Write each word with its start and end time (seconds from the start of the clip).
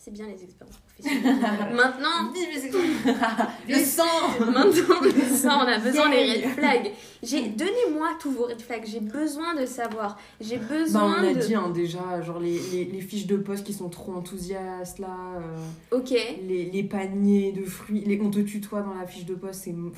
C'est 0.00 0.12
bien 0.12 0.26
les 0.28 0.42
expériences 0.44 0.76
professionnelles. 0.78 1.36
Maintenant, 1.74 2.32
Vive 2.32 2.48
les 2.54 2.64
expériences. 2.66 3.48
Le 3.68 3.74
sang 3.84 4.04
maintenant, 4.38 5.34
ça, 5.34 5.58
on 5.58 5.66
a 5.66 5.78
besoin 5.78 6.08
des 6.08 6.24
red 6.44 6.44
flags. 6.54 6.92
J'ai 7.22 7.48
donnez-moi 7.48 8.10
tous 8.20 8.30
vos 8.30 8.44
red 8.44 8.60
flags. 8.62 8.86
J'ai 8.86 9.00
besoin 9.00 9.54
de 9.60 9.66
savoir. 9.66 10.16
J'ai 10.40 10.56
Bah, 10.58 10.64
besoin 10.70 11.20
on 11.20 11.24
a 11.28 11.34
de. 11.34 11.40
dit 11.40 11.54
hein, 11.56 11.70
déjà, 11.70 12.22
genre 12.22 12.38
les, 12.38 12.58
les, 12.70 12.84
les 12.84 13.00
fiches 13.00 13.26
de 13.26 13.36
poste 13.36 13.64
qui 13.66 13.72
sont 13.74 13.88
trop 13.88 14.12
enthousiastes 14.14 15.00
là, 15.00 15.16
euh, 15.42 15.96
Ok. 15.96 16.10
les, 16.10 16.70
les 16.72 16.82
paniers 16.84 17.50
de 17.52 17.64
fruits, 17.64 18.04
les, 18.06 18.20
on 18.20 18.30
te 18.30 18.38
tutoie 18.38 18.82
dans 18.82 18.94
la 18.94 19.06
fiche 19.06 19.26
de 19.26 19.34
poste, 19.34 19.62
c'est. 19.64 19.72
Non, 19.72 19.90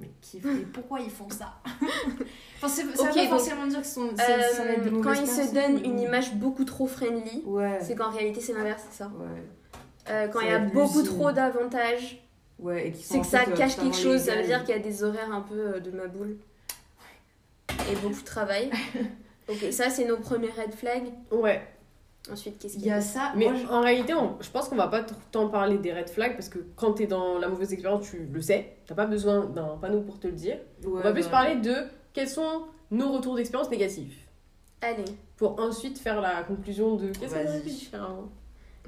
mais 0.00 0.10
qui 0.20 0.38
Pourquoi 0.72 1.00
ils 1.00 1.10
font 1.10 1.30
ça? 1.30 1.62
Enfin, 2.60 2.68
ça 2.68 2.82
Ok, 2.82 2.88
veut 2.88 2.96
pas 2.96 3.02
donc, 3.22 3.28
forcément 3.28 3.66
dire 3.66 3.82
que 3.82 4.90
de 4.90 4.96
Euh, 4.96 5.02
quand 5.02 5.12
ils 5.12 5.26
se 5.26 5.54
mais- 5.54 5.80
une 5.88 6.00
image 6.00 6.34
beaucoup 6.34 6.64
trop 6.64 6.86
friendly, 6.86 7.42
Ouais. 7.46 7.78
c'est 7.80 7.94
qu'en 7.94 8.10
réalité 8.10 8.40
c'est 8.40 8.52
l'inverse, 8.52 8.82
c'est 8.90 8.98
ça. 8.98 9.06
Ouais. 9.06 9.26
Euh, 10.10 10.26
quand 10.28 10.40
Ça 10.40 10.44
il 10.46 10.50
y 10.50 10.54
a 10.54 10.58
beaucoup 10.58 11.02
trop 11.02 11.30
d'avantages, 11.32 12.24
Ouais, 12.58 12.90
qui 12.90 13.04
sont 13.04 13.14
c'est 13.14 13.20
que 13.20 13.26
ça 13.26 13.38
fait, 13.40 13.52
euh, 13.52 13.56
cache 13.56 13.76
quelque 13.76 13.96
chose. 13.96 14.20
Ça 14.22 14.34
veut 14.34 14.42
dire 14.42 14.64
qu'il 14.64 14.74
y 14.74 14.78
a 14.78 14.82
des 14.82 15.04
horaires 15.04 15.32
un 15.32 15.42
peu 15.42 15.54
euh, 15.76 15.80
de 15.80 15.90
ma 15.92 16.06
boule 16.08 16.36
et 17.90 17.94
beaucoup 18.02 18.20
de 18.20 18.24
travail. 18.24 18.70
Ok, 19.50 19.72
ça 19.72 19.88
c'est 19.88 20.04
nos 20.04 20.18
premiers 20.18 20.50
red 20.50 20.74
flags. 20.74 21.06
Ouais. 21.32 21.62
Ensuite, 22.30 22.58
qu'est-ce 22.58 22.74
Il 22.74 22.80
qu'il 22.80 22.88
y 22.88 22.90
a 22.92 23.00
ça, 23.00 23.32
Mais 23.34 23.46
moi, 23.46 23.54
je- 23.54 23.66
en 23.66 23.80
réalité, 23.80 24.12
on- 24.12 24.36
je 24.42 24.50
pense 24.50 24.68
qu'on 24.68 24.76
va 24.76 24.88
pas 24.88 25.02
tant 25.32 25.48
parler 25.48 25.78
des 25.78 25.90
red 25.94 26.10
flags 26.10 26.34
parce 26.34 26.50
que 26.50 26.58
quand 26.76 26.92
t'es 26.92 27.06
dans 27.06 27.38
la 27.38 27.48
mauvaise 27.48 27.72
expérience, 27.72 28.10
tu 28.10 28.28
le 28.30 28.42
sais. 28.42 28.74
T'as 28.86 28.94
pas 28.94 29.06
besoin 29.06 29.46
d'un 29.46 29.78
panneau 29.80 30.02
pour 30.02 30.20
te 30.20 30.26
le 30.26 30.34
dire. 30.34 30.58
on 30.86 30.90
va 31.00 31.12
plus 31.12 31.24
bah, 31.24 31.30
parler 31.30 31.54
de 31.56 31.76
quels 32.18 32.28
sont 32.28 32.64
nos 32.90 33.12
retours 33.12 33.36
d'expérience 33.36 33.70
négatifs. 33.70 34.26
Allez, 34.80 35.04
Pour 35.36 35.60
ensuite 35.60 36.00
faire 36.00 36.20
la 36.20 36.42
conclusion 36.42 36.96
de 36.96 37.10
qu'est-ce 37.10 37.32
qu'on 37.32 37.60
pu 37.60 37.70
faire 37.70 38.02
avant. 38.02 38.28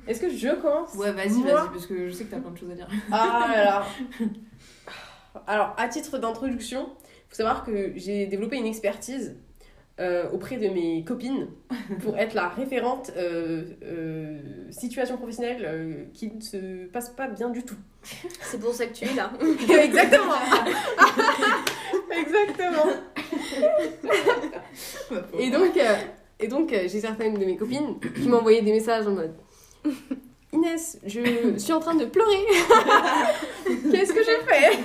Est-ce 0.09 0.21
que 0.21 0.29
je 0.31 0.61
commence 0.61 0.95
Ouais, 0.95 1.13
vas-y, 1.13 1.41
vas-y, 1.43 1.69
parce 1.69 1.87
que 1.87 2.09
je 2.09 2.13
sais 2.13 2.25
que 2.25 2.31
t'as 2.33 2.41
plein 2.41 2.51
de 2.51 2.59
choses 2.59 2.71
à 2.73 2.75
dire. 2.75 2.89
Ah 3.13 3.47
là 3.49 3.65
là. 3.65 3.87
Alors, 5.47 5.75
à 5.77 5.87
titre 5.87 6.19
d'introduction, 6.19 6.89
faut 7.29 7.37
savoir 7.37 7.65
que 7.65 7.93
j'ai 7.95 8.27
développé 8.27 8.57
une 8.57 8.67
expertise 8.67 9.37
euh, 10.01 10.31
auprès 10.33 10.57
de 10.57 10.69
mes 10.69 11.05
copines 11.05 11.49
pour 12.03 12.17
être 12.17 12.35
la 12.35 12.49
référente 12.49 13.13
euh, 13.17 13.65
euh, 13.83 14.39
situation 14.71 15.17
professionnelle 15.19 15.63
euh, 15.65 16.05
qui 16.15 16.33
ne 16.33 16.41
se 16.41 16.87
passe 16.87 17.11
pas 17.11 17.29
bien 17.29 17.51
du 17.51 17.63
tout. 17.63 17.77
c'est 18.43 18.59
pour 18.59 18.73
ça 18.73 18.87
que 18.87 18.95
tu 18.95 19.05
es 19.05 19.15
là. 19.15 19.31
Exactement. 19.41 20.35
Exactement. 22.11 22.87
Et 25.39 25.51
donc, 25.51 25.77
euh, 25.77 25.95
et 26.39 26.49
donc 26.49 26.73
euh, 26.73 26.89
j'ai 26.89 27.01
certaines 27.01 27.35
de 27.35 27.45
mes 27.45 27.57
copines 27.57 28.01
qui 28.01 28.29
m'ont 28.29 28.39
envoyé 28.39 28.63
des 28.63 28.73
messages 28.73 29.07
en 29.07 29.11
mode 29.11 29.35
Inès, 30.53 30.99
je 31.07 31.57
suis 31.59 31.73
en 31.73 31.79
train 31.79 31.95
de 31.95 32.07
pleurer. 32.07 32.45
Qu'est-ce 33.91 34.13
que 34.13 34.25
j'ai 34.25 34.41
fait 34.47 34.79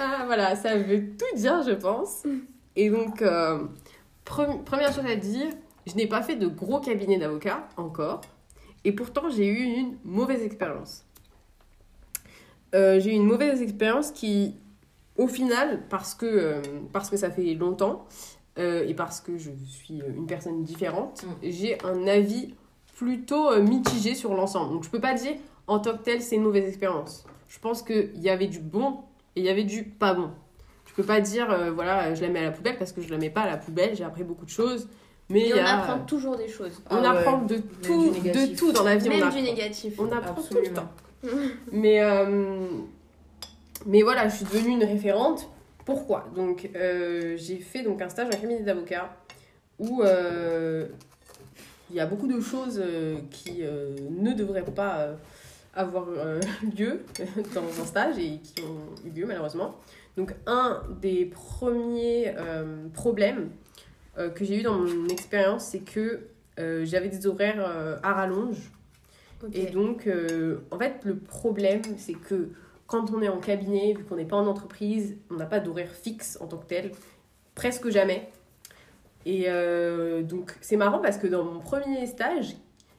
ah, 0.00 0.22
Voilà, 0.26 0.56
ça 0.56 0.76
veut 0.76 1.00
tout 1.16 1.36
dire, 1.36 1.62
je 1.62 1.72
pense. 1.72 2.24
Et 2.76 2.90
donc, 2.90 3.22
euh, 3.22 3.64
pre- 4.26 4.62
première 4.64 4.92
chose 4.92 5.06
à 5.06 5.16
dire, 5.16 5.48
je 5.86 5.94
n'ai 5.94 6.06
pas 6.06 6.22
fait 6.22 6.36
de 6.36 6.46
gros 6.46 6.80
cabinet 6.80 7.18
d'avocats 7.18 7.68
encore. 7.76 8.20
Et 8.84 8.92
pourtant, 8.92 9.28
j'ai 9.30 9.46
eu 9.46 9.62
une 9.62 9.96
mauvaise 10.04 10.42
expérience. 10.42 11.04
Euh, 12.74 12.98
j'ai 13.00 13.10
eu 13.10 13.14
une 13.14 13.26
mauvaise 13.26 13.62
expérience 13.62 14.10
qui, 14.10 14.56
au 15.16 15.28
final, 15.28 15.82
parce 15.88 16.14
que, 16.14 16.26
euh, 16.26 16.62
parce 16.92 17.08
que 17.10 17.16
ça 17.16 17.30
fait 17.30 17.54
longtemps 17.54 18.06
et 18.56 18.94
parce 18.94 19.20
que 19.20 19.36
je 19.36 19.50
suis 19.66 20.00
une 20.16 20.26
personne 20.28 20.62
différente, 20.62 21.24
Mm. 21.24 21.28
j'ai 21.50 21.82
un 21.84 22.06
avis 22.06 22.54
plutôt 22.96 23.60
mitigé 23.60 24.14
sur 24.14 24.32
l'ensemble. 24.32 24.72
Donc 24.74 24.84
je 24.84 24.90
peux 24.90 25.00
pas 25.00 25.14
dire 25.14 25.34
en 25.66 25.80
tant 25.80 25.96
que 25.98 26.04
tel 26.04 26.22
c'est 26.22 26.36
une 26.36 26.42
mauvaise 26.44 26.68
expérience. 26.68 27.24
Je 27.48 27.58
pense 27.58 27.82
qu'il 27.82 28.16
y 28.20 28.30
avait 28.30 28.46
du 28.46 28.60
bon 28.60 29.00
et 29.34 29.40
il 29.40 29.44
y 29.44 29.48
avait 29.48 29.64
du 29.64 29.82
pas 29.82 30.14
bon. 30.14 30.30
Je 30.96 31.02
peux 31.02 31.06
pas 31.06 31.20
dire 31.20 31.50
euh, 31.50 31.72
voilà 31.72 32.14
je 32.14 32.22
la 32.22 32.28
mets 32.28 32.38
à 32.38 32.44
la 32.44 32.50
poubelle 32.52 32.76
parce 32.78 32.92
que 32.92 33.02
je 33.02 33.08
la 33.10 33.18
mets 33.18 33.30
pas 33.30 33.42
à 33.42 33.46
la 33.48 33.56
poubelle. 33.56 33.96
J'ai 33.96 34.04
appris 34.04 34.22
beaucoup 34.22 34.44
de 34.44 34.50
choses, 34.50 34.88
mais 35.28 35.52
on 35.52 35.58
a- 35.58 35.82
apprend 35.82 35.98
toujours 36.04 36.36
des 36.36 36.46
choses. 36.48 36.80
on 36.90 36.96
Ah 37.02 37.10
apprend 37.10 37.40
ouais. 37.40 37.46
de 37.48 37.58
tout, 37.82 38.10
de 38.10 38.56
tout 38.56 38.70
dans 38.72 38.84
la 38.84 38.96
vie. 38.96 39.08
on 39.08 39.10
Même 39.12 39.22
apprend. 39.24 39.36
du 39.36 39.42
négatif. 39.42 39.94
On 39.98 40.10
apprend 40.12 40.40
tout 40.40 40.54
le 40.54 40.72
temps. 40.72 40.88
Mais, 41.72 42.02
euh, 42.02 42.66
mais 43.86 44.02
voilà, 44.02 44.28
je 44.28 44.36
suis 44.36 44.44
devenue 44.44 44.72
une 44.74 44.84
référente. 44.84 45.48
Pourquoi? 45.84 46.26
Donc, 46.36 46.70
euh, 46.76 47.34
j'ai 47.36 47.56
fait 47.58 47.82
donc 47.82 48.00
un 48.00 48.08
stage 48.08 48.26
en 48.28 48.30
cabinet 48.30 48.60
d'avocat 48.60 49.10
où 49.78 50.02
euh, 50.02 50.86
il 51.90 51.96
y 51.96 52.00
a 52.00 52.06
beaucoup 52.06 52.26
de 52.28 52.40
choses 52.40 52.80
euh, 52.82 53.16
qui 53.30 53.58
euh, 53.62 53.96
ne 54.10 54.32
devraient 54.32 54.62
pas 54.64 54.98
euh, 55.00 55.14
avoir 55.74 56.06
euh, 56.08 56.40
lieu 56.78 57.02
dans 57.54 57.62
un 57.82 57.84
stage 57.84 58.18
et 58.18 58.38
qui 58.38 58.62
ont 58.62 59.06
eu 59.06 59.10
lieu 59.10 59.26
malheureusement. 59.26 59.74
Donc, 60.16 60.34
un 60.46 60.82
des 61.00 61.26
premiers 61.26 62.34
euh, 62.38 62.88
problèmes 62.92 63.50
euh, 64.16 64.30
que 64.30 64.44
j'ai 64.44 64.60
eu 64.60 64.62
dans 64.62 64.78
mon 64.78 65.08
expérience, 65.08 65.66
c'est 65.66 65.80
que 65.80 66.28
euh, 66.60 66.84
j'avais 66.84 67.08
des 67.08 67.26
horaires 67.26 67.98
à 68.02 68.12
rallonge. 68.12 68.70
Et 69.52 69.66
donc, 69.66 70.08
en 70.70 70.78
fait, 70.78 71.04
le 71.04 71.16
problème, 71.16 71.82
c'est 71.98 72.14
que 72.14 72.50
quand 72.86 73.10
on 73.10 73.20
est 73.20 73.28
en 73.28 73.38
cabinet, 73.38 73.92
vu 73.92 74.04
qu'on 74.04 74.16
n'est 74.16 74.24
pas 74.24 74.36
en 74.36 74.46
entreprise, 74.46 75.16
on 75.30 75.34
n'a 75.34 75.46
pas 75.46 75.60
d'horaire 75.60 75.90
fixe 75.90 76.38
en 76.40 76.46
tant 76.46 76.56
que 76.56 76.66
tel, 76.66 76.92
presque 77.54 77.90
jamais. 77.90 78.30
Et 79.26 79.48
donc, 80.22 80.56
c'est 80.62 80.76
marrant 80.76 81.00
parce 81.00 81.18
que 81.18 81.26
dans 81.26 81.44
mon 81.44 81.60
premier 81.60 82.06
stage, 82.06 82.56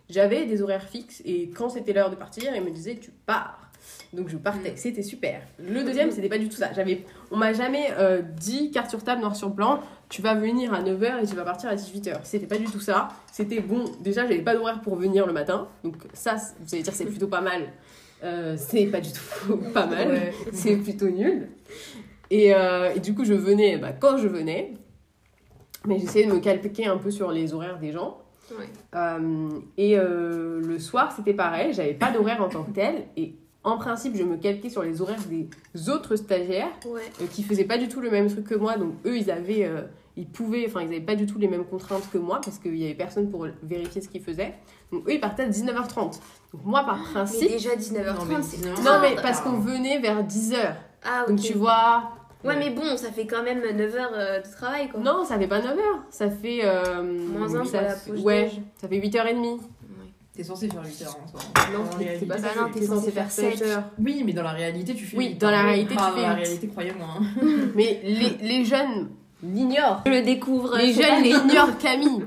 j'avais 0.07 0.45
des 0.45 0.61
horaires 0.61 0.87
fixes 0.87 1.23
et 1.25 1.49
quand 1.49 1.69
c'était 1.69 1.93
l'heure 1.93 2.11
de 2.11 2.15
partir, 2.15 2.55
ils 2.55 2.63
me 2.63 2.69
disaient 2.69 2.97
Tu 2.97 3.09
pars. 3.09 3.64
Donc, 4.15 4.29
je 4.29 4.37
partais, 4.37 4.71
Mm. 4.71 4.77
c'était 4.77 5.01
super. 5.03 5.41
Le 5.59 5.83
deuxième, 5.83 6.11
c'était 6.11 6.29
pas 6.29 6.37
du 6.37 6.47
tout 6.49 6.55
ça. 6.55 6.71
J'avais, 6.73 7.03
on 7.31 7.37
m'a 7.37 7.53
jamais 7.53 7.87
euh, 7.97 8.21
dit, 8.21 8.71
carte 8.71 8.89
sur 8.89 9.03
table, 9.03 9.21
noir 9.21 9.35
sur 9.35 9.49
blanc, 9.49 9.79
tu 10.09 10.21
vas 10.21 10.33
venir 10.35 10.73
à 10.73 10.81
9h 10.81 11.23
et 11.23 11.27
tu 11.27 11.35
vas 11.35 11.43
partir 11.43 11.69
à 11.69 11.75
18h. 11.75 12.19
C'était 12.23 12.47
pas 12.47 12.57
du 12.57 12.65
tout 12.65 12.79
ça. 12.79 13.09
C'était 13.31 13.59
bon, 13.59 13.85
déjà, 14.01 14.21
j'avais 14.23 14.41
pas 14.41 14.55
d'horaire 14.55 14.81
pour 14.81 14.95
venir 14.95 15.27
le 15.27 15.33
matin. 15.33 15.67
Donc, 15.83 15.95
ça, 16.13 16.35
vous 16.61 16.73
allez 16.73 16.83
dire, 16.83 16.93
c'est 16.93 17.05
plutôt 17.05 17.27
pas 17.27 17.41
mal. 17.41 17.63
Euh, 18.23 18.55
c'est 18.57 18.85
pas 18.87 19.01
du 19.01 19.09
tout 19.11 19.57
pas 19.73 19.85
mal. 19.85 20.07
Ouais. 20.09 20.33
C'est 20.53 20.77
plutôt 20.77 21.09
nul. 21.09 21.49
Et, 22.31 22.55
euh, 22.55 22.93
et 22.95 22.99
du 22.99 23.13
coup, 23.13 23.25
je 23.25 23.33
venais 23.33 23.77
bah, 23.77 23.91
quand 23.91 24.17
je 24.17 24.27
venais. 24.27 24.73
Mais 25.85 25.99
j'essayais 25.99 26.25
de 26.25 26.31
me 26.31 26.39
calquer 26.39 26.87
un 26.87 26.97
peu 26.97 27.11
sur 27.11 27.31
les 27.31 27.53
horaires 27.53 27.77
des 27.77 27.91
gens. 27.91 28.17
Ouais. 28.51 28.65
Euh, 28.95 29.49
et 29.77 29.97
euh, 29.99 30.59
le 30.61 30.79
soir, 30.79 31.11
c'était 31.15 31.33
pareil. 31.33 31.73
J'avais 31.73 31.93
pas 31.93 32.11
d'horaire 32.11 32.41
en 32.41 32.49
tant 32.49 32.63
que 32.63 32.71
tel. 32.71 33.05
Et 33.17 33.35
en 33.65 33.77
principe, 33.77 34.15
je 34.15 34.23
me 34.23 34.37
calquais 34.37 34.69
sur 34.69 34.83
les 34.83 35.01
horaires 35.01 35.19
des 35.29 35.49
autres 35.89 36.15
stagiaires 36.15 36.69
Ouais. 36.85 37.01
euh, 37.21 37.25
qui 37.31 37.43
faisaient 37.43 37.65
pas 37.65 37.77
du 37.77 37.87
tout 37.87 37.99
le 38.01 38.09
même 38.11 38.27
truc 38.29 38.45
que 38.47 38.55
moi. 38.55 38.77
Donc 38.77 38.93
eux, 39.05 39.17
ils 39.17 39.29
avaient, 39.31 39.65
euh, 39.65 39.81
ils 40.15 40.27
pouvaient, 40.27 40.65
enfin, 40.67 40.81
ils 40.81 40.87
avaient 40.87 41.01
pas 41.01 41.15
du 41.15 41.25
tout 41.25 41.37
les 41.39 41.47
mêmes 41.47 41.65
contraintes 41.65 42.09
que 42.11 42.17
moi 42.17 42.39
parce 42.43 42.57
qu'il 42.59 42.77
y 42.77 42.85
avait 42.85 42.93
personne 42.95 43.29
pour 43.29 43.47
vérifier 43.63 44.01
ce 44.01 44.07
qu'ils 44.09 44.21
faisaient. 44.23 44.53
Donc 44.91 45.07
eux, 45.09 45.13
ils 45.13 45.19
partaient 45.19 45.43
à 45.43 45.49
19h30. 45.49 46.19
Donc 46.53 46.63
moi, 46.63 46.83
par 46.85 46.97
Mais 46.99 47.03
principe, 47.13 47.49
déjà 47.49 47.75
19h30, 47.75 48.15
Non, 48.19 48.25
mais 48.29 48.35
c'est 48.43 48.57
19h30. 48.57 48.83
non 48.83 48.99
mais 49.01 49.15
parce 49.21 49.41
qu'on 49.41 49.57
venait 49.59 49.99
vers 49.99 50.23
10h. 50.23 50.75
Ah, 51.03 51.23
ok. 51.23 51.29
Donc 51.29 51.39
tu 51.41 51.53
vois. 51.53 52.11
Ouais, 52.43 52.55
mais 52.59 52.69
bon, 52.69 52.95
ça 52.95 53.11
fait 53.11 53.25
quand 53.25 53.41
même 53.41 53.59
9h 53.59 54.43
de 54.43 54.51
travail, 54.55 54.87
quoi. 54.89 54.99
Non, 54.99 55.25
ça 55.25 55.39
fait 55.39 55.47
pas 55.47 55.59
9h. 55.61 55.79
Ça 56.11 56.29
fait. 56.29 56.59
euh, 56.63 57.01
Moins 57.01 57.55
un 57.55 57.61
pour 57.61 57.67
ça 57.67 57.81
la 57.81 57.89
fait- 57.95 58.11
pause 58.11 58.23
Ouais, 58.23 58.43
déj. 58.43 58.61
ça 58.79 58.87
fait 58.87 58.99
8h30. 58.99 59.59
T'es 60.35 60.43
censé 60.43 60.67
faire 60.67 60.83
8 60.83 61.01
heures 61.03 61.17
en 61.23 61.27
soi. 61.27 61.39
Non, 61.71 61.85
c'est 61.97 62.25
pas 62.25 62.35
Bah 62.37 62.41
ça. 62.53 62.61
non, 62.61 62.69
t'es 62.69 62.85
censé 62.85 63.11
faire 63.11 63.31
7 63.31 63.57
sept. 63.57 63.67
heures. 63.67 63.83
Oui, 63.97 64.21
mais 64.25 64.33
dans 64.33 64.43
la 64.43 64.51
réalité, 64.51 64.93
tu 64.93 65.05
fais 65.05 65.15
Oui, 65.17 65.35
dans 65.35 65.49
la 65.49 65.61
réalité, 65.63 65.95
tu 65.95 66.01
Ah, 66.01 66.11
fais 66.13 66.21
Dans 66.21 66.27
la 66.27 66.33
réalité, 66.33 66.67
croyez-moi. 66.67 67.07
hein. 67.19 67.23
Mais 67.75 68.01
les, 68.03 68.37
les 68.45 68.65
jeunes 68.65 69.09
l'ignorent. 69.41 70.01
Je 70.05 70.11
le 70.11 70.21
découvre. 70.23 70.75
Les 70.77 70.93
jeunes 70.93 71.23
l'ignorent, 71.23 71.77
Camille. 71.81 72.25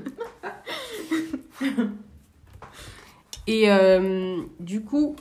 Et 3.47 3.71
euh, 3.71 4.37
du 4.59 4.83
coup, 4.83 5.15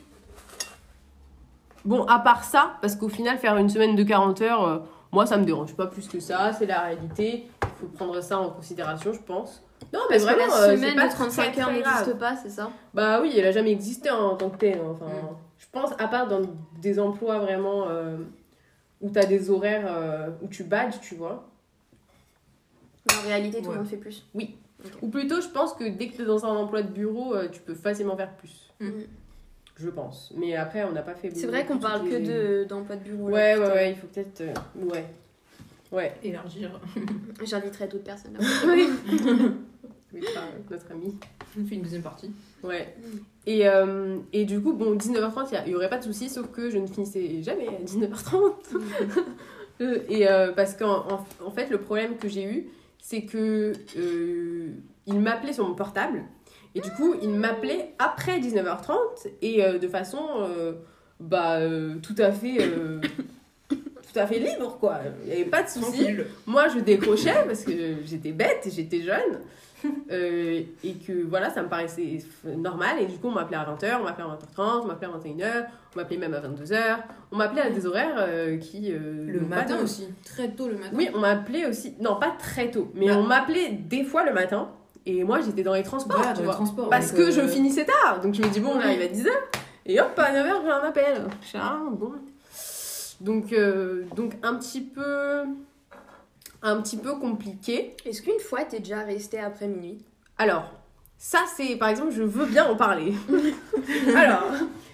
bon, 1.85 2.05
à 2.05 2.19
part 2.21 2.45
ça, 2.45 2.77
parce 2.81 2.95
qu'au 2.97 3.09
final, 3.09 3.39
faire 3.39 3.57
une 3.57 3.69
semaine 3.69 3.97
de 3.97 4.03
40 4.03 4.41
heures, 4.43 4.65
euh, 4.67 4.79
moi, 5.13 5.27
ça 5.27 5.37
me 5.39 5.45
dérange 5.45 5.75
pas 5.75 5.87
plus 5.87 6.07
que 6.09 6.21
ça. 6.21 6.53
C'est 6.53 6.67
la 6.67 6.81
réalité. 6.81 7.47
Il 7.63 7.69
faut 7.81 7.87
prendre 7.87 8.21
ça 8.23 8.39
en 8.39 8.51
considération, 8.51 9.13
je 9.13 9.21
pense. 9.21 9.63
Non, 9.93 10.01
mais 10.11 10.17
Parce 10.19 10.25
que 10.25 10.35
vraiment, 10.35 10.55
la 10.55 10.61
euh, 10.63 10.71
c'est 10.71 10.77
semaine 10.77 10.97
pas 10.97 11.09
de 11.09 11.13
35 11.13 11.53
très, 11.53 11.63
heures 11.63 11.73
n'existe 11.73 12.19
pas, 12.19 12.37
c'est 12.37 12.51
ça? 12.51 12.71
Bah 12.95 13.21
oui, 13.23 13.33
elle 13.37 13.47
a 13.47 13.53
jamais 13.53 13.71
existé 13.73 14.11
en 14.11 14.37
tant 14.37 14.51
que 14.51 14.59
telle. 14.59 14.81
Enfin, 14.83 15.07
Mm. 15.07 15.37
je 15.59 15.67
pense, 15.73 15.91
à 15.99 16.09
part 16.09 16.29
dans 16.29 16.43
des 16.81 16.99
emplois 17.01 17.39
vraiment 17.39 17.89
euh, 17.89 18.17
où 19.01 19.11
tu 19.11 19.19
as 19.19 19.25
des 19.27 19.49
horaires 19.51 19.87
euh, 19.89 20.29
où 20.43 20.49
tu 20.49 20.65
badges, 20.65 21.01
tu 21.01 21.15
vois. 21.15 21.49
Mais 23.07 23.15
En 23.19 23.23
réalité, 23.29 23.59
tout 23.63 23.69
Ouais. 23.69 23.75
le 23.75 23.79
monde 23.81 23.89
fait 23.89 23.97
plus. 23.97 24.27
Ou 25.03 25.09
plutôt, 25.09 25.41
je 25.41 25.49
pense 25.49 25.73
que 25.75 25.85
dès 25.89 26.09
que 26.09 26.17
tu 26.17 26.23
es 26.23 26.27
dans 26.27 26.45
un 26.45 26.55
emploi 26.55 26.83
de 26.83 26.89
bureau, 26.93 27.35
euh, 27.35 27.49
tu 27.51 27.61
peux 27.61 27.75
facilement 27.75 28.17
faire 28.17 28.31
plus. 28.37 28.71
Mm. 28.81 28.91
Je 29.77 29.89
pense. 29.91 30.33
Mais 30.37 30.55
après, 30.57 30.85
on 30.85 30.93
n'a 30.93 31.03
pas 31.03 31.15
fait. 31.15 31.31
C'est 31.35 31.47
vrai 31.47 31.65
qu'on 31.65 31.79
parle 31.79 32.03
que 32.09 32.15
les- 32.17 32.67
d'emploi 32.67 32.97
de 32.97 33.03
bureau. 33.05 33.29
là, 33.29 33.35
Ouais, 33.35 33.57
ouais, 33.57 33.73
ouais, 33.73 33.91
il 33.93 33.97
faut 33.97 34.07
peut-être. 34.09 34.41
euh, 34.43 34.53
Ouais. 34.85 35.07
Ouais. 35.91 36.15
Élargir. 36.23 36.79
J'inviterai 37.43 37.87
d'autres 37.89 38.05
personnes 38.05 38.35
là. 38.39 38.41
Oui, 38.67 38.89
bah, 40.35 40.43
notre 40.71 40.91
ami. 40.93 41.15
On 41.61 41.65
fait 41.67 41.75
une 41.77 41.83
deuxième 41.83 42.03
partie. 42.03 42.31
Ouais. 42.63 42.95
Et, 43.47 43.67
euh, 43.69 44.19
et 44.33 44.45
du 44.45 44.61
coup, 44.61 44.73
bon, 44.75 44.95
19h30, 44.97 45.63
il 45.67 45.71
n'y 45.71 45.75
aurait 45.75 45.89
pas 45.89 45.99
de 45.99 46.05
souci, 46.05 46.29
sauf 46.29 46.51
que 46.51 46.71
je 46.71 46.79
ne 46.79 46.87
finissais 46.87 47.43
jamais 47.43 47.69
à 47.69 47.83
19h30. 47.85 48.53
Euh, 49.81 50.01
et 50.09 50.29
euh, 50.29 50.51
parce 50.51 50.75
qu'en 50.75 51.07
en, 51.09 51.27
en 51.47 51.51
fait, 51.53 51.71
le 51.71 51.79
problème 51.79 52.17
que 52.17 52.29
j'ai 52.29 52.43
eu, 52.43 52.67
c'est 53.01 53.23
que 53.23 53.73
euh, 53.97 54.71
il 55.07 55.21
m'appelait 55.21 55.53
sur 55.53 55.69
mon 55.69 55.77
portable. 55.77 56.25
Et 56.75 56.81
du 56.81 56.91
coup, 56.91 57.15
il 57.23 57.31
m'appelait 57.31 57.95
après 58.01 58.41
19h30 58.41 58.97
et 59.41 59.65
euh, 59.65 59.79
de 59.79 59.87
façon 59.87 60.19
euh, 60.41 60.73
bah, 61.21 61.59
euh, 61.61 61.95
tout 62.03 62.17
à 62.19 62.33
fait. 62.33 62.57
euh, 62.61 63.01
tout 63.71 64.19
à 64.19 64.27
fait 64.27 64.41
libre 64.41 64.79
quoi, 64.81 64.99
il 65.23 65.29
n'y 65.29 65.33
avait 65.35 65.45
pas 65.49 65.63
de 65.63 65.69
souci. 65.69 66.09
Moi, 66.47 66.67
je 66.75 66.81
décrochais 66.81 67.45
parce 67.47 67.63
que 67.63 67.99
j'étais 68.05 68.33
bête 68.33 68.69
j'étais 68.75 69.03
jeune. 69.03 69.39
Euh, 70.11 70.63
et 70.83 70.95
que 70.95 71.13
voilà, 71.29 71.51
ça 71.51 71.63
me 71.63 71.69
paraissait 71.69 72.19
normal. 72.45 72.97
Et 73.01 73.07
du 73.07 73.19
coup, 73.19 73.29
on 73.29 73.33
m'appelait 73.33 73.59
à 73.59 73.65
20h, 73.65 73.99
on 74.01 74.05
m'appelait 74.05 74.25
à 74.25 74.29
20h30, 74.29 74.81
on 74.83 74.87
m'appelait 74.87 75.07
à 75.07 75.11
21h, 75.11 75.67
on 75.95 75.99
m'appelait 75.99 76.17
même 76.17 76.35
à 76.35 76.41
22h. 76.41 76.97
On 77.31 77.37
m'appelait 77.37 77.61
à 77.61 77.71
des 77.71 77.87
horaires 77.87 78.17
euh, 78.19 78.57
qui. 78.57 78.91
euh, 78.91 79.27
Le 79.29 79.41
pas 79.41 79.57
matin 79.57 79.77
aussi. 79.83 80.09
Très 80.25 80.49
tôt 80.51 80.67
le 80.69 80.77
matin. 80.77 80.91
Oui, 80.95 81.09
on 81.15 81.19
m'appelait 81.19 81.67
aussi. 81.67 81.95
Non, 82.01 82.17
pas 82.17 82.35
très 82.39 82.71
tôt, 82.71 82.91
mais 82.95 83.07
Bah. 83.09 83.17
on 83.19 83.23
m'appelait 83.25 83.71
des 83.73 84.03
fois 84.03 84.25
le 84.25 84.33
matin. 84.33 84.71
Et 85.07 85.23
moi, 85.25 85.41
j'étais 85.43 85.63
dans 85.63 85.75
les 85.75 85.83
transports, 85.83 86.17
Voilà, 86.17 86.33
tu 86.33 86.39
dans 86.39 86.43
le 86.43 86.47
vois. 86.47 86.55
transport. 86.55 86.89
Parce 86.91 87.13
que 87.13 87.31
je 87.31 87.43
finissais 87.47 87.85
tard. 87.85 88.21
Donc 88.23 88.35
je 88.35 88.43
me 88.43 88.49
dis, 88.49 88.61
bon, 88.61 88.71
on 88.75 88.81
arrive 88.81 89.03
à 89.03 89.07
10h. 89.07 89.29
Et 89.87 90.01
hop, 90.01 90.19
à 90.19 90.33
9h, 90.33 90.63
j'ai 90.65 90.71
un 90.71 90.89
appel. 90.89 91.23
Ah, 91.55 91.81
bon. 91.93 92.13
Donc, 93.21 93.55
donc 94.17 94.33
un 94.43 94.55
petit 94.55 94.81
peu. 94.81 95.45
Un 96.63 96.81
petit 96.83 96.97
peu 96.97 97.15
compliqué. 97.17 97.95
Est-ce 98.05 98.23
qu'une 98.23 98.41
fois 98.41 98.65
t'es 98.65 98.81
déjà 98.81 99.01
resté 99.03 99.39
après 99.39 99.69
minuit? 99.69 99.99
Alors, 100.39 100.73
ça, 101.17 101.41
c'est 101.57 101.77
par 101.77 101.89
exemple, 101.89 102.13
je 102.13 102.23
veux 102.23 102.47
bien 102.47 102.67
en 102.69 102.77
parler. 102.77 103.13
Alors, 104.17 104.45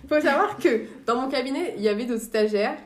il 0.03 0.09
faut 0.09 0.21
savoir 0.21 0.57
que 0.59 0.83
dans 1.07 1.21
mon 1.21 1.29
cabinet, 1.29 1.75
il 1.77 1.83
y 1.83 1.89
avait 1.89 2.07
d'autres 2.07 2.23
stagiaires 2.25 2.79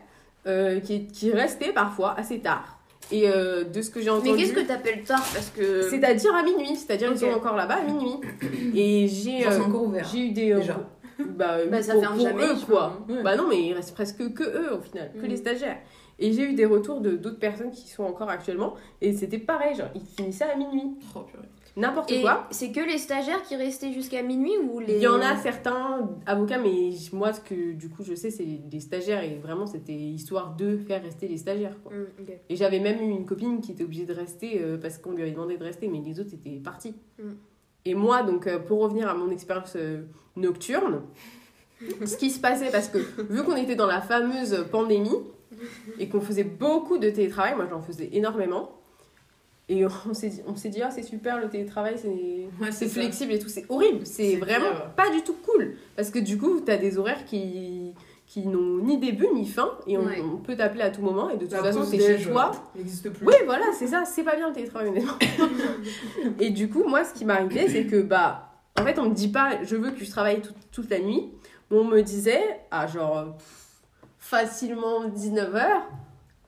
euh, 0.47 0.81
qui, 0.81 1.07
qui 1.07 1.33
restaient 1.33 1.73
parfois 1.73 2.15
assez 2.19 2.41
tard. 2.41 2.79
Et 3.11 3.29
euh, 3.29 3.65
de 3.65 3.81
ce 3.81 3.91
que 3.91 4.01
j'ai 4.03 4.11
entendu. 4.11 4.33
Mais 4.33 4.37
qu'est-ce 4.37 4.53
que 4.53 4.61
t'appelles 4.61 5.03
tard? 5.03 5.25
Parce 5.33 5.51
que. 5.57 5.89
C'est-à-dire 5.89 6.35
à 6.35 6.43
minuit, 6.43 6.77
c'est-à-dire 6.77 7.13
qu'ils 7.15 7.25
Ok. 7.25 7.33
sont 7.33 7.39
encore 7.39 7.57
là-bas 7.57 7.77
à 7.77 7.83
minuit. 7.83 8.21
Et 8.75 9.09
j'ai 9.09 9.47
euh, 9.47 9.63
encore 9.63 9.85
ouvert. 9.85 10.07
j'ai 10.13 10.27
eu 10.27 10.31
des 10.33 10.53
euh, 10.53 10.59
Déjà. 10.61 10.79
Bah, 11.37 11.59
Bah, 11.71 11.83
ça 11.83 11.93
pour, 11.95 12.03
ferme 12.03 12.17
pour 12.17 12.25
jamais, 12.27 12.45
eux 12.45 12.55
quoi. 12.67 12.99
Ouais. 13.09 13.23
Bah 13.23 13.37
non 13.37 13.47
mais 13.49 13.63
il 13.63 13.73
reste 13.73 13.95
presque 13.95 14.33
que 14.33 14.45
eux 14.45 14.75
au 14.75 14.81
final, 14.81 15.11
que 15.13 15.19
Mhm. 15.23 15.27
les 15.27 15.37
stagiaires. 15.37 15.79
Et 16.21 16.33
j'ai 16.33 16.43
eu 16.51 16.55
des 16.55 16.65
retours 16.67 17.01
de 17.01 17.13
d'autres 17.13 17.39
personnes 17.39 17.71
qui 17.71 17.89
sont 17.89 18.03
encore 18.03 18.29
actuellement 18.29 18.75
et 19.01 19.13
c'était 19.13 19.39
pareil, 19.39 19.77
genre 19.77 19.89
ils 19.95 20.01
finissaient 20.05 20.45
à 20.51 20.57
minuit, 20.57 20.97
Oh, 21.15 21.21
purée. 21.21 21.45
n'importe 21.77 22.11
Et 22.11 22.23
quoi. 22.23 22.49
c'est 22.51 22.73
que 22.73 22.81
les 22.81 22.99
stagiaires 22.99 23.41
qui 23.45 23.55
restaient 23.55 23.93
jusqu'à 23.93 24.21
minuit 24.25 24.57
ou 24.59 24.81
les. 24.81 24.97
Il 24.97 25.01
y 25.03 25.07
en 25.07 25.21
a 25.21 25.37
certains 25.37 26.11
avocats, 26.27 26.59
mais 26.59 26.91
moi, 27.13 27.33
ce 27.33 27.41
que 27.41 27.73
du 27.73 27.89
coup 27.89 28.03
je 28.03 28.15
sais, 28.17 28.31
c'est 28.31 28.45
des 28.45 28.81
stagiaires 28.81 29.23
et 29.23 29.37
vraiment 29.37 29.67
c'était 29.67 29.93
histoire 29.93 30.57
de 30.57 30.77
faire 30.77 31.03
rester 31.05 31.29
les 31.29 31.37
stagiaires. 31.37 31.77
Quoi. 31.85 31.93
Mm. 31.93 32.07
Et 32.49 32.57
j'avais 32.57 32.81
même 32.81 33.01
eu 33.01 33.11
une 33.11 33.25
copine 33.25 33.61
qui 33.61 33.71
était 33.71 33.85
obligée 33.85 34.07
de 34.07 34.13
rester 34.15 34.61
euh, 34.61 34.77
parce 34.77 34.99
qu'on 34.99 35.13
lui 35.13 35.23
avait 35.23 35.31
demandé 35.31 35.57
de 35.57 35.63
rester, 35.63 35.87
mais 35.87 36.01
les 36.01 36.19
autres 36.19 36.35
étaient 36.35 36.59
partis. 36.59 36.97
Mm. 37.21 37.31
Et 37.85 37.95
moi, 37.95 38.23
donc 38.23 38.47
euh, 38.47 38.59
pour 38.59 38.81
revenir 38.81 39.09
à 39.09 39.15
mon 39.15 39.31
expérience 39.31 39.75
euh, 39.77 40.03
nocturne, 40.37 41.03
ce 42.05 42.17
qui 42.17 42.31
se 42.31 42.41
passait, 42.41 42.71
parce 42.71 42.89
que 42.89 42.99
vu 43.31 43.43
qu'on 43.45 43.57
était 43.57 43.77
dans 43.77 43.87
la 43.87 44.01
fameuse 44.01 44.67
pandémie 44.71 45.17
et 45.99 46.09
qu'on 46.09 46.21
faisait 46.21 46.45
beaucoup 46.45 46.99
de 46.99 47.09
télétravail, 47.11 47.55
moi 47.55 47.67
j'en 47.71 47.81
faisais 47.81 48.09
énormément. 48.13 48.73
Et 49.71 49.85
on 49.85 50.15
s'est 50.15 50.29
dit, 50.31 50.69
dit 50.71 50.83
ah, 50.83 50.91
c'est 50.91 51.03
super 51.03 51.39
le 51.39 51.49
télétravail, 51.49 51.97
c'est 51.99 52.09
Ouais, 52.61 52.73
flexible 52.73 53.33
et 53.33 53.39
tout, 53.39 53.51
c'est 53.51 53.67
horrible, 53.69 54.07
c'est 54.07 54.37
vraiment 54.37 54.71
pas 54.97 55.11
du 55.11 55.23
tout 55.23 55.37
cool. 55.45 55.77
Parce 55.95 56.11
que 56.11 56.19
du 56.19 56.39
coup, 56.39 56.61
t'as 56.61 56.79
des 56.79 56.97
horaires 56.97 57.25
qui, 57.27 57.93
qui 58.29 58.47
n'ont 58.47 58.77
ni 58.85 58.99
début 58.99 59.27
ni 59.35 59.47
fin 59.47 59.71
et 59.87 59.97
on, 59.97 60.05
Ouais. 60.05 60.21
on 60.23 60.37
peut 60.37 60.55
t'appeler 60.55 60.83
à 60.83 60.91
tout 60.91 61.01
moment 61.01 61.31
et 61.31 61.37
de 61.39 61.45
toute 61.47 61.53
La 61.53 61.63
façon, 61.63 61.83
c'est 61.83 61.99
chez 62.19 62.31
toi. 62.31 62.53
euh, 62.55 62.79
n'existe 62.79 63.09
plus. 63.11 63.27
Oui, 63.27 63.35
voilà, 63.47 63.65
c'est 63.73 63.87
ça, 63.87 64.05
c'est 64.05 64.23
pas 64.23 64.37
bien 64.37 64.49
le 64.49 64.55
télétravail, 64.55 64.89
honnêtement. 64.91 65.15
et 66.39 66.51
du 66.51 66.69
coup, 66.69 66.85
moi, 66.87 67.05
ce 67.05 67.15
qui 67.15 67.25
m'arrivait, 67.25 67.69
c'est 67.69 67.87
que, 67.87 68.03
bah, 68.03 68.51
en 68.79 68.85
fait, 68.85 68.99
on 68.99 69.09
me 69.09 69.15
dit 69.15 69.29
pas, 69.29 69.63
je 69.65 69.77
veux 69.77 69.91
que 69.93 70.05
je 70.05 70.11
travaille 70.11 70.43
toute, 70.43 70.57
toute 70.71 70.91
la 70.91 70.99
nuit. 71.01 71.31
Mais 71.71 71.79
on 71.79 71.85
me 71.85 72.03
disait, 72.03 72.61
à 72.71 72.87
genre, 72.87 73.35
facilement 74.19 75.09
19h, 75.09 75.65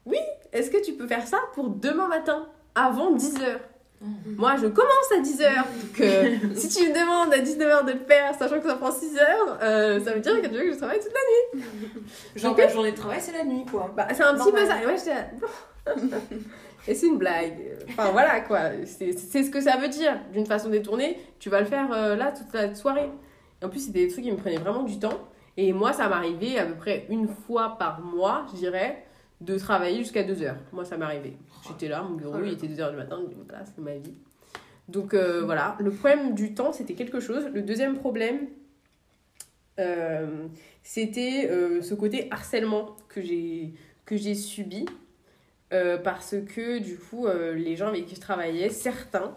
oui, 0.07 0.19
est-ce 0.53 0.71
que 0.71 0.83
tu 0.85 0.93
peux 0.93 1.07
faire 1.07 1.27
ça 1.27 1.39
pour 1.55 1.71
demain 1.71 2.09
matin, 2.09 2.47
avant 2.75 3.15
10h 3.17 3.59
Moi, 4.01 4.57
je 4.57 4.67
commence 4.67 5.13
à 5.15 5.21
10h. 5.21 5.55
Donc, 5.57 6.01
euh, 6.01 6.55
si 6.55 6.69
tu 6.69 6.89
me 6.89 6.95
demandes 6.95 7.35
à 7.35 7.39
19h 7.39 7.85
de 7.85 7.93
le 7.93 7.99
faire, 7.99 8.35
sachant 8.35 8.59
que 8.59 8.67
ça 8.67 8.77
prend 8.77 8.91
6 8.91 9.17
heures, 9.19 9.59
euh, 9.63 10.03
ça 10.03 10.13
veut 10.13 10.21
dire 10.21 10.41
que 10.41 10.47
tu 10.47 10.55
veux 10.55 10.63
que 10.63 10.73
je 10.73 10.79
travaille 10.79 11.01
toute 11.01 11.13
la 11.13 11.61
Genre, 12.35 12.51
Donc, 12.53 12.59
la 12.59 12.69
journée 12.69 12.93
de 12.93 12.97
travail, 12.97 13.19
c'est 13.21 13.33
la 13.33 13.45
nuit, 13.45 13.65
quoi. 13.71 13.93
bah, 13.95 14.09
c'est 14.15 14.23
un 14.23 14.35
petit 14.35 14.53
peu 14.53 14.65
ça. 14.65 14.81
Et 14.81 14.87
moi, 14.87 14.95
j'étais 14.97 15.15
là, 15.15 16.19
Et 16.89 16.95
c'est 16.95 17.07
une 17.09 17.19
blague. 17.19 17.59
Enfin, 17.91 18.11
voilà, 18.13 18.41
quoi. 18.41 18.61
C'est 18.87 19.13
ce 19.13 19.51
que 19.51 19.61
ça 19.61 19.77
veut 19.77 19.89
dire. 19.89 20.19
D'une 20.33 20.47
façon 20.47 20.71
détournée, 20.71 21.19
tu 21.39 21.51
vas 21.51 21.61
le 21.61 21.67
faire 21.67 21.93
euh, 21.93 22.17
là 22.17 22.33
toute 22.33 22.53
la 22.55 22.75
soirée. 22.75 23.11
Et 23.61 23.65
en 23.67 23.69
plus, 23.69 23.81
c'était 23.87 24.07
des 24.07 24.09
trucs 24.09 24.25
qui 24.25 24.33
me 24.33 24.39
prenaient 24.39 24.57
vraiment 24.57 24.83
du 24.85 24.99
temps. 24.99 25.29
Et 25.59 25.75
moi, 25.75 25.93
ça 25.93 26.09
m'arrivait 26.09 26.59
à 26.59 26.65
peu 26.65 26.75
près 26.75 27.05
une 27.11 27.29
fois 27.29 27.77
par 27.79 28.01
mois, 28.01 28.47
je 28.53 28.57
dirais, 28.59 29.05
de 29.43 29.59
travailler 29.59 29.99
jusqu'à 29.99 30.23
2 30.23 30.43
heures. 30.43 30.57
Moi, 30.73 30.87
ça 30.87 30.97
m'arrivait. 30.97 31.35
J'étais 31.67 31.89
là, 31.89 32.03
mon 32.03 32.15
bureau, 32.15 32.35
Oh 32.37 32.43
il 32.45 32.53
était 32.53 32.69
2 32.69 32.81
heures 32.81 32.91
du 32.91 32.97
matin. 32.97 33.17
je 33.19 33.23
me 33.25 33.29
dis, 33.29 33.37
Voilà, 33.49 33.65
c'est 33.65 33.79
ma 33.79 33.95
vie. 33.97 34.15
Donc, 34.89 35.15
euh, 35.15 35.43
voilà. 35.45 35.77
Le 35.81 35.91
problème 35.91 36.35
du 36.35 36.55
temps, 36.55 36.73
c'était 36.73 36.95
quelque 36.95 37.21
chose. 37.21 37.47
Le 37.53 37.63
deuxième 37.63 37.97
problème, 37.97 38.49
euh, 39.79 40.47
c'était 40.83 41.49
euh, 41.51 41.81
ce 41.83 41.95
côté 41.95 42.29
harcèlement 42.31 42.97
que 43.09 43.21
j'ai 43.21 43.75
que 44.05 44.17
j'ai 44.17 44.35
subi 44.35 44.87
parce 46.03 46.35
que 46.53 46.81
du 46.81 46.99
coup 46.99 47.29
les 47.29 47.77
gens 47.77 47.87
avec 47.87 48.07
qui 48.07 48.17
je 48.17 48.21
travaillais 48.21 48.71
certains 48.71 49.33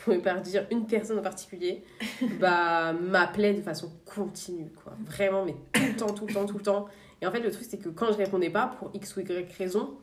pour 0.00 0.12
ne 0.12 0.18
pas 0.18 0.34
dire 0.34 0.66
une 0.72 0.84
personne 0.84 1.20
en 1.20 1.22
particulier 1.22 1.84
bah 2.40 2.92
m'appelaient 2.92 3.54
de 3.54 3.62
façon 3.62 3.92
continue 4.04 4.68
quoi 4.82 4.96
vraiment 5.06 5.44
mais 5.44 5.54
tout 5.72 5.86
le 5.86 5.96
temps 5.96 6.12
tout 6.12 6.26
le 6.26 6.34
temps 6.34 6.44
tout 6.44 6.58
le 6.58 6.64
temps 6.64 6.88
et 7.22 7.26
en 7.26 7.30
fait 7.30 7.38
le 7.38 7.52
truc 7.52 7.68
c'est 7.70 7.78
que 7.78 7.88
quand 7.88 8.10
je 8.10 8.16
répondais 8.16 8.50
pas 8.50 8.66
pour 8.66 8.90
x 8.92 9.16
ou 9.16 9.20
y 9.20 9.46
raison 9.56 9.96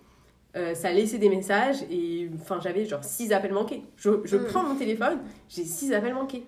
euh, 0.56 0.74
ça 0.74 0.92
laissait 0.92 1.18
des 1.18 1.30
messages 1.30 1.84
et 1.92 2.30
enfin 2.42 2.60
j'avais 2.64 2.86
genre 2.86 3.04
six 3.04 3.32
appels 3.34 3.54
manqués 3.54 3.84
je, 3.98 4.10
je 4.24 4.38
Mm. 4.38 4.46
prends 4.46 4.64
mon 4.64 4.76
téléphone 4.76 5.20
j'ai 5.50 5.64
six 5.66 5.92
appels 5.94 6.14
manqués 6.14 6.46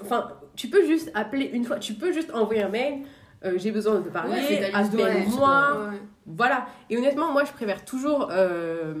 Enfin, 0.00 0.28
tu 0.54 0.68
peux 0.68 0.86
juste 0.86 1.10
appeler 1.14 1.46
une 1.52 1.64
fois, 1.64 1.78
tu 1.78 1.94
peux 1.94 2.12
juste 2.12 2.30
envoyer 2.32 2.62
un 2.62 2.68
mail. 2.68 3.02
euh, 3.44 3.54
j'ai 3.56 3.72
besoin 3.72 3.96
de 3.96 4.02
te 4.02 4.08
parler, 4.10 4.32
Ouais, 4.34 4.70
appelle-moi. 4.72 5.88
Ouais. 5.90 5.96
Voilà. 6.26 6.66
Et 6.88 6.96
honnêtement, 6.96 7.32
moi, 7.32 7.42
je 7.44 7.50
préfère 7.52 7.84
toujours 7.84 8.28
euh, 8.30 8.94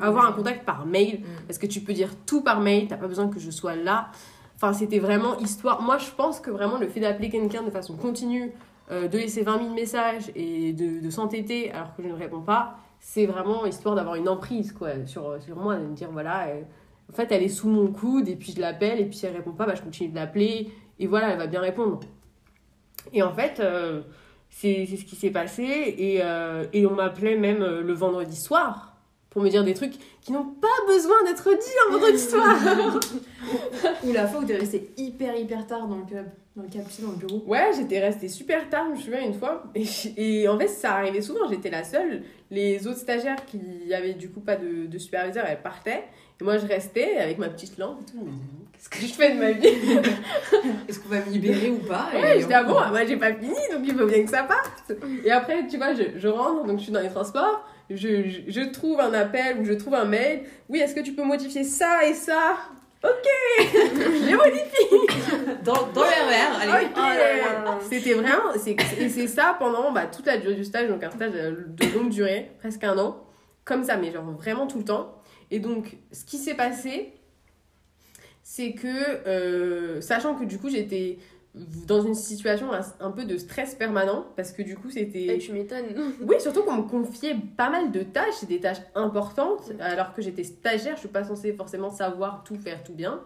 avoir 0.00 0.26
un 0.26 0.32
contact 0.32 0.64
par 0.64 0.86
mail 0.86 1.20
Mm. 1.20 1.46
parce 1.46 1.58
que 1.58 1.66
tu 1.66 1.80
peux 1.80 1.92
dire 1.92 2.08
tout 2.24 2.40
par 2.40 2.60
mail. 2.60 2.88
T'as 2.88 2.96
pas 2.96 3.08
besoin 3.08 3.28
que 3.28 3.38
je 3.38 3.50
sois 3.50 3.76
là. 3.76 4.08
Enfin, 4.56 4.72
c'était 4.72 4.98
vraiment 4.98 5.38
histoire. 5.38 5.82
Moi, 5.82 5.98
je 5.98 6.10
pense 6.12 6.40
que 6.40 6.50
vraiment 6.50 6.78
le 6.78 6.88
fait 6.88 7.00
d'appeler 7.00 7.28
quelqu'un 7.28 7.62
de 7.62 7.70
façon 7.70 7.94
continue, 7.96 8.52
de 8.90 9.18
laisser 9.18 9.42
20 9.42 9.58
000 9.58 9.74
messages 9.74 10.30
et 10.34 10.72
de, 10.72 11.00
de 11.00 11.10
s'entêter 11.10 11.70
alors 11.72 11.94
que 11.94 12.02
je 12.02 12.08
ne 12.08 12.14
réponds 12.14 12.40
pas, 12.42 12.78
c'est 13.04 13.26
vraiment 13.26 13.66
histoire 13.66 13.96
d'avoir 13.96 14.14
une 14.14 14.28
emprise 14.28 14.72
quoi 14.72 15.04
sur, 15.06 15.36
sur 15.42 15.56
moi, 15.56 15.76
de 15.76 15.84
me 15.84 15.94
dire 15.94 16.10
voilà. 16.12 16.46
euh, 16.46 16.62
en 17.10 17.14
fait, 17.14 17.30
elle 17.32 17.42
est 17.42 17.48
sous 17.48 17.68
mon 17.68 17.88
coude 17.88 18.28
et 18.28 18.36
puis 18.36 18.52
je 18.56 18.60
l'appelle 18.60 19.00
et 19.00 19.04
puis 19.04 19.18
si 19.18 19.26
elle 19.26 19.36
répond 19.36 19.50
pas, 19.50 19.66
bah, 19.66 19.74
je 19.74 19.82
continue 19.82 20.08
de 20.08 20.14
l'appeler 20.14 20.70
et 21.00 21.06
voilà, 21.08 21.30
elle 21.30 21.38
va 21.38 21.48
bien 21.48 21.60
répondre. 21.60 22.00
Et 23.12 23.22
en 23.22 23.34
fait, 23.34 23.58
euh, 23.58 24.02
c'est 24.48 24.86
ce 24.86 25.04
qui 25.04 25.16
s'est 25.16 25.32
passé 25.32 25.64
et, 25.64 26.20
euh, 26.22 26.64
et 26.72 26.86
on 26.86 26.94
m'appelait 26.94 27.36
même 27.36 27.58
le 27.58 27.92
vendredi 27.92 28.36
soir 28.36 28.94
pour 29.30 29.42
me 29.42 29.48
dire 29.48 29.64
des 29.64 29.74
trucs 29.74 29.94
qui 30.20 30.30
n'ont 30.30 30.46
pas 30.46 30.68
besoin 30.86 31.24
d'être 31.24 31.50
dits 31.50 31.78
un 31.88 31.92
vendredi 31.92 32.18
soir. 32.18 32.56
Ou 34.04 34.12
la 34.12 34.28
fois 34.28 34.40
où 34.40 34.44
t'es 34.44 34.56
resté 34.56 34.92
hyper 34.96 35.36
hyper 35.36 35.66
tard 35.66 35.88
dans 35.88 35.96
le 35.96 36.04
club, 36.04 36.26
dans 36.56 36.62
le 36.62 36.68
sais, 36.90 37.02
dans 37.02 37.10
le 37.12 37.16
bureau. 37.16 37.42
Ouais, 37.46 37.70
j'étais 37.76 37.98
restée 38.00 38.28
super 38.28 38.68
tard, 38.68 38.86
je 38.90 38.90
me 38.92 38.96
souviens 38.96 39.20
une 39.24 39.34
fois. 39.34 39.64
Et, 39.74 39.86
et 40.16 40.48
en 40.48 40.58
fait, 40.58 40.68
ça 40.68 40.94
arrivait 40.96 41.22
souvent, 41.22 41.48
j'étais 41.48 41.70
la 41.70 41.82
seule. 41.84 42.22
Les 42.50 42.86
autres 42.86 42.98
stagiaires 42.98 43.44
qui 43.46 43.60
avaient 43.94 44.12
du 44.14 44.28
coup 44.30 44.40
pas 44.40 44.56
de, 44.56 44.86
de 44.86 44.98
superviseur, 44.98 45.46
elles 45.46 45.62
partaient. 45.62 46.04
Et 46.40 46.44
moi, 46.44 46.58
je 46.58 46.66
restais 46.66 47.16
avec 47.18 47.38
ma 47.38 47.48
petite 47.48 47.78
lampe 47.78 48.00
et 48.02 48.10
tout. 48.12 48.18
Je 48.18 48.24
me 48.24 48.30
disais, 48.30 48.62
Qu'est-ce 48.72 48.88
que 48.90 48.98
je 49.06 49.12
fais 49.12 49.34
de 49.34 49.38
ma 49.38 49.52
vie 49.52 49.68
Est-ce 50.88 50.98
qu'on 51.00 51.08
va 51.08 51.20
me 51.24 51.30
libérer 51.30 51.70
ou 51.70 51.78
pas? 51.78 52.08
Ouais, 52.12 52.40
j'étais 52.40 52.54
ah 52.54 52.64
on- 52.66 52.68
bon, 52.72 52.88
moi 52.90 53.04
j'ai 53.06 53.16
pas 53.16 53.32
fini, 53.32 53.54
donc 53.72 53.82
il 53.84 53.94
faut 53.94 54.06
bien 54.06 54.24
que 54.24 54.30
ça 54.30 54.42
parte. 54.42 54.92
Et 55.24 55.30
après, 55.30 55.66
tu 55.68 55.76
vois, 55.76 55.94
je, 55.94 56.02
je 56.18 56.28
rentre, 56.28 56.64
donc 56.66 56.78
je 56.78 56.84
suis 56.84 56.92
dans 56.92 57.00
les 57.00 57.08
transports, 57.08 57.64
je, 57.88 58.28
je, 58.28 58.40
je 58.48 58.60
trouve 58.72 58.98
un 59.00 59.12
appel 59.14 59.58
ou 59.60 59.64
je 59.64 59.72
trouve 59.74 59.94
un 59.94 60.04
mail. 60.04 60.42
Oui, 60.68 60.80
est-ce 60.80 60.94
que 60.94 61.00
tu 61.00 61.12
peux 61.12 61.22
modifier 61.24 61.62
ça 61.64 62.04
et 62.06 62.14
ça? 62.14 62.56
Ok 63.04 63.26
Je 63.58 64.26
les 64.26 64.34
modifie 64.34 65.62
Dans, 65.64 65.86
dans 65.92 66.02
le 66.02 66.08
RER, 66.08 66.60
allez. 66.60 66.86
Ok. 66.86 66.92
Oh. 66.96 67.70
C'était 67.88 68.14
vraiment, 68.14 68.52
c'est, 68.56 68.76
et 68.98 69.08
c'est 69.08 69.26
ça 69.26 69.56
pendant 69.58 69.92
bah, 69.92 70.06
toute 70.06 70.26
la 70.26 70.38
durée 70.38 70.54
du 70.54 70.64
stage, 70.64 70.88
donc 70.88 71.02
un 71.02 71.10
stage 71.10 71.32
de 71.32 71.66
de 71.68 71.94
longue 71.94 72.10
durée, 72.10 72.50
presque 72.58 72.84
un 72.84 72.96
an, 72.98 73.24
comme 73.64 73.84
ça, 73.84 73.96
mais 73.96 74.12
genre 74.12 74.24
vraiment 74.32 74.66
tout 74.66 74.78
le 74.78 74.84
temps. 74.84 75.14
Et 75.50 75.58
donc, 75.58 75.96
ce 76.12 76.24
qui 76.24 76.38
s'est 76.38 76.54
passé, 76.54 77.12
c'est 78.42 78.72
que, 78.72 79.26
euh, 79.26 80.00
sachant 80.00 80.34
que 80.34 80.44
du 80.44 80.58
coup, 80.58 80.68
j'étais 80.70 81.18
dans 81.54 82.00
une 82.00 82.14
situation 82.14 82.70
un, 83.00 83.10
peu 83.10 83.24
de 83.24 83.36
stress 83.36 83.74
permanent, 83.74 84.24
parce 84.36 84.52
que 84.52 84.62
du 84.62 84.74
coup, 84.74 84.88
c'était. 84.88 85.38
tu 85.38 85.52
m'étonnes. 85.52 86.14
Oui, 86.26 86.36
surtout 86.40 86.62
qu'on 86.62 86.76
me 86.76 86.88
confiait 86.88 87.36
pas 87.56 87.68
mal 87.68 87.90
de 87.90 88.02
tâches, 88.02 88.44
des 88.48 88.60
tâches 88.60 88.80
importantes, 88.94 89.72
alors 89.80 90.14
que 90.14 90.22
j'étais 90.22 90.44
stagiaire, 90.44 90.94
je 90.94 91.00
suis 91.00 91.08
pas 91.08 91.24
censée 91.24 91.52
forcément 91.52 91.90
savoir 91.90 92.42
tout 92.44 92.56
faire 92.56 92.82
tout 92.82 92.94
bien. 92.94 93.20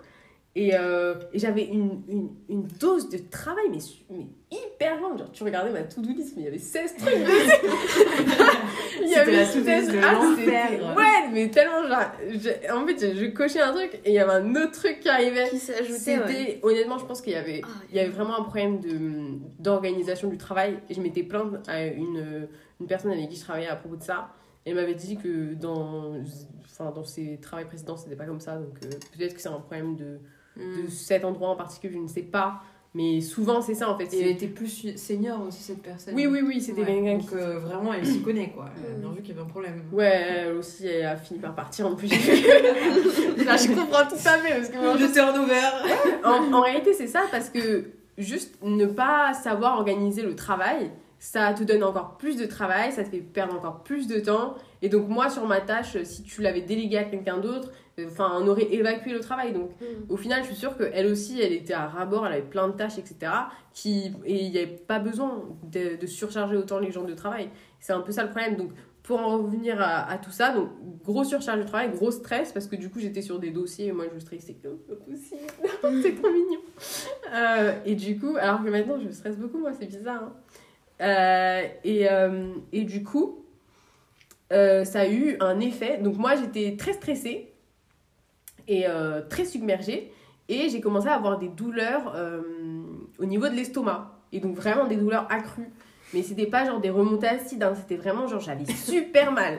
Et, 0.59 0.71
euh, 0.75 1.15
et 1.35 1.39
j'avais 1.39 1.65
une, 1.67 2.01
une, 2.09 2.31
une 2.49 2.63
dose 2.81 3.11
de 3.11 3.19
travail, 3.31 3.67
mais, 3.71 3.77
mais 4.11 4.27
hyper 4.51 4.99
grande. 4.99 5.19
Genre, 5.19 5.31
tu 5.31 5.43
regardais 5.45 5.71
ma 5.71 5.83
to-do 5.83 6.09
list, 6.09 6.33
mais 6.35 6.43
il 6.43 6.45
y 6.47 6.49
avait 6.49 6.59
16 6.59 6.97
trucs 6.97 7.13
il 9.03 9.09
y 9.11 9.15
avait 9.15 9.33
la 9.37 9.45
to-do 9.47 9.65
16 9.65 9.67
list 9.67 9.93
de 9.93 10.01
ah, 10.03 10.95
Ouais, 10.97 11.29
mais 11.33 11.51
tellement 11.51 11.87
genre. 11.87 12.11
je- 12.31 12.73
en 12.73 12.87
fait, 12.87 13.15
je, 13.15 13.21
je 13.21 13.27
cochais 13.27 13.61
un 13.61 13.73
truc 13.73 13.95
et 14.05 14.11
il 14.11 14.15
y 14.15 14.19
avait 14.19 14.33
un 14.33 14.55
autre 14.57 14.73
truc 14.73 15.01
qui 15.01 15.09
arrivait. 15.09 15.49
Qui 15.51 15.59
s'ajoutait, 15.59 15.99
C'était, 15.99 16.23
ouais. 16.23 16.61
honnêtement, 16.63 16.99
je 16.99 17.05
pense 17.05 17.21
qu'il 17.21 17.33
y 17.35 17.37
avait, 17.37 17.61
Ah, 17.65 17.69
il 17.91 17.97
y 17.97 18.01
avait 18.01 18.09
vraiment 18.11 18.39
un 18.39 18.43
problème 18.45 18.81
de, 18.81 19.39
d'organisation 19.63 20.29
du 20.29 20.39
travail. 20.39 20.79
Et 20.89 20.95
je 20.95 21.01
m'étais 21.01 21.23
plainte 21.23 21.69
à 21.69 21.85
une, 21.85 22.49
une 22.81 22.87
personne 22.87 23.13
avec 23.13 23.29
qui 23.29 23.37
je 23.37 23.43
travaillais 23.43 23.69
à 23.69 23.77
propos 23.77 23.97
de 23.97 24.03
ça. 24.03 24.31
Elle 24.65 24.75
m'avait 24.75 24.95
dit 24.95 25.17
que 25.17 25.55
dans, 25.55 26.15
enfin, 26.65 26.91
dans 26.91 27.05
ses 27.05 27.39
travaux 27.41 27.67
précédents, 27.67 27.97
c'était 27.97 28.17
pas 28.17 28.25
comme 28.25 28.41
ça. 28.41 28.57
Donc 28.57 28.75
euh, 28.85 28.89
peut-être 29.17 29.35
que 29.35 29.41
c'est 29.41 29.49
un 29.49 29.61
problème 29.61 29.95
de, 29.97 30.19
de 30.57 30.89
cet 30.91 31.25
endroit 31.25 31.49
en 31.51 31.57
particulier, 31.57 31.95
je 31.95 31.99
ne 31.99 32.09
sais 32.09 32.23
pas. 32.23 32.61
Mais 32.95 33.21
souvent, 33.21 33.61
c'est 33.61 33.75
ça 33.75 33.91
en 33.91 33.99
fait. 33.99 34.13
Et 34.15 34.21
elle 34.23 34.29
était 34.29 34.47
plus 34.47 34.97
senior 34.97 35.43
aussi, 35.47 35.63
cette 35.63 35.83
personne. 35.83 36.15
Oui, 36.15 36.27
oui, 36.27 36.41
oui, 36.43 36.63
c'était 36.63 36.81
Ouais, 36.81 36.87
quelqu'un 36.87 37.19
Donc 37.19 37.29
qui. 37.29 37.35
euh, 37.35 37.59
vraiment, 37.59 37.93
elle 37.93 38.07
s'y 38.07 38.23
connaît 38.23 38.49
quoi. 38.49 38.67
Elle 38.83 38.95
a 38.95 38.97
Mm. 38.97 39.01
bien 39.01 39.11
vu 39.11 39.17
qu'il 39.23 39.29
y 39.35 39.39
avait 39.39 39.43
un 39.47 39.51
problème. 39.51 39.83
Ouais, 39.93 40.07
elle 40.07 40.55
aussi, 40.57 40.87
elle 40.87 41.05
a 41.05 41.17
fini 41.17 41.39
par 41.39 41.55
partir 41.55 41.87
en 41.87 41.95
plus. 41.95 42.09
Là, 43.45 43.57
je 43.57 43.69
comprends 43.75 44.07
tout 44.09 44.15
à 44.15 44.39
fait 44.39 44.55
parce 44.55 44.69
que 44.71 44.79
moi, 44.79 44.97
Le 44.97 45.13
turnover. 45.13 45.61
en, 46.25 46.53
en 46.53 46.61
réalité, 46.63 46.95
c'est 46.95 47.07
ça 47.07 47.23
parce 47.31 47.51
que 47.51 47.85
juste 48.17 48.55
ne 48.63 48.87
pas 48.87 49.35
savoir 49.35 49.77
organiser 49.79 50.23
le 50.23 50.35
travail, 50.35 50.91
ça 51.19 51.53
te 51.55 51.65
donne 51.65 51.83
encore 51.83 52.17
plus 52.19 52.37
de 52.37 52.47
travail, 52.47 52.93
ça 52.93 53.03
te 53.05 53.09
fait 53.11 53.21
perdre 53.21 53.55
encore 53.55 53.83
plus 53.83 54.07
de 54.07 54.21
temps. 54.21 54.55
Et 54.83 54.89
donc, 54.89 55.09
moi, 55.09 55.31
sur 55.31 55.47
ma 55.47 55.61
tâche, 55.61 56.03
si 56.05 56.23
tu 56.23 56.43
l'avais 56.43 56.61
délégué 56.61 56.99
à 56.99 57.05
quelqu'un 57.05 57.39
d'autre, 57.39 57.71
euh, 57.99 58.07
enfin, 58.09 58.31
on 58.41 58.47
aurait 58.49 58.73
évacué 58.75 59.13
le 59.13 59.21
travail. 59.21 59.53
Donc, 59.55 59.71
Mm. 59.81 60.11
au 60.13 60.17
final, 60.17 60.43
je 60.43 60.49
suis 60.49 60.57
sûre 60.57 60.77
qu'elle 60.77 61.07
aussi, 61.07 61.41
elle 61.41 61.53
était 61.55 61.73
à 61.73 61.87
ras-bord, 61.87 62.27
elle 62.27 62.35
avait 62.35 62.43
plein 62.43 62.69
de 62.69 62.75
tâches, 62.77 62.99
etc. 62.99 63.33
Qui, 63.73 64.13
et 64.25 64.45
il 64.45 64.51
n'y 64.51 64.59
avait 64.59 64.67
pas 64.67 64.99
besoin 64.99 65.43
de, 65.65 65.97
de 65.97 66.07
surcharger 66.07 66.57
autant 66.57 66.79
les 66.79 66.91
gens 66.93 67.05
de 67.05 67.15
travail. 67.15 67.49
C'est 67.81 67.93
un 67.95 68.01
peu 68.01 68.13
ça 68.13 68.23
le 68.23 68.29
problème. 68.31 68.57
Donc, 68.57 68.71
pour 69.03 69.21
en 69.21 69.39
revenir 69.39 69.81
à, 69.81 70.11
à 70.11 70.19
tout 70.19 70.33
ça, 70.33 70.51
donc 70.53 70.69
gros 71.05 71.23
surcharge 71.25 71.61
de 71.61 71.65
travail, 71.67 71.91
gros 71.93 72.11
stress, 72.11 72.53
parce 72.53 72.67
que 72.67 72.75
du 72.77 72.91
coup, 72.91 72.99
j'étais 72.99 73.23
sur 73.23 73.39
des 73.39 73.51
dossiers 73.51 73.87
et 73.87 73.93
moi, 73.93 74.05
je 74.13 74.19
stressais 74.19 74.57
comme 74.63 74.79
pas 74.79 74.97
possible. 74.97 75.41
c'est 76.03 76.15
trop 76.21 76.31
mignon. 76.33 76.61
Euh, 77.33 77.73
et 77.85 77.95
du 77.95 78.19
coup, 78.19 78.37
alors 78.39 78.63
que 78.65 78.69
maintenant, 78.69 78.99
je 78.99 79.09
stresse 79.11 79.37
beaucoup, 79.37 79.59
moi, 79.59 79.71
c'est 79.79 79.87
bizarre. 79.87 80.23
hein. 80.25 80.33
Euh, 81.01 81.63
et, 81.85 82.11
euh, 82.11 82.53
et 82.73 82.83
du 82.85 83.03
coup, 83.05 83.45
euh, 84.53 84.85
ça 84.85 85.01
a 85.01 85.09
eu 85.09 85.37
un 85.41 85.61
effet. 85.61 85.99
Donc, 85.99 86.17
moi, 86.17 86.35
j'étais 86.37 86.77
très 86.77 86.93
stressée 86.95 87.53
et 88.69 88.87
euh, 88.87 89.21
très 89.29 89.45
submergée. 89.45 90.13
Et 90.49 90.69
j'ai 90.69 90.81
commencé 90.81 91.09
à 91.09 91.15
avoir 91.15 91.39
des 91.39 91.49
douleurs 91.49 92.13
euh, 92.15 92.41
au 93.19 93.25
niveau 93.25 93.49
de 93.49 93.55
l'estomac. 93.55 94.13
Et 94.33 94.41
donc 94.41 94.55
vraiment 94.57 94.87
des 94.87 94.97
douleurs 94.97 95.27
accrues. 95.31 95.71
Mais 96.15 96.23
c'était 96.23 96.47
pas 96.47 96.65
genre 96.65 96.81
des 96.81 96.91
remontées 96.91 97.27
acides, 97.27 97.63
hein, 97.65 97.75
c'était 97.75 97.97
vraiment 98.01 98.29
genre 98.29 98.41
j'avais 98.41 98.65
super 98.73 99.33
mal. 99.33 99.59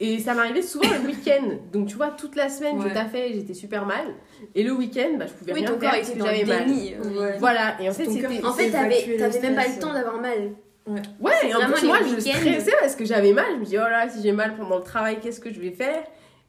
Et 0.00 0.18
ça 0.18 0.32
m'arrivait 0.34 0.62
souvent 0.62 0.88
le 1.02 1.06
week-end. 1.06 1.44
Donc 1.72 1.88
tu 1.88 1.96
vois, 1.96 2.08
toute 2.10 2.34
la 2.34 2.48
semaine 2.48 2.78
Ouais. 2.78 2.88
je 2.88 2.94
taffais, 2.94 3.32
j'étais 3.34 3.52
super 3.54 3.84
mal. 3.84 4.06
Et 4.54 4.62
le 4.62 4.72
week-end, 4.72 5.16
bah, 5.18 5.26
je 5.26 5.32
pouvais 5.34 5.52
Oui, 5.52 5.60
rien 5.60 5.68
ton 5.70 5.78
faire 5.80 5.90
corps 5.90 5.98
parce 5.98 6.08
était 6.08 6.18
que 6.18 6.24
dans 6.24 6.26
j'avais 6.26 6.42
le 6.42 6.46
mal. 6.48 6.64
déni. 6.66 6.94
Ouais. 7.18 7.38
Voilà, 7.38 7.80
et 7.82 7.88
en 7.90 7.92
fait. 7.92 8.06
En 8.44 8.52
fait, 8.52 8.70
t'avais 8.70 9.40
même 9.40 9.54
pas 9.54 9.68
le 9.68 9.80
temps 9.80 9.92
d'avoir 9.92 10.18
mal. 10.20 10.52
Ouais, 10.86 11.32
et 11.44 11.54
en 11.54 11.60
plus 11.70 11.86
moi 11.86 11.98
je 12.00 12.16
week-ends. 12.16 12.38
stressais 12.38 12.72
parce 12.80 12.96
que 12.96 13.04
j'avais 13.04 13.32
mal. 13.32 13.46
Je 13.54 13.60
me 13.60 13.64
dis, 13.64 13.78
oh 13.78 13.88
là, 13.88 14.08
si 14.08 14.22
j'ai 14.22 14.32
mal 14.32 14.56
pendant 14.56 14.78
le 14.78 14.84
travail, 14.84 15.20
qu'est-ce 15.20 15.40
que 15.40 15.52
je 15.52 15.60
vais 15.60 15.70
faire? 15.70 16.04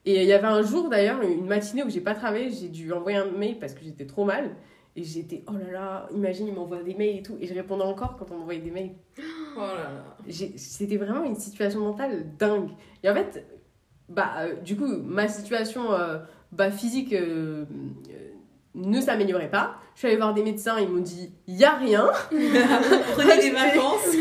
Et 0.05 0.21
il 0.21 0.27
y 0.27 0.33
avait 0.33 0.47
un 0.47 0.61
jour 0.63 0.89
d'ailleurs, 0.89 1.21
une 1.21 1.45
matinée 1.45 1.83
où 1.83 1.89
j'ai 1.89 2.01
pas 2.01 2.15
travaillé, 2.15 2.49
j'ai 2.49 2.67
dû 2.67 2.91
envoyer 2.91 3.17
un 3.17 3.31
mail 3.31 3.59
parce 3.59 3.73
que 3.73 3.83
j'étais 3.83 4.05
trop 4.05 4.25
mal. 4.25 4.51
Et 4.95 5.03
j'étais, 5.03 5.43
oh 5.47 5.53
là 5.53 5.71
là, 5.71 6.09
imagine, 6.13 6.47
ils 6.47 6.53
m'envoient 6.53 6.83
des 6.83 6.93
mails 6.93 7.17
et 7.17 7.23
tout. 7.23 7.37
Et 7.41 7.47
je 7.47 7.53
répondais 7.53 7.83
encore 7.83 8.15
quand 8.17 8.29
on 8.31 8.37
m'envoyait 8.37 8.61
des 8.61 8.71
mails. 8.71 8.91
Oh 9.55 9.59
là 9.59 9.83
là. 9.83 10.33
C'était 10.57 10.97
vraiment 10.97 11.23
une 11.23 11.35
situation 11.35 11.79
mentale 11.79 12.25
dingue. 12.39 12.71
Et 13.03 13.09
en 13.09 13.13
fait, 13.13 13.45
bah, 14.09 14.31
euh, 14.39 14.55
du 14.61 14.75
coup, 14.75 14.87
ma 14.87 15.27
situation 15.27 15.93
euh, 15.93 16.17
bah, 16.51 16.71
physique 16.71 17.13
euh, 17.13 17.65
ne 18.75 18.99
s'améliorait 19.01 19.49
pas. 19.49 19.75
Je 19.93 19.99
suis 19.99 20.07
allée 20.07 20.17
voir 20.17 20.33
des 20.33 20.41
médecins, 20.43 20.77
ils 20.79 20.89
m'ont 20.89 21.01
dit, 21.01 21.31
il 21.47 21.55
y 21.57 21.63
a 21.63 21.73
rien. 21.73 22.09
Prenez 22.31 23.37
des 23.37 23.51
vacances. 23.51 24.07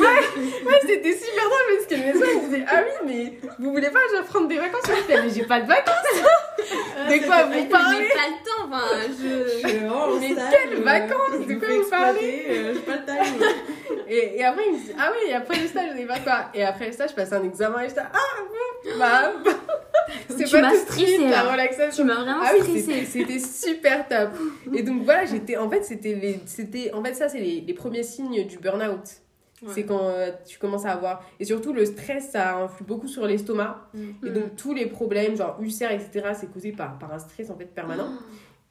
Ouais, 0.64 0.78
c'était 0.87 1.12
super 1.14 1.44
drôle 1.44 1.76
parce 1.76 1.87
que 1.87 1.94
le 1.94 2.00
médecin 2.12 2.26
il 2.35 2.40
disait 2.49 2.64
Ah 2.68 2.82
oui, 2.85 3.06
mais 3.06 3.49
vous 3.59 3.71
voulez 3.73 3.90
pas 3.90 3.99
que 4.00 4.16
je 4.18 4.23
prenne 4.30 4.49
des 4.49 4.59
vacances? 4.59 4.82
Je 4.87 5.00
disais, 5.02 5.23
Mais 5.23 5.30
j'ai 5.30 5.44
pas 5.44 5.61
de 5.61 5.66
vacances 5.66 5.94
De 7.09 7.26
quoi 7.26 7.44
vous 7.44 7.52
J'ai 7.54 7.64
parlez? 7.66 8.09
pas 8.09 8.28
le 8.28 8.44
temps, 8.44 8.68
enfin, 8.68 8.85
je. 9.09 9.68
Je- 9.68 9.88
oh, 9.90 10.16
Mais 10.21 10.28
quelles 10.28 10.78
euh, 10.78 10.85
vacances? 10.85 11.42
je 11.49 11.52
De 11.54 11.59
quoi 11.59 11.68
vous 11.82 11.90
parlez? 11.90 12.47
euh, 12.49 12.75
J'ai 12.75 12.80
pas 12.80 12.97
le 12.97 13.04
time. 13.04 13.42
et, 14.09 14.38
et 14.38 14.44
après, 14.44 14.62
il 14.66 14.73
me 14.75 14.78
dit 14.78 14.92
Ah 14.99 15.11
oui, 15.12 15.30
et 15.30 15.35
après 15.35 15.59
le 15.61 15.66
stage, 15.66 15.90
je 15.94 15.99
sais 16.00 16.06
pas 16.06 16.18
quoi. 16.21 16.38
Et 16.54 16.64
après 16.64 16.87
le 16.87 16.92
stage, 16.92 17.11
je 17.11 17.14
passais 17.14 17.35
un 17.35 17.44
examen 17.44 17.80
et 17.80 17.88
j'étais 17.88 18.00
Ah 18.00 18.42
bon 18.85 18.99
Bah, 18.99 19.32
c'est 20.28 20.50
pas 20.61 20.71
tout 20.71 20.85
de 20.87 20.99
suite 21.07 21.21
la 21.31 21.50
relaxation. 21.52 22.02
Tu 22.04 22.09
m'as 22.09 22.14
vraiment 22.23 22.40
Ah 22.42 22.52
oui, 22.61 22.81
c'était 23.07 23.38
super 23.38 24.07
top. 24.09 24.31
Et 24.75 24.83
donc 24.83 25.02
voilà, 25.04 25.25
j'étais. 25.25 25.57
En 25.57 25.69
fait, 25.71 25.83
c'était. 25.85 26.40
C'était. 26.47 26.92
En 26.92 27.02
fait, 27.04 27.14
ça, 27.14 27.28
c'est 27.28 27.40
les, 27.40 27.61
les 27.61 27.75
premiers 27.75 28.02
signes 28.02 28.47
du 28.47 28.59
burn-out. 28.59 29.00
C'est 29.69 29.85
quand 29.85 30.09
euh, 30.09 30.33
tu 30.45 30.59
commences 30.59 30.85
à 30.87 30.90
avoir. 30.90 31.25
Et 31.38 31.45
surtout, 31.45 31.73
le 31.73 31.85
stress, 31.85 32.31
ça 32.33 32.57
influe 32.57 32.85
beaucoup 32.85 33.07
sur 33.07 33.25
l'estomac. 33.28 33.88
Et 33.95 34.31
Mm. 34.31 34.33
donc, 34.33 34.57
tous 34.57 34.75
les 34.75 34.87
problèmes, 34.87 35.37
genre 35.37 35.57
ulcères, 35.61 35.92
etc., 35.92 36.31
c'est 36.35 36.52
causé 36.52 36.73
par, 36.73 36.99
par 36.99 37.12
un 37.12 37.21
stress 37.21 37.49
en 37.49 37.57
fait 37.57 37.66
permanent. 37.66 38.09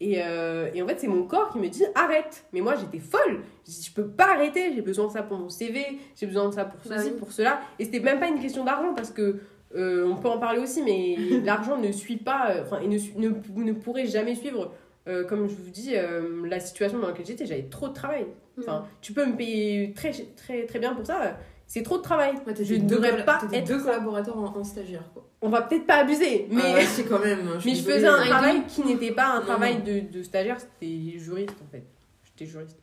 Et, 0.04 0.16
euh, 0.24 0.68
et 0.74 0.82
en 0.82 0.88
fait, 0.88 1.00
c'est 1.00 1.08
mon 1.08 1.22
corps 1.28 1.52
qui 1.52 1.60
me 1.60 1.68
dit 1.68 1.84
arrête. 1.94 2.46
Mais 2.54 2.60
moi, 2.62 2.74
j'étais 2.76 2.98
folle. 2.98 3.42
Je 3.68 3.86
je 3.86 3.92
peux 3.94 4.08
pas 4.08 4.32
arrêter. 4.34 4.74
J'ai 4.74 4.82
besoin 4.82 5.06
de 5.06 5.12
ça 5.12 5.22
pour 5.22 5.38
mon 5.38 5.48
CV. 5.48 5.86
J'ai 6.20 6.26
besoin 6.26 6.50
de 6.50 6.56
ça 6.56 6.66
pour 6.66 6.80
Bah 6.90 6.98
ceci, 6.98 7.12
pour 7.12 7.32
cela. 7.32 7.62
Et 7.78 7.86
c'était 7.86 8.00
même 8.00 8.20
pas 8.20 8.26
une 8.28 8.40
question 8.40 8.64
d'argent 8.64 8.96
parce 8.96 9.12
que 9.12 9.42
euh, 9.76 10.06
on 10.08 10.16
peut 10.18 10.28
en 10.30 10.38
parler 10.38 10.60
aussi, 10.60 10.82
mais 10.84 11.16
l'argent 11.46 11.78
ne 11.78 11.92
suit 11.92 12.18
pas. 12.18 12.52
euh, 12.52 12.64
Enfin, 12.64 12.80
et 12.82 12.88
ne, 12.88 12.98
ne, 13.18 13.30
vous 13.30 13.64
ne 13.64 13.74
pourrez 13.74 14.06
jamais 14.08 14.36
suivre. 14.36 14.74
euh, 15.08 15.24
comme 15.26 15.48
je 15.48 15.56
vous 15.56 15.70
dis, 15.72 15.94
euh, 15.96 16.46
la 16.48 16.60
situation 16.60 17.00
dans 17.00 17.08
laquelle 17.08 17.26
j'étais, 17.26 17.46
j'avais 17.46 17.64
trop 17.64 17.88
de 17.90 17.94
travail. 17.94 18.26
Enfin, 18.60 18.86
tu 19.02 19.14
peux 19.14 19.26
me 19.26 19.36
payer 19.36 19.94
très, 19.94 20.12
très, 20.36 20.66
très 20.66 20.78
bien 20.80 20.94
pour 20.94 21.06
ça. 21.06 21.38
C'est 21.66 21.84
trop 21.84 21.98
de 21.98 22.04
travail. 22.04 22.34
Ouais, 22.46 22.54
je 22.62 22.76
ne 22.76 22.88
devrais 22.88 23.24
pas 23.26 23.40
être. 23.54 23.66
deux 23.68 23.82
collaborateurs 23.82 24.38
en, 24.38 24.56
en 24.58 24.64
stagiaire 24.64 25.10
quoi. 25.14 25.26
On 25.42 25.50
va 25.50 25.62
peut-être 25.64 25.88
pas 25.88 25.96
abuser, 25.96 26.46
mais. 26.52 26.62
Ah 26.66 26.74
ouais, 26.76 26.86
c'est 26.86 27.06
quand 27.06 27.18
même. 27.20 27.40
Mais 27.66 27.74
je 27.74 27.82
faisais 27.82 28.06
un 28.08 28.26
travail 28.26 28.64
qui 28.68 28.84
n'était 28.84 29.12
pas 29.14 29.28
un 29.36 29.40
Non, 29.40 29.46
travail 29.46 29.78
non. 29.78 29.84
de, 29.86 30.00
de 30.18 30.22
stagiaire, 30.22 30.58
c'était 30.60 31.18
juriste 31.18 31.56
en 31.66 31.72
fait. 31.72 31.84
J'étais 32.26 32.46
juriste. 32.52 32.78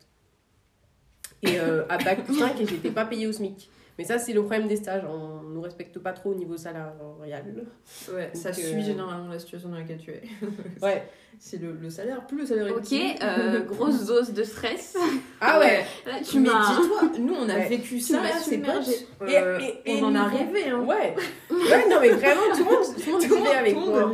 Et 1.43 1.59
à 1.61 1.99
bac 1.99 2.25
plus 2.25 2.35
5 2.39 2.61
et 2.61 2.67
j'étais 2.67 2.91
pas 2.91 3.05
payée 3.05 3.27
au 3.29 3.33
SMIC. 3.33 3.71
Mais 3.99 4.05
ça, 4.05 4.17
c'est 4.19 4.33
le 4.33 4.41
problème 4.43 4.69
des 4.69 4.77
stages. 4.77 5.03
On 5.05 5.43
nous 5.49 5.61
respecte 5.61 5.99
pas 5.99 6.13
trop 6.13 6.31
au 6.31 6.35
niveau 6.35 6.57
salarial. 6.57 7.67
Ouais, 8.15 8.31
ça 8.33 8.53
suit 8.53 8.77
euh, 8.77 8.81
généralement 8.81 9.27
la 9.29 9.39
situation 9.41 9.69
dans 9.71 9.77
laquelle 9.77 9.99
tu 9.99 10.11
es. 10.13 10.23
Ouais. 10.83 11.03
C'est 11.41 11.61
le, 11.61 11.73
le 11.73 11.89
salaire, 11.91 12.27
plus 12.27 12.39
le 12.39 12.47
salaire 12.47 12.67
est 12.69 12.71
Ok, 12.73 12.93
euh, 13.23 13.61
grosse 13.67 14.07
dose 14.07 14.33
de 14.33 14.43
stress. 14.45 14.97
Ah 15.41 15.59
ouais. 15.61 15.85
Là, 16.07 16.15
tu 16.25 16.41
Mais 16.41 16.49
m'as. 16.49 16.81
dis-toi, 16.81 17.03
nous 17.21 17.35
on 17.35 17.49
a 17.49 17.55
Ouais. 17.55 17.69
vécu 17.69 18.01
ça, 18.01 18.21
c'est 18.41 18.59
pas. 18.59 18.81
Euh, 19.23 19.59
Et- 19.61 19.81
et- 19.91 19.99
et 19.99 20.03
on 20.03 20.07
en 20.07 20.15
a 20.17 20.25
rêvé, 20.25 20.69
hein. 20.69 20.81
Ouais. 20.81 21.15
Ouais, 21.51 21.89
non, 21.91 21.97
mais 22.01 22.11
vraiment, 22.11 22.41
tout 22.53 22.59
le 22.59 22.65
monde, 22.65 22.85
tout 22.97 23.07
le 23.07 23.13
monde 23.13 23.23
Tout 23.23 23.29
le 23.35 23.37
vivait 23.37 23.55
avec 23.57 23.75
moi. 23.77 24.13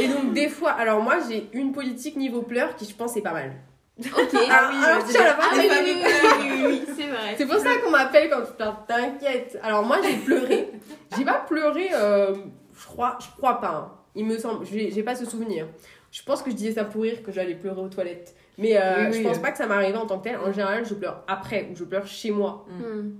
Et 0.00 0.08
donc, 0.08 0.32
des 0.32 0.48
fois, 0.48 0.70
alors 0.70 1.02
moi, 1.02 1.18
j'ai 1.28 1.48
une 1.52 1.72
politique 1.72 2.16
niveau 2.16 2.42
pleurs 2.42 2.74
qui, 2.76 2.86
je 2.86 2.94
pense, 2.94 3.16
est 3.16 3.22
pas 3.22 3.32
mal. 3.32 3.52
Ok. 4.00 4.34
Ah 4.50 4.70
oui, 4.72 4.84
alors, 4.84 5.04
tiens, 5.08 5.22
la 5.22 5.38
Ah 5.40 5.50
oui, 5.54 6.82
c'est 6.96 7.06
vrai. 7.06 7.34
C'est 7.36 7.46
pour 7.46 7.58
ça 7.58 7.76
qu'on 7.78 7.90
m'appelle 7.90 8.28
quand 8.28 8.42
tu 8.42 8.52
pleures. 8.52 8.84
T'inquiète. 8.88 9.58
Alors 9.62 9.84
moi 9.84 9.98
j'ai 10.02 10.16
pleuré. 10.16 10.68
J'ai 11.16 11.24
pas 11.24 11.44
pleuré. 11.48 11.88
euh, 11.92 12.34
je 12.76 12.86
crois, 12.86 13.18
je 13.20 13.26
crois 13.36 13.60
pas. 13.60 13.68
hein. 13.68 13.92
Il 14.16 14.26
me 14.26 14.36
semble. 14.38 14.66
J'ai 14.66 15.02
pas 15.04 15.14
ce 15.14 15.24
souvenir. 15.24 15.66
Je 16.10 16.22
pense 16.22 16.42
que 16.42 16.50
je 16.50 16.56
disais 16.56 16.72
ça 16.72 16.84
pour 16.84 17.02
rire 17.02 17.22
que 17.22 17.30
j'allais 17.32 17.54
pleurer 17.54 17.80
aux 17.80 17.88
toilettes. 17.88 18.34
Mais 18.58 18.76
euh, 18.76 19.06
Oui, 19.06 19.12
je 19.12 19.18
oui. 19.18 19.24
pense 19.24 19.38
pas 19.38 19.50
que 19.52 19.58
ça 19.58 19.66
m'arrivait 19.66 19.96
en 19.98 20.06
tant 20.06 20.18
que 20.18 20.24
tel. 20.24 20.38
En 20.38 20.50
général, 20.52 20.84
je 20.84 20.94
pleure 20.94 21.22
après 21.26 21.68
ou 21.72 21.76
je 21.76 21.84
pleure 21.84 22.06
chez 22.06 22.30
moi. 22.30 22.66
Hmm. 22.68 23.10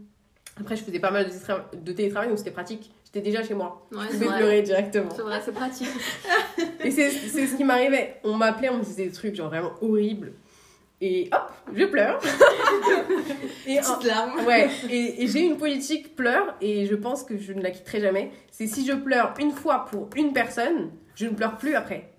Après, 0.60 0.76
je 0.76 0.84
faisais 0.84 1.00
pas 1.00 1.10
mal 1.10 1.24
de, 1.26 1.30
télétra- 1.30 1.64
de 1.72 1.92
télétravail 1.92 2.28
donc 2.28 2.38
c'était 2.38 2.52
pratique. 2.52 2.92
J'étais 3.04 3.20
déjà 3.20 3.42
chez 3.44 3.54
moi. 3.54 3.86
Ouais, 3.92 3.98
Je 4.08 4.12
pouvais 4.14 4.26
vrai. 4.26 4.36
pleurer 4.38 4.62
directement. 4.62 5.10
C'est 5.14 5.22
vrai, 5.22 5.40
c'est 5.44 5.52
pratique. 5.54 5.88
Et 6.84 6.90
c'est 6.90 7.10
c'est 7.10 7.46
ce 7.46 7.56
qui 7.56 7.64
m'arrivait. 7.64 8.16
On 8.24 8.34
m'appelait, 8.34 8.68
on 8.70 8.78
me 8.78 8.84
disait 8.84 9.06
des 9.06 9.12
trucs 9.12 9.34
genre 9.34 9.48
vraiment 9.48 9.72
horribles. 9.80 10.32
Et 11.00 11.28
hop, 11.32 11.50
je 11.74 11.84
pleure. 11.84 12.20
et 13.66 13.78
Petite 13.78 14.04
larme. 14.04 14.44
Ouais, 14.46 14.68
et, 14.88 15.22
et 15.22 15.26
j'ai 15.26 15.40
une 15.40 15.56
politique 15.56 16.16
pleure 16.16 16.54
et 16.60 16.86
je 16.86 16.94
pense 16.94 17.24
que 17.24 17.36
je 17.36 17.52
ne 17.52 17.62
la 17.62 17.70
quitterai 17.70 18.00
jamais. 18.00 18.30
C'est 18.50 18.66
si 18.66 18.86
je 18.86 18.92
pleure 18.92 19.34
une 19.38 19.52
fois 19.52 19.86
pour 19.86 20.08
une 20.16 20.32
personne, 20.32 20.92
je 21.14 21.26
ne 21.26 21.30
pleure 21.30 21.58
plus 21.58 21.74
après. 21.74 22.14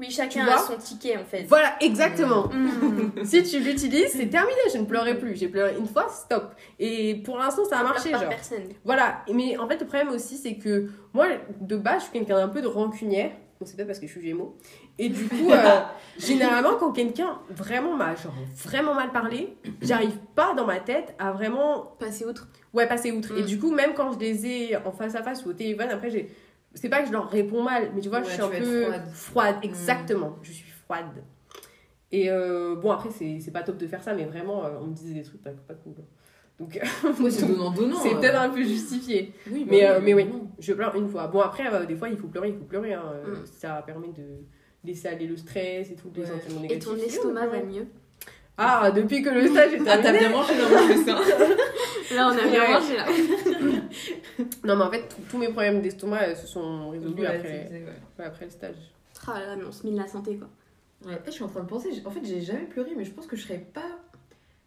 Oui, 0.00 0.10
chacun 0.10 0.46
a 0.46 0.56
son 0.56 0.78
ticket 0.78 1.18
en 1.18 1.24
fait. 1.24 1.44
Voilà, 1.44 1.76
exactement. 1.80 2.48
Mm. 2.48 3.22
si 3.24 3.42
tu 3.42 3.60
l'utilises, 3.60 4.12
c'est 4.12 4.28
terminé, 4.28 4.58
je 4.72 4.78
ne 4.78 4.86
pleurerai 4.86 5.18
plus. 5.18 5.36
J'ai 5.36 5.48
pleuré 5.48 5.76
une 5.78 5.86
fois, 5.86 6.08
stop. 6.08 6.54
Et 6.78 7.16
pour 7.16 7.36
l'instant, 7.36 7.66
ça 7.66 7.80
a 7.80 7.82
marché, 7.82 8.10
genre. 8.10 8.26
personne. 8.26 8.64
Voilà, 8.82 9.22
mais 9.32 9.58
en 9.58 9.68
fait, 9.68 9.78
le 9.78 9.86
problème 9.86 10.08
aussi, 10.08 10.38
c'est 10.38 10.54
que 10.54 10.88
moi, 11.12 11.26
de 11.60 11.76
base, 11.76 11.98
je 11.98 12.02
suis 12.04 12.12
quelqu'un 12.12 12.36
d'un 12.36 12.48
peu 12.48 12.62
de 12.62 12.66
rancunière. 12.66 13.32
Bon, 13.60 13.66
c'est 13.66 13.76
peut-être 13.76 13.88
parce 13.88 13.98
que 13.98 14.06
je 14.06 14.12
suis 14.12 14.22
gémeaux. 14.22 14.56
Et 15.02 15.08
du 15.08 15.24
coup, 15.28 15.50
euh, 15.50 15.80
généralement, 16.18 16.76
quand 16.78 16.92
quelqu'un 16.92 17.38
vraiment 17.48 17.96
m'a 17.96 18.14
genre, 18.14 18.34
vraiment 18.64 18.94
mal 18.94 19.10
parlé, 19.12 19.56
j'arrive 19.80 20.16
pas 20.34 20.52
dans 20.54 20.66
ma 20.66 20.78
tête 20.78 21.14
à 21.18 21.32
vraiment 21.32 21.96
Passer 21.98 22.24
outre. 22.26 22.48
ouais, 22.74 22.86
passer 22.86 23.10
outre. 23.12 23.36
Et 23.38 23.42
Mm. 23.42 23.46
du 23.46 23.58
coup, 23.58 23.72
même 23.72 23.94
quand 23.94 24.12
je 24.12 24.18
les 24.18 24.46
ai 24.46 24.76
en 24.76 24.92
face 24.92 25.14
à 25.14 25.22
face 25.22 25.44
ou 25.46 25.50
au 25.50 25.52
téléphone, 25.54 25.88
après, 25.90 26.10
j'ai. 26.10 26.30
C'est 26.74 26.88
pas 26.88 27.00
que 27.00 27.08
je 27.08 27.12
leur 27.12 27.28
réponds 27.28 27.62
mal, 27.64 27.90
mais 27.94 28.00
tu 28.00 28.08
vois, 28.08 28.22
je 28.22 28.30
suis 28.30 28.40
un 28.42 28.48
peu 28.48 28.84
froide. 28.84 29.08
froide. 29.12 29.56
Exactement, 29.62 30.36
je 30.42 30.52
suis 30.52 30.70
froide. 30.84 31.24
Et 32.12 32.30
euh, 32.30 32.74
bon, 32.76 32.90
après, 32.90 33.08
c'est 33.10 33.50
pas 33.52 33.62
top 33.62 33.76
de 33.76 33.86
faire 33.86 34.02
ça, 34.02 34.14
mais 34.14 34.24
vraiment, 34.24 34.64
euh, 34.64 34.70
on 34.80 34.86
me 34.88 34.92
disait 34.94 35.14
des 35.14 35.22
trucs 35.22 35.42
pas, 35.42 35.50
pas 35.50 35.74
cool. 35.74 35.94
Donc, 36.58 36.78
Ouais, 37.20 37.30
c'est 37.30 37.46
donnant 37.48 37.70
donnant. 37.70 37.96
c'est 38.02 38.14
peut-être 38.16 38.38
un 38.40 38.50
peu 38.50 38.62
justifié. 38.62 39.32
Oui, 39.50 39.64
bah 39.64 39.70
Mais, 39.70 39.86
euh, 39.88 39.98
oui, 39.98 40.04
mais 40.04 40.14
oui, 40.14 40.28
je 40.58 40.72
pleure 40.74 40.94
une 40.94 41.08
fois. 41.08 41.26
Bon, 41.28 41.40
après, 41.40 41.72
euh, 41.72 41.86
des 41.86 41.96
fois, 41.96 42.08
il 42.08 42.16
faut 42.18 42.26
pleurer, 42.28 42.48
il 42.50 42.54
faut 42.56 42.64
pleurer. 42.64 42.92
hein. 42.94 43.02
Mm. 43.26 43.34
Ça 43.46 43.82
permet 43.86 44.08
de 44.08 44.24
laisser 44.84 45.08
aller 45.08 45.26
le 45.26 45.36
stress 45.36 45.90
et 45.90 45.94
tout, 45.94 46.10
les 46.14 46.22
Ouais. 46.22 46.28
sentiments 46.28 46.60
Et 46.60 46.68
négatifs. 46.68 46.84
ton 46.88 46.96
estomac 46.96 47.46
va 47.46 47.62
mieux. 47.62 47.86
Ah, 48.58 48.90
depuis 48.90 49.22
que 49.22 49.30
le 49.30 49.46
stage 49.50 49.72
est 49.74 49.78
Ah, 49.80 49.96
t'as 49.96 50.02
terminé. 50.02 50.18
bien 50.28 50.30
mangé 50.36 50.54
dans 50.56 50.88
le 50.88 51.04
sein. 51.04 51.20
Là, 52.16 52.26
on 52.28 52.36
a 52.36 52.48
bien 52.50 52.70
mangé 52.70 52.96
là. 52.96 53.06
Non, 54.64 54.76
mais 54.76 54.84
en 54.84 54.90
fait, 54.90 55.04
tous- 55.30 55.38
mes 55.38 55.48
problèmes 55.48 55.80
d'estomac 55.80 56.28
euh, 56.28 56.34
se 56.34 56.46
sont 56.46 56.90
résolus 56.90 57.20
Ouais, 57.22 57.26
après, 57.26 57.70
après 58.18 58.44
le 58.46 58.50
stage. 58.50 58.74
Ah 59.26 59.38
là, 59.38 59.56
mais 59.56 59.64
on 59.64 59.72
se 59.72 59.84
mine 59.86 59.96
la 59.96 60.06
santé 60.08 60.36
quoi. 60.36 60.48
Ouais, 61.06 61.18
je 61.26 61.30
suis 61.30 61.44
en 61.44 61.48
train 61.48 61.60
de 61.60 61.68
penser, 61.68 61.90
en 62.04 62.10
fait 62.10 62.20
j'ai 62.24 62.40
jamais 62.40 62.64
pleuré, 62.64 62.90
mais 62.96 63.04
je 63.04 63.10
pense 63.12 63.26
que 63.26 63.36
je 63.36 63.42
serais 63.42 63.64
pas. 63.72 63.99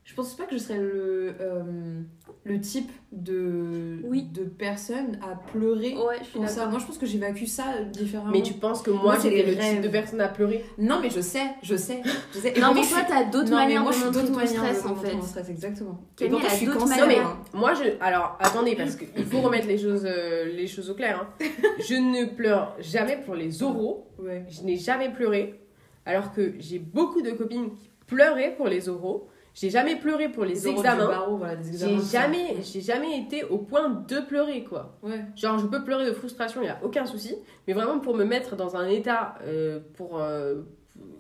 Je 0.06 0.14
pense 0.16 0.36
pas 0.36 0.44
que 0.44 0.54
je 0.58 0.62
serais 0.62 0.80
le, 0.80 1.34
euh, 1.40 2.02
le 2.44 2.60
type 2.60 2.92
de, 3.14 4.02
Oui. 4.04 4.24
de 4.24 4.44
personne 4.44 5.18
à 5.22 5.34
pleurer 5.36 5.96
Ouais, 5.96 6.18
je 6.20 6.26
suis 6.26 6.34
pour 6.40 6.48
ça. 6.50 6.66
Moi 6.66 6.78
je 6.80 6.86
pense 6.86 6.98
que 6.98 7.06
j'évacue 7.06 7.46
ça 7.46 7.64
différemment. 7.92 8.32
Mais 8.32 8.42
tu 8.42 8.54
penses 8.54 8.82
que 8.82 8.92
moi, 8.92 9.18
j'étais 9.22 9.44
le 9.44 9.56
type 9.58 9.82
de 9.82 9.88
personne 9.88 10.20
à 10.20 10.28
pleurer? 10.28 10.66
Non, 10.78 11.00
mais 11.02 11.10
je 11.10 11.22
sais, 11.22 11.46
je 11.64 11.78
sais. 11.78 12.02
Je 12.34 12.40
sais. 12.40 12.54
Et 12.54 12.60
Non, 12.60 12.74
mais 12.74 12.82
toi, 12.82 12.98
suis- 13.00 13.08
t'as 13.08 13.24
d'autres 13.24 13.46
mais 13.50 13.56
manières 13.56 13.82
moi, 13.84 13.92
de 13.92 13.96
je 13.96 14.00
suis 14.02 14.08
montrer 14.08 14.22
d'autres 14.24 14.34
ton 14.34 14.40
manières 14.40 14.62
de 14.70 14.76
stress 14.76 14.86
en 14.92 14.96
fait. 14.98 15.14
mon 15.16 15.22
stress, 15.22 15.50
exactement. 15.50 16.02
Et 16.20 16.28
pourtant, 16.28 16.48
je 16.50 16.56
suis 16.56 16.66
d'autres 16.66 16.80
cancérienne, 16.80 17.08
manières. 17.08 17.28
hein. 17.28 17.44
Moi, 17.54 17.74
je. 17.74 17.84
Alors, 18.02 18.38
attendez, 18.42 18.76
parce 18.76 18.98
qu'il 18.98 19.26
faut 19.26 19.40
remettre 19.40 19.68
les 19.68 19.78
choses, 19.78 20.04
euh, 20.06 20.46
les 20.54 20.68
choses 20.68 20.90
au 20.90 20.96
clair. 20.96 21.26
hein. 21.42 21.46
Je 21.80 21.96
ne 21.96 22.26
pleure 22.26 22.76
jamais 22.80 23.18
pour 23.26 23.36
les 23.36 23.64
oraux. 23.64 24.08
Ouais. 24.20 24.44
Je 24.50 24.64
n'ai 24.64 24.76
jamais 24.76 25.10
pleuré. 25.14 25.62
Alors 26.06 26.34
que 26.34 26.56
j'ai 26.60 26.80
beaucoup 26.80 27.22
de 27.22 27.32
copines 27.32 27.70
qui 27.72 27.90
pleuraient 28.06 28.54
pour 28.58 28.68
les 28.68 28.90
oraux. 28.90 29.30
J'ai 29.56 29.70
jamais 29.70 29.96
pleuré 29.98 30.30
pour 30.30 30.46
les, 30.46 30.68
examens. 30.68 31.08
barreau, 31.08 31.38
voilà, 31.38 31.56
des 31.56 31.68
examens, 31.70 32.00
J'ai 32.00 32.12
jamais, 32.18 32.56
j'ai 32.64 32.82
jamais 32.82 33.20
été 33.20 33.44
au 33.44 33.60
point 33.60 33.88
de 33.90 34.20
pleurer, 34.20 34.64
quoi. 34.64 34.98
Ouais. 35.04 35.24
Genre, 35.36 35.60
je 35.60 35.68
peux 35.68 35.84
pleurer 35.84 36.06
de 36.08 36.12
frustration, 36.14 36.62
il 36.62 36.66
n'y 36.66 36.70
a 36.72 36.80
aucun 36.84 37.06
souci. 37.06 37.36
Mais 37.68 37.74
vraiment, 37.74 38.00
pour 38.00 38.16
me 38.16 38.24
mettre 38.24 38.56
dans 38.56 38.76
un 38.76 38.88
état 38.88 39.36
euh, 39.46 39.80
pour, 39.96 40.20
euh, 40.20 40.56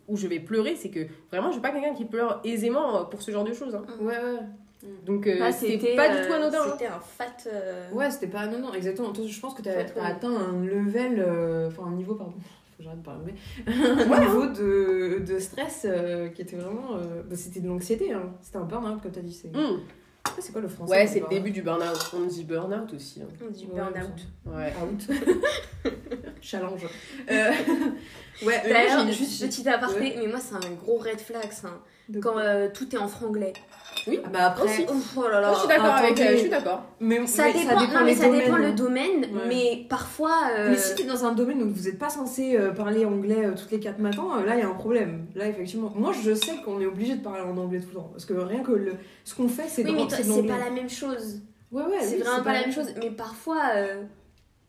où 0.08 0.18
je 0.18 0.26
vais 0.28 0.40
pleurer, 0.40 0.76
c'est 0.76 0.90
que 0.90 1.06
vraiment, 1.32 1.48
je 1.50 1.54
suis 1.54 1.62
pas 1.62 1.70
quelqu'un 1.70 1.94
qui 1.94 2.06
pleure 2.06 2.42
aisément 2.44 3.06
pour 3.06 3.22
ce 3.22 3.30
genre 3.30 3.44
de 3.44 3.54
choses. 3.54 3.76
hein. 3.76 3.84
Ouais, 4.02 4.18
ouais. 4.18 4.40
Donc, 5.06 5.28
euh, 5.28 5.38
Là, 5.40 5.52
c'était 5.52 5.96
pas 5.96 6.10
du 6.10 6.28
tout 6.28 6.34
anodin. 6.34 6.58
hein. 6.62 6.70
C'était 6.72 6.88
un 6.88 7.00
fat. 7.00 7.26
euh, 7.48 7.90
Ouais, 7.94 8.10
c'était 8.12 8.28
pas. 8.28 8.48
Non, 8.48 8.74
exactement. 8.74 9.14
Toi, 9.14 9.26
je 9.28 9.40
pense 9.40 9.54
que 9.54 9.62
t'as 9.62 9.76
ouais. 9.76 9.86
atteint 10.04 10.36
un 10.36 10.60
level. 10.66 11.24
euh, 11.26 11.68
Enfin, 11.68 11.84
un 11.88 11.92
niveau, 11.96 12.16
pardon. 12.16 12.34
Que 12.84 12.90
j'arrête 12.90 13.00
de 13.00 13.06
parler 13.06 13.20
anglais. 13.22 13.36
un 14.16 14.20
niveau 14.28 14.46
de, 14.48 15.20
de 15.26 15.40
stress 15.40 15.86
euh, 15.90 16.30
qui 16.30 16.42
était 16.42 16.56
vraiment. 16.58 16.96
euh, 16.98 17.22
bah, 17.28 17.36
c'était 17.36 17.60
de 17.62 17.68
l'anxiété, 17.68 18.12
hein. 18.14 18.34
C'était 18.42 18.58
un 18.58 18.64
burn-out, 18.66 19.02
comme 19.02 19.12
t'as 19.12 19.22
dit. 19.22 19.34
C'est 19.34 19.50
Hmm. 19.50 19.80
Ah, 20.26 20.32
c'est 20.40 20.52
quoi 20.54 20.62
le 20.62 20.68
français 20.70 20.92
Ouais, 20.92 21.06
c'est 21.08 21.20
le 21.20 21.28
début 21.28 21.52
du 21.52 21.62
burn-out. 21.62 22.12
On 22.16 22.26
dit 22.26 22.44
burn-out 22.46 22.94
aussi. 22.94 23.22
hein. 23.22 23.28
On 23.46 23.52
dit 23.52 23.68
Ouais, 23.72 23.76
burn-out. 23.76 24.22
Ouais. 24.46 24.74
Out. 24.82 25.92
Challenge. 26.42 26.86
Euh, 27.30 27.52
Ouais, 28.44 28.60
mais 28.66 28.74
moi, 28.74 28.74
D'ailleurs, 28.74 29.06
j'ai 29.08 29.14
juste 29.14 29.46
petit 29.46 29.70
aparté, 29.70 30.16
mais 30.18 30.28
moi 30.28 30.40
c'est 30.40 30.56
un 30.56 30.72
gros 30.72 30.98
red 30.98 31.20
flag 31.20 31.52
ça. 31.52 31.70
De 32.10 32.20
Quand 32.20 32.38
euh, 32.40 32.68
tout 32.74 32.94
est 32.94 32.98
en 32.98 33.08
franglais. 33.08 33.54
Ah, 34.26 34.30
bah 34.32 34.40
après. 34.48 34.64
Aussi. 34.66 34.82
Ouf, 34.90 35.18
oh 35.18 35.24
là 35.30 35.40
là. 35.42 35.48
Moi, 35.48 35.54
je 35.56 35.60
suis 35.60 35.68
d'accord 35.68 35.86
avec. 35.94 36.12
attendez. 36.12 36.30
euh, 36.30 36.34
je 36.34 36.38
suis 36.38 36.50
d'accord. 36.50 36.84
Mais, 37.00 37.26
Ça, 37.28 37.44
mais 37.46 37.54
dépend, 37.54 37.80
non, 38.00 38.06
mais 38.06 38.16
ça 38.16 38.30
dépend 38.30 38.56
le 38.58 38.72
domaine, 38.74 39.22
Ouais. 39.22 39.42
mais 39.48 39.86
parfois. 39.90 40.36
euh, 40.58 40.70
Mais 40.72 40.78
si 40.78 40.96
t'es 40.96 41.04
dans 41.04 41.26
un 41.26 41.32
domaine 41.34 41.62
où 41.64 41.70
vous 41.74 41.84
n'êtes 41.84 42.00
pas 42.00 42.10
censé 42.10 42.56
euh, 42.58 42.72
parler 42.72 43.06
anglais 43.06 43.50
toutes 43.58 43.72
les 43.72 43.80
4 43.80 44.00
matins, 44.00 44.44
là 44.46 44.56
il 44.56 44.60
y 44.60 44.64
a 44.64 44.68
un 44.68 44.74
problème. 44.74 45.26
Là 45.36 45.48
effectivement, 45.48 45.92
moi 45.96 46.12
je 46.24 46.34
sais 46.34 46.58
qu'on 46.66 46.80
est 46.82 46.86
obligé 46.86 47.16
de 47.16 47.24
parler 47.24 47.42
en 47.42 47.56
anglais 47.58 47.80
tout 47.80 47.90
le 47.90 47.96
temps. 47.96 48.10
Parce 48.12 48.26
que 48.26 48.34
rien 48.34 48.62
que 48.64 48.72
le... 48.74 48.94
ce 49.24 49.36
qu'on 49.36 49.48
fait 49.48 49.66
c'est 49.68 49.84
Oui, 49.86 49.92
de- 49.92 49.98
mais 49.98 50.10
c'est 50.10 50.44
pas 50.44 50.58
la 50.58 50.70
même 50.72 50.90
chose. 50.90 51.40
Ouais, 51.72 51.84
ouais, 51.84 51.98
c'est 52.02 52.16
oui, 52.18 52.22
vraiment 52.22 52.44
pas 52.44 52.54
la 52.54 52.62
même 52.62 52.72
chose. 52.72 52.88
Mais 53.02 53.10
parfois, 53.10 53.62
euh, 53.76 54.04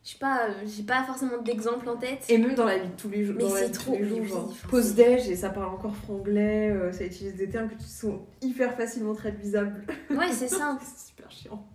je 0.04 0.10
sais 0.10 0.18
pas, 0.18 0.48
euh, 0.48 0.52
j'ai 0.66 0.82
pas 0.82 1.02
forcément 1.04 1.38
d'exemple 1.38 1.88
en 1.88 1.96
tête. 1.96 2.24
Et 2.28 2.36
même 2.38 2.54
dans 2.54 2.66
la 2.66 2.78
vie 2.78 2.88
de 2.88 2.94
tous 2.96 3.08
les 3.08 3.24
jours. 3.24 3.34
Mais 3.38 3.44
dans 3.44 3.54
la 3.54 3.60
c'est 3.60 3.66
vie 3.66 3.72
de 3.72 3.76
tous 3.76 3.82
trop- 3.84 3.96
les 3.96 4.04
jours, 4.08 4.18
oui, 4.20 4.28
genre, 4.28 4.48
enfin, 4.50 4.68
Pause 4.68 4.94
déj 4.94 5.28
et 5.30 5.36
ça 5.36 5.48
parle 5.50 5.72
encore 5.74 5.96
franglais, 5.96 6.70
euh, 6.70 6.92
ça 6.92 7.04
utilise 7.06 7.34
des 7.36 7.48
termes 7.48 7.70
qui 7.76 7.88
sont 7.88 8.26
hyper 8.42 8.76
facilement 8.76 9.14
traduisables. 9.14 9.82
Ouais, 10.10 10.30
c'est 10.30 10.48
ça. 10.48 10.78
c'est 10.82 11.06
super 11.08 11.30
chiant. 11.30 11.66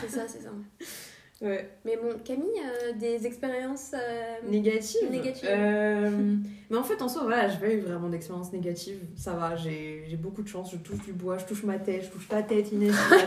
C'est 0.00 0.08
ça, 0.10 0.22
c'est 0.28 0.42
ça. 0.42 0.50
Ouais. 1.40 1.70
Mais 1.84 1.96
bon, 1.96 2.18
Camille, 2.24 2.48
euh, 2.64 2.92
des 2.98 3.24
expériences. 3.26 3.92
euh, 3.94 4.50
Négative. 4.50 5.08
Négative. 5.08 5.48
Euh, 5.48 6.36
mais 6.68 6.76
en 6.76 6.82
fait, 6.82 7.00
en 7.00 7.08
soi, 7.08 7.22
voilà, 7.22 7.48
j'ai 7.48 7.58
pas 7.58 7.70
eu 7.72 7.78
vraiment 7.78 8.08
d'expérience 8.08 8.52
négative. 8.52 8.98
Ça 9.14 9.34
va, 9.34 9.54
j'ai 9.54 10.02
j'ai 10.08 10.16
beaucoup 10.16 10.42
de 10.42 10.48
chance. 10.48 10.72
Je 10.72 10.78
touche 10.78 11.04
du 11.04 11.12
bois, 11.12 11.38
je 11.38 11.44
touche 11.44 11.62
ma 11.62 11.78
tête, 11.78 12.04
je 12.06 12.08
touche 12.10 12.26
ta 12.26 12.42
tête, 12.42 12.72
Inès, 12.72 12.92
la 13.10 13.18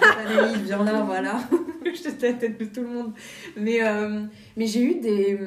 tête 0.51 0.61
viens 0.63 0.83
là, 0.83 1.03
voilà. 1.03 1.39
je 1.85 1.89
touche 2.03 2.03
la 2.21 2.33
tête 2.33 2.59
de 2.59 2.65
tout 2.65 2.81
le 2.81 2.89
monde. 2.89 3.13
Mais, 3.55 3.81
euh, 3.81 4.25
mais 4.57 4.67
j'ai 4.67 4.83
eu 4.83 4.99
des, 4.99 5.39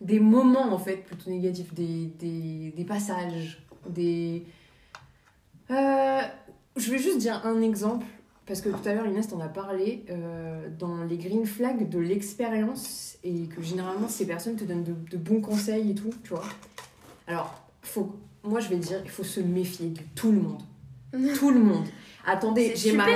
des 0.00 0.20
moments, 0.20 0.72
en 0.72 0.78
fait, 0.78 0.98
plutôt 0.98 1.28
négatifs, 1.28 1.74
des, 1.74 2.06
des, 2.20 2.72
des 2.76 2.84
passages, 2.84 3.66
des. 3.88 4.44
Euh, 5.72 6.20
je 6.76 6.90
vais 6.90 6.98
juste 6.98 7.18
dire 7.18 7.40
un 7.44 7.60
exemple. 7.62 8.06
Parce 8.46 8.60
que 8.60 8.68
tout 8.68 8.86
à 8.88 8.92
l'heure, 8.92 9.06
Inès 9.06 9.28
t'en 9.28 9.40
a 9.40 9.48
parlé, 9.48 10.04
euh, 10.10 10.68
dans 10.78 11.02
les 11.04 11.16
green 11.16 11.46
flags 11.46 11.88
de 11.88 11.98
l'expérience, 11.98 13.16
et 13.24 13.46
que 13.46 13.62
généralement 13.62 14.08
ces 14.08 14.26
personnes 14.26 14.56
te 14.56 14.64
donnent 14.64 14.84
de, 14.84 14.94
de 15.10 15.16
bons 15.16 15.40
conseils 15.40 15.90
et 15.92 15.94
tout, 15.94 16.10
tu 16.22 16.30
vois. 16.30 16.44
Alors, 17.26 17.54
faut, 17.82 18.14
moi 18.42 18.60
je 18.60 18.68
vais 18.68 18.76
dire, 18.76 19.00
il 19.04 19.10
faut 19.10 19.24
se 19.24 19.40
méfier 19.40 19.88
de 19.88 20.00
tout 20.14 20.30
le 20.32 20.40
monde. 20.40 20.62
tout 21.38 21.50
le 21.50 21.60
monde. 21.60 21.86
Attendez, 22.26 22.74
ma- 22.96 23.06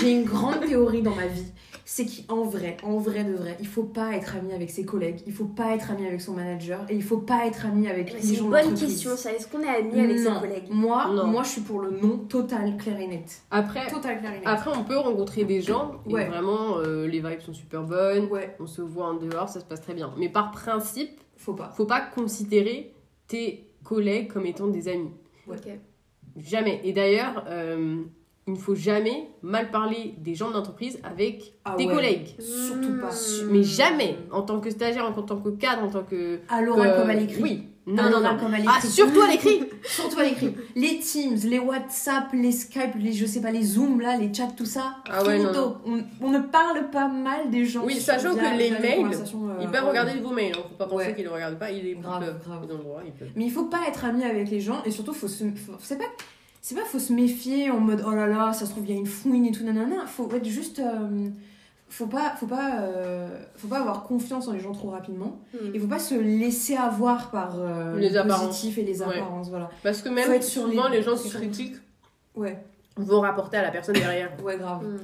j'ai 0.00 0.12
une 0.12 0.24
grande 0.24 0.60
théorie 0.60 1.02
dans 1.02 1.14
ma 1.14 1.26
vie. 1.26 1.52
C'est 1.90 2.04
qu'en 2.26 2.42
vrai, 2.42 2.76
en 2.82 2.98
vrai 2.98 3.24
de 3.24 3.32
vrai, 3.32 3.56
il 3.60 3.66
faut 3.66 3.82
pas 3.84 4.12
être 4.14 4.36
ami 4.36 4.52
avec 4.52 4.68
ses 4.68 4.84
collègues, 4.84 5.20
il 5.26 5.32
faut 5.32 5.46
pas 5.46 5.74
être 5.74 5.90
ami 5.90 6.06
avec 6.06 6.20
son 6.20 6.34
manager, 6.34 6.84
et 6.90 6.94
il 6.94 7.02
faut 7.02 7.16
pas 7.16 7.46
être 7.46 7.64
ami 7.64 7.88
avec 7.88 8.12
les 8.12 8.20
C'est 8.20 8.34
gens 8.34 8.44
une 8.44 8.50
de 8.50 8.56
bonne 8.56 8.74
question, 8.74 9.16
ça. 9.16 9.32
Est-ce 9.32 9.48
qu'on 9.48 9.62
est 9.62 9.68
amis 9.68 9.98
avec 9.98 10.18
Non. 10.18 10.34
ses 10.34 10.40
collègues? 10.40 10.64
Moi, 10.68 11.08
Non. 11.14 11.26
moi, 11.28 11.42
je 11.44 11.48
suis 11.48 11.60
pour 11.62 11.80
le 11.80 11.90
non 11.92 12.18
total, 12.18 12.76
clair 12.76 13.00
et 13.00 13.06
net. 13.06 13.40
Après, 13.50 13.86
Total, 13.88 14.18
clair 14.18 14.32
et 14.32 14.38
net. 14.40 14.44
après, 14.46 14.70
on 14.76 14.84
peut 14.84 14.98
rencontrer 14.98 15.44
des 15.44 15.62
gens 15.62 15.92
et 16.06 16.12
Ouais. 16.12 16.26
vraiment, 16.28 16.76
euh, 16.76 17.06
les 17.06 17.20
vibes 17.20 17.40
sont 17.40 17.54
super 17.54 17.82
bonnes. 17.84 18.26
Ouais, 18.26 18.54
On 18.60 18.66
se 18.66 18.82
voit 18.82 19.06
en 19.06 19.14
dehors, 19.14 19.48
ça 19.48 19.60
se 19.60 19.64
passe 19.64 19.80
très 19.80 19.94
bien. 19.94 20.12
Mais 20.18 20.28
par 20.28 20.50
principe, 20.50 21.18
faut 21.38 21.54
pas. 21.54 21.70
faut 21.74 21.86
pas 21.86 22.02
considérer 22.02 22.92
tes 23.28 23.64
collègues 23.82 24.30
comme 24.30 24.44
étant 24.44 24.66
des 24.66 24.88
amis. 24.88 25.12
Ouais. 25.46 25.56
Ok. 25.56 25.72
Jamais. 26.36 26.82
Et 26.84 26.92
d'ailleurs, 26.92 27.46
euh, 27.48 28.02
il 28.48 28.54
ne 28.54 28.58
faut 28.58 28.74
jamais 28.74 29.28
mal 29.42 29.70
parler 29.70 30.14
des 30.18 30.34
gens 30.34 30.48
de 30.48 30.54
l'entreprise 30.54 30.98
avec 31.04 31.52
Ah 31.64 31.74
tes 31.78 31.86
ouais. 31.86 31.94
collègues. 31.94 32.28
Surtout 32.40 32.98
pas. 33.00 33.10
Hmm. 33.10 33.48
Mais 33.50 33.62
jamais. 33.62 34.16
En 34.32 34.42
tant 34.42 34.58
que 34.58 34.70
stagiaire, 34.70 35.04
en 35.04 35.12
tant 35.12 35.36
que 35.36 35.50
cadre, 35.50 35.84
en 35.84 35.90
tant 35.90 36.02
que. 36.02 36.40
À 36.48 36.60
l'oral 36.62 36.92
que- 36.94 37.00
comme 37.00 37.10
à 37.10 37.14
l'écrit. 37.14 37.42
Oui. 37.42 37.62
À 37.86 37.90
Non, 37.90 38.02
non, 38.04 38.10
l'oral 38.10 38.36
non. 38.36 38.42
comme 38.42 38.54
à 38.54 38.58
Ah, 38.66 38.80
surtout 38.86 39.20
à 39.22 39.28
l'écrit 39.28 39.60
Surtout 39.82 40.18
à 40.18 40.24
l'écrit. 40.24 40.54
Les 40.76 40.98
Teams, 40.98 41.36
les 41.44 41.58
WhatsApp, 41.58 42.24
les 42.34 42.52
Skype, 42.52 42.94
les 42.98 43.12
je 43.12 43.24
sais 43.26 43.40
pas, 43.40 43.50
les 43.50 43.62
Zoom 43.62 44.00
là, 44.00 44.16
les 44.16 44.32
chats, 44.32 44.48
tout 44.56 44.66
ça. 44.66 44.96
Ah 45.10 45.24
ouais, 45.24 45.38
non. 45.38 45.76
On, 45.86 46.02
on 46.20 46.30
ne 46.30 46.38
parle 46.40 46.90
pas 46.90 47.08
mal 47.08 47.50
des 47.50 47.64
gens. 47.64 47.84
Oui, 47.84 47.94
sachant 48.00 48.34
que 48.34 48.58
les 48.58 48.70
mails, 48.70 49.06
euh, 49.06 49.56
Ils 49.60 49.68
peuvent 49.68 49.82
ouais. 49.84 49.88
regarder 49.88 50.20
vos 50.20 50.32
mails, 50.32 50.52
hein. 50.56 50.62
faut 50.70 50.74
pas 50.76 50.86
penser 50.86 51.06
Ouais. 51.06 51.14
qu'ils 51.14 51.24
ne 51.24 51.30
regardent 51.30 51.58
pas, 51.58 51.70
ils, 51.70 51.82
les 51.84 51.94
Grave, 51.94 52.24
peuvent. 52.24 52.40
grave. 52.46 52.60
Ils 52.66 52.72
ont 52.72 52.78
le 52.78 52.82
droit, 52.84 53.00
ils 53.06 53.12
peuvent. 53.12 53.28
Mais 53.36 53.44
il 53.44 53.50
faut 53.50 53.64
pas 53.66 53.80
être 53.88 54.04
ami 54.04 54.22
avec 54.24 54.50
les 54.50 54.60
gens 54.60 54.82
et 54.84 54.90
surtout 54.90 55.12
faut 55.14 55.28
se 55.28 55.44
faut- 55.44 55.72
c'est 55.80 55.98
pas 55.98 56.04
c'est 56.68 56.74
pas 56.74 56.84
faut 56.84 56.98
se 56.98 57.14
méfier 57.14 57.70
en 57.70 57.80
mode 57.80 58.04
oh 58.06 58.10
là 58.10 58.26
là 58.26 58.52
ça 58.52 58.66
se 58.66 58.72
trouve 58.72 58.84
il 58.84 58.90
y 58.90 58.92
a 58.94 59.00
une 59.00 59.06
fouine 59.06 59.46
et 59.46 59.52
tout 59.52 59.64
nanana 59.64 60.04
faut 60.06 60.30
être 60.34 60.44
juste 60.44 60.80
euh, 60.80 61.28
faut 61.88 62.06
pas 62.08 62.34
faut 62.38 62.46
pas 62.46 62.80
euh, 62.82 63.26
faut 63.56 63.68
pas 63.68 63.78
avoir 63.78 64.02
confiance 64.04 64.48
en 64.48 64.52
les 64.52 64.60
gens 64.60 64.72
trop 64.72 64.90
rapidement 64.90 65.40
Hmm. 65.54 65.70
il 65.72 65.80
faut 65.80 65.86
pas 65.86 65.98
se 65.98 66.14
laisser 66.14 66.76
avoir 66.76 67.30
par 67.30 67.54
euh, 67.58 67.96
Les 67.96 68.10
le 68.10 68.18
apparences. 68.18 68.48
positif 68.48 68.76
et 68.76 68.82
les 68.82 69.00
Ouais. 69.00 69.16
apparences 69.16 69.48
voilà 69.48 69.70
Parce 69.82 70.02
que 70.02 70.10
même 70.10 70.42
souvent, 70.42 70.88
les- 70.88 70.98
les, 70.98 71.02
gens 71.02 71.16
qui 71.16 71.30
critiquent 71.30 71.76
ouais 72.34 72.62
vont 72.98 73.20
rapporter 73.20 73.56
à 73.56 73.62
la 73.62 73.70
personne 73.70 73.94
derrière. 73.94 74.30
ouais 74.44 74.58
grave 74.58 74.84
Hmm. 74.84 74.98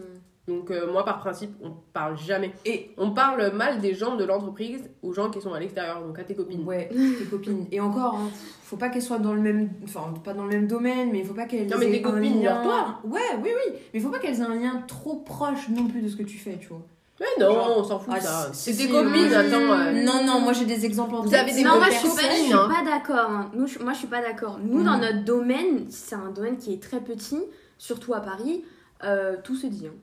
Donc 0.47 0.71
euh, 0.71 0.91
moi 0.93 1.05
par 1.07 1.21
principe, 1.21 1.53
on 1.63 1.71
parle 1.95 2.19
jamais. 2.19 2.53
Et 2.67 2.91
On 2.99 3.13
parle 3.13 3.51
mal 3.55 3.81
des 3.81 3.95
gens 3.95 4.17
de 4.17 4.25
l'entreprise 4.25 4.91
aux 5.03 5.13
gens 5.15 5.31
qui 5.31 5.41
sont 5.41 5.55
à 5.55 5.59
l'extérieur, 5.61 6.03
donc 6.03 6.19
à 6.19 6.25
tes 6.25 6.35
copines. 6.35 6.65
ouais, 6.65 6.89
tes 7.19 7.25
copines. 7.25 7.67
Et 7.73 7.81
encore, 7.81 8.17
hein, 8.17 8.29
faut 8.63 8.77
pas 8.77 8.91
qu'elles 8.91 9.01
soient 9.03 9.19
dans 9.19 9.33
le 9.33 9.41
même, 9.41 9.71
enfin 9.85 10.13
pas 10.23 10.35
dans 10.35 10.43
le 10.45 10.51
même 10.51 10.67
domaine, 10.67 11.11
mais 11.13 11.21
il 11.21 11.25
faut 11.25 11.33
pas 11.35 11.47
qu'elles 11.47 11.67
Non, 11.67 11.77
mais 11.79 11.91
tes 11.91 12.03
copines, 12.03 12.43
lien- 12.43 12.63
toi. 12.63 12.99
Ouais, 13.05 13.21
oui, 13.43 13.49
oui. 13.55 13.73
Mais 13.73 14.01
il 14.01 14.03
faut 14.03 14.11
pas 14.11 14.19
qu'elles 14.19 14.39
aient 14.41 14.43
un 14.43 14.55
lien 14.55 14.83
trop 14.87 15.17
proche 15.17 15.69
non 15.71 15.87
plus 15.87 16.03
de 16.03 16.09
ce 16.09 16.17
que 16.17 16.23
tu 16.25 16.37
fais, 16.37 16.59
tu 16.61 16.69
vois. 16.69 16.83
Mais 17.21 17.27
non, 17.43 17.55
Genre- 17.55 17.75
on 17.79 17.85
s'en 17.85 17.99
fout 18.01 18.13
Ah, 18.15 18.21
ça. 18.21 18.51
C'est 18.53 18.73
des 18.75 18.89
copines, 18.91 19.13
oui. 19.15 19.35
attends. 19.35 19.57
euh, 19.73 19.93
Non, 20.05 20.25
non, 20.27 20.41
moi 20.41 20.53
j'ai 20.53 20.65
des 20.67 20.85
exemples 20.85 21.15
en 21.15 21.23
Vous 21.23 21.33
avez 21.35 21.53
des 21.55 21.63
non, 21.63 21.77
moi 21.77 21.87
je 21.89 21.93
suis 21.97 22.09
pas, 22.09 22.15
personnes, 22.17 22.37
je 22.39 22.43
suis 22.45 22.53
hein. 22.53 22.69
pas 22.69 22.85
d'accord. 22.85 23.31
hein. 23.31 23.51
Nous, 23.55 23.67
je- 23.67 23.79
moi 23.79 23.93
je 23.95 23.99
suis 23.99 24.09
pas 24.09 24.21
d'accord. 24.21 24.59
Nous, 24.63 24.79
Mhm. 24.81 24.85
dans 24.85 24.99
notre 24.99 25.25
domaine, 25.25 25.87
c'est 25.89 26.17
un 26.17 26.31
domaine 26.33 26.59
qui 26.59 26.75
est 26.75 26.83
très 26.83 27.01
petit, 27.01 27.41
surtout 27.79 28.13
à 28.15 28.21
Paris, 28.21 28.65
euh, 29.05 29.37
tout 29.45 29.55
se 29.55 29.69
dit. 29.69 29.87
hein. 29.87 29.95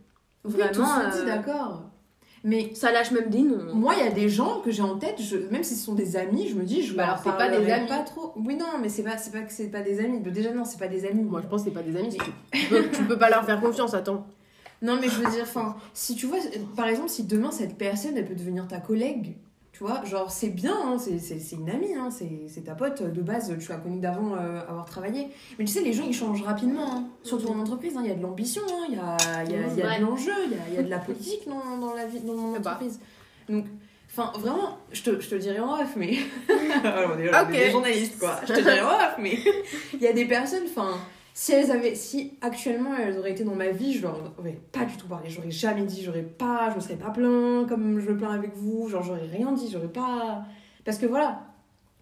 Oui, 0.45 0.53
Vraiment, 0.53 0.71
dit, 1.11 1.17
euh, 1.19 1.25
d'accord. 1.25 1.83
Mais 2.43 2.73
ça 2.73 2.91
lâche 2.91 3.11
même 3.11 3.29
des 3.29 3.41
noms. 3.43 3.59
hein. 3.59 3.71
moi, 3.75 3.93
il 3.99 4.03
y 4.03 4.07
a 4.07 4.11
des 4.11 4.27
gens 4.27 4.61
que 4.61 4.71
j'ai 4.71 4.81
en 4.81 4.97
tête, 4.97 5.21
je, 5.21 5.37
même 5.51 5.63
si 5.63 5.75
ce 5.75 5.85
sont 5.85 5.93
des 5.93 6.15
amis, 6.15 6.47
je 6.47 6.55
me 6.55 6.63
dis, 6.63 6.81
je 6.81 6.95
Bah 6.95 7.05
leur 7.05 7.11
alors, 7.11 7.23
c'est 7.23 7.37
pas 7.37 7.49
des 7.49 7.71
amis. 7.71 7.87
pas 7.87 7.99
trop. 7.99 8.33
Oui, 8.35 8.55
non, 8.55 8.65
mais 8.81 8.89
c'est 8.89 9.03
pas, 9.03 9.17
c'est 9.17 9.31
pas 9.31 9.41
que 9.41 9.53
c'est 9.53 9.67
pas 9.69 9.81
des 9.81 9.99
amis. 9.99 10.19
Déjà, 10.21 10.51
non, 10.51 10.65
c'est 10.65 10.79
pas 10.79 10.87
des 10.87 11.05
amis. 11.05 11.21
Moi 11.23 11.41
je 11.43 11.47
pense 11.47 11.61
que 11.63 11.69
c'est 11.69 11.73
pas 11.75 11.83
des 11.83 11.95
amis. 11.95 12.17
Tu 12.51 12.65
peux, 12.69 12.89
tu 12.89 13.03
peux 13.03 13.17
pas 13.17 13.29
leur 13.29 13.45
faire 13.45 13.61
confiance, 13.61 13.93
attends. 13.93 14.25
Non, 14.81 14.97
mais 14.99 15.07
je 15.09 15.15
veux 15.21 15.29
dire, 15.29 15.43
enfin, 15.43 15.75
si 15.93 16.15
tu 16.15 16.25
vois, 16.25 16.37
par 16.75 16.87
exemple, 16.87 17.09
si 17.09 17.23
demain 17.25 17.51
cette 17.51 17.77
personne, 17.77 18.17
elle 18.17 18.25
peut 18.25 18.33
devenir 18.33 18.67
ta 18.67 18.79
collègue, 18.79 19.35
tu 19.73 19.83
vois, 19.85 20.03
genre, 20.03 20.29
c'est 20.29 20.49
bien, 20.49 20.75
hein, 20.85 20.97
c'est 20.99 21.55
une 21.55 21.69
amie, 21.69 21.93
hein, 21.95 22.09
c'est 22.11 22.61
ta 22.63 22.75
pote 22.75 23.01
de 23.03 23.21
base, 23.21 23.53
tu 23.59 23.69
l'as 23.71 23.77
connue 23.77 23.99
d'avant 23.99 24.35
euh, 24.35 24.59
avoir 24.67 24.85
travaillé. 24.85 25.29
Mais 25.57 25.65
tu 25.65 25.71
sais, 25.71 25.81
les 25.81 25.93
gens, 25.93 26.03
ils 26.05 26.13
changent 26.13 26.43
rapidement, 26.43 26.91
hein. 26.91 27.03
surtout 27.23 27.47
en 27.47 27.59
entreprise, 27.59 27.95
hein, 27.97 28.01
il 28.03 28.09
y 28.09 28.11
a 28.11 28.15
de 28.15 28.21
l'ambition, 28.21 28.61
hein, 28.69 28.85
il 28.89 28.95
y 28.95 28.99
a, 28.99 29.43
y 29.43 29.55
a, 29.55 29.67
il 29.67 29.77
y 29.77 29.81
a 29.81 29.97
de 29.97 30.03
l'enjeu, 30.03 30.33
il 30.45 30.51
y 30.73 30.77
a, 30.77 30.81
y 30.81 30.83
de 30.83 30.89
la 30.89 30.99
politique 30.99 31.47
dans, 31.47 31.77
dans 31.77 31.93
la 31.93 32.05
vie, 32.05 32.19
dans 32.19 32.35
mon 32.35 32.53
Ah 32.55 32.57
entreprise. 32.59 32.99
Donc, 33.49 33.65
enfin, 34.09 34.31
vraiment, 34.37 34.77
je 34.91 35.03
te, 35.03 35.19
je 35.21 35.29
te 35.29 35.35
dirais 35.35 35.59
en 35.59 35.73
off, 35.73 35.95
mais. 35.95 36.17
Alors, 36.83 37.11
on 37.15 37.19
est, 37.19 37.29
on 37.29 37.33
est 37.33 37.41
Ok. 37.41 37.51
des 37.51 37.71
journalistes, 37.71 38.19
quoi. 38.19 38.39
Je 38.45 38.53
te 38.53 38.59
dirais 38.59 38.81
en 38.81 38.87
off, 38.89 39.15
mais. 39.19 39.37
Il 39.93 40.01
y 40.01 40.07
a 40.07 40.13
des 40.13 40.25
personnes, 40.25 40.63
enfin. 40.69 40.97
Si 41.41 41.53
elles 41.53 41.71
avaient, 41.71 41.95
si 41.95 42.33
actuellement 42.41 42.91
elles 42.95 43.17
auraient 43.17 43.31
été 43.31 43.43
dans 43.43 43.55
ma 43.55 43.69
vie, 43.69 43.93
je 43.93 44.03
leur 44.03 44.31
aurais 44.37 44.59
pas 44.71 44.85
du 44.85 44.95
tout 44.95 45.07
parlé. 45.07 45.27
J'aurais 45.27 45.49
jamais 45.49 45.85
dit, 45.85 46.03
j'aurais 46.03 46.21
pas, 46.21 46.69
je 46.69 46.75
me 46.75 46.79
serais 46.79 46.97
pas 46.97 47.09
plaint 47.09 47.67
comme 47.67 47.99
je 47.99 48.11
me 48.11 48.15
plains 48.15 48.33
avec 48.33 48.55
vous. 48.55 48.87
Genre, 48.89 49.01
j'aurais 49.01 49.25
rien 49.25 49.51
dit, 49.51 49.67
j'aurais 49.71 49.87
pas. 49.87 50.43
Parce 50.85 50.99
que 50.99 51.07
voilà, 51.07 51.41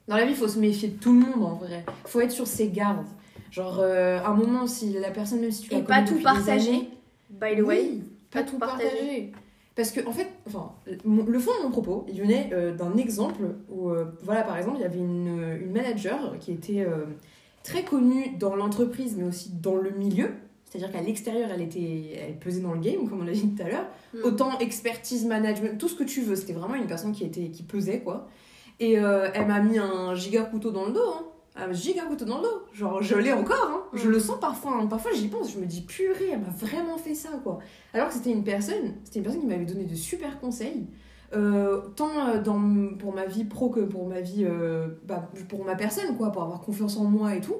dans 0.09 0.17
la 0.17 0.25
vie, 0.25 0.31
il 0.31 0.35
faut 0.35 0.49
se 0.49 0.59
méfier 0.59 0.89
de 0.89 0.99
tout 0.99 1.13
le 1.13 1.19
monde 1.19 1.41
en 1.41 1.55
vrai. 1.55 1.85
faut 2.05 2.19
être 2.19 2.33
sur 2.33 2.47
ses 2.47 2.67
gardes. 2.67 3.05
Genre, 3.49 3.79
euh, 3.79 4.19
à 4.19 4.27
un 4.27 4.33
moment, 4.33 4.67
si 4.67 4.91
la 4.91 5.09
personne, 5.09 5.39
même 5.39 5.51
si 5.53 5.61
tu 5.61 5.71
la 5.71 5.77
Et 5.77 5.83
pas 5.83 6.01
tout 6.03 6.19
partager. 6.21 6.71
années, 6.71 6.89
By 7.29 7.55
the 7.55 7.61
way. 7.61 7.79
oui, 7.91 8.03
pas 8.31 8.43
pas 8.43 8.45
tout 8.45 8.57
partager. 8.57 8.89
partager. 8.89 9.31
Parce 9.73 9.91
que, 9.91 10.05
en 10.05 10.11
fait, 10.11 10.27
enfin, 10.47 10.73
le 11.05 11.39
fond 11.39 11.51
de 11.59 11.63
mon 11.63 11.71
propos, 11.71 12.05
il 12.09 12.19
venait 12.19 12.49
euh, 12.51 12.75
d'un 12.75 12.97
exemple 12.97 13.43
où, 13.69 13.87
euh, 13.89 14.03
voilà, 14.21 14.41
par 14.43 14.57
exemple, 14.57 14.79
il 14.79 14.81
y 14.81 14.85
avait 14.85 14.99
une, 14.99 15.57
une 15.61 15.71
manager 15.71 16.37
qui 16.41 16.51
était 16.51 16.81
euh, 16.81 17.05
très 17.63 17.83
connue 17.83 18.35
dans 18.39 18.55
l'entreprise, 18.55 19.15
mais 19.17 19.23
aussi 19.25 19.51
dans 19.51 19.75
le 19.75 19.91
milieu. 19.91 20.29
C'est-à-dire 20.65 20.91
qu'à 20.91 21.01
l'extérieur, 21.01 21.49
elle, 21.51 21.61
était, 21.63 22.19
elle 22.27 22.37
pesait 22.37 22.61
dans 22.61 22.73
le 22.73 22.79
game, 22.79 23.09
comme 23.09 23.21
on 23.21 23.23
l'a 23.25 23.31
dit 23.31 23.47
tout 23.55 23.63
à 23.63 23.67
l'heure. 23.69 23.87
Mm. 24.13 24.17
Autant 24.23 24.59
expertise, 24.59 25.25
management, 25.25 25.77
tout 25.79 25.87
ce 25.87 25.95
que 25.95 26.03
tu 26.03 26.21
veux. 26.21 26.35
C'était 26.35 26.53
vraiment 26.53 26.75
une 26.75 26.85
personne 26.87 27.11
qui, 27.11 27.23
était, 27.23 27.49
qui 27.49 27.63
pesait, 27.63 28.01
quoi. 28.01 28.27
Et 28.79 28.99
euh, 28.99 29.29
elle 29.33 29.47
m'a 29.47 29.59
mis 29.61 29.77
un 29.79 30.13
giga 30.13 30.43
couteau 30.43 30.71
dans 30.71 30.85
le 30.85 30.91
dos, 30.93 31.01
hein. 31.09 31.25
Un 31.55 31.73
giga 31.73 32.03
couteau 32.03 32.23
dans 32.25 32.37
le 32.37 32.43
dos. 32.43 32.61
Genre, 32.71 33.01
je 33.01 33.15
l'ai 33.17 33.33
encore, 33.33 33.67
hein. 33.69 33.81
Je 33.93 34.07
Mm. 34.07 34.11
le 34.11 34.19
sens 34.19 34.39
parfois. 34.39 34.77
hein. 34.79 34.85
Parfois, 34.85 35.11
j'y 35.13 35.27
pense. 35.27 35.51
Je 35.51 35.59
me 35.59 35.65
dis, 35.65 35.81
purée, 35.81 36.29
elle 36.33 36.39
m'a 36.41 36.49
vraiment 36.55 36.97
fait 36.97 37.15
ça, 37.15 37.29
quoi. 37.43 37.57
Alors 37.93 38.07
que 38.09 38.13
c'était 38.13 38.31
une 38.31 38.43
personne, 38.43 38.93
c'était 39.03 39.19
une 39.19 39.23
personne 39.23 39.41
qui 39.41 39.47
m'avait 39.47 39.65
donné 39.65 39.85
de 39.85 39.95
super 39.95 40.39
conseils. 40.39 40.85
Euh, 41.33 41.81
tant 41.95 42.09
euh, 42.29 42.41
pour 42.97 43.13
ma 43.13 43.25
vie 43.25 43.43
pro 43.45 43.69
que 43.69 43.81
pour 43.81 44.07
ma 44.07 44.21
vie 44.21 44.45
euh, 44.45 44.87
bah, 45.05 45.29
pour 45.49 45.63
ma 45.65 45.75
personne 45.75 46.17
quoi 46.17 46.31
pour 46.31 46.43
avoir 46.43 46.61
confiance 46.61 46.97
en 46.97 47.03
moi 47.05 47.35
et 47.35 47.41
tout 47.41 47.57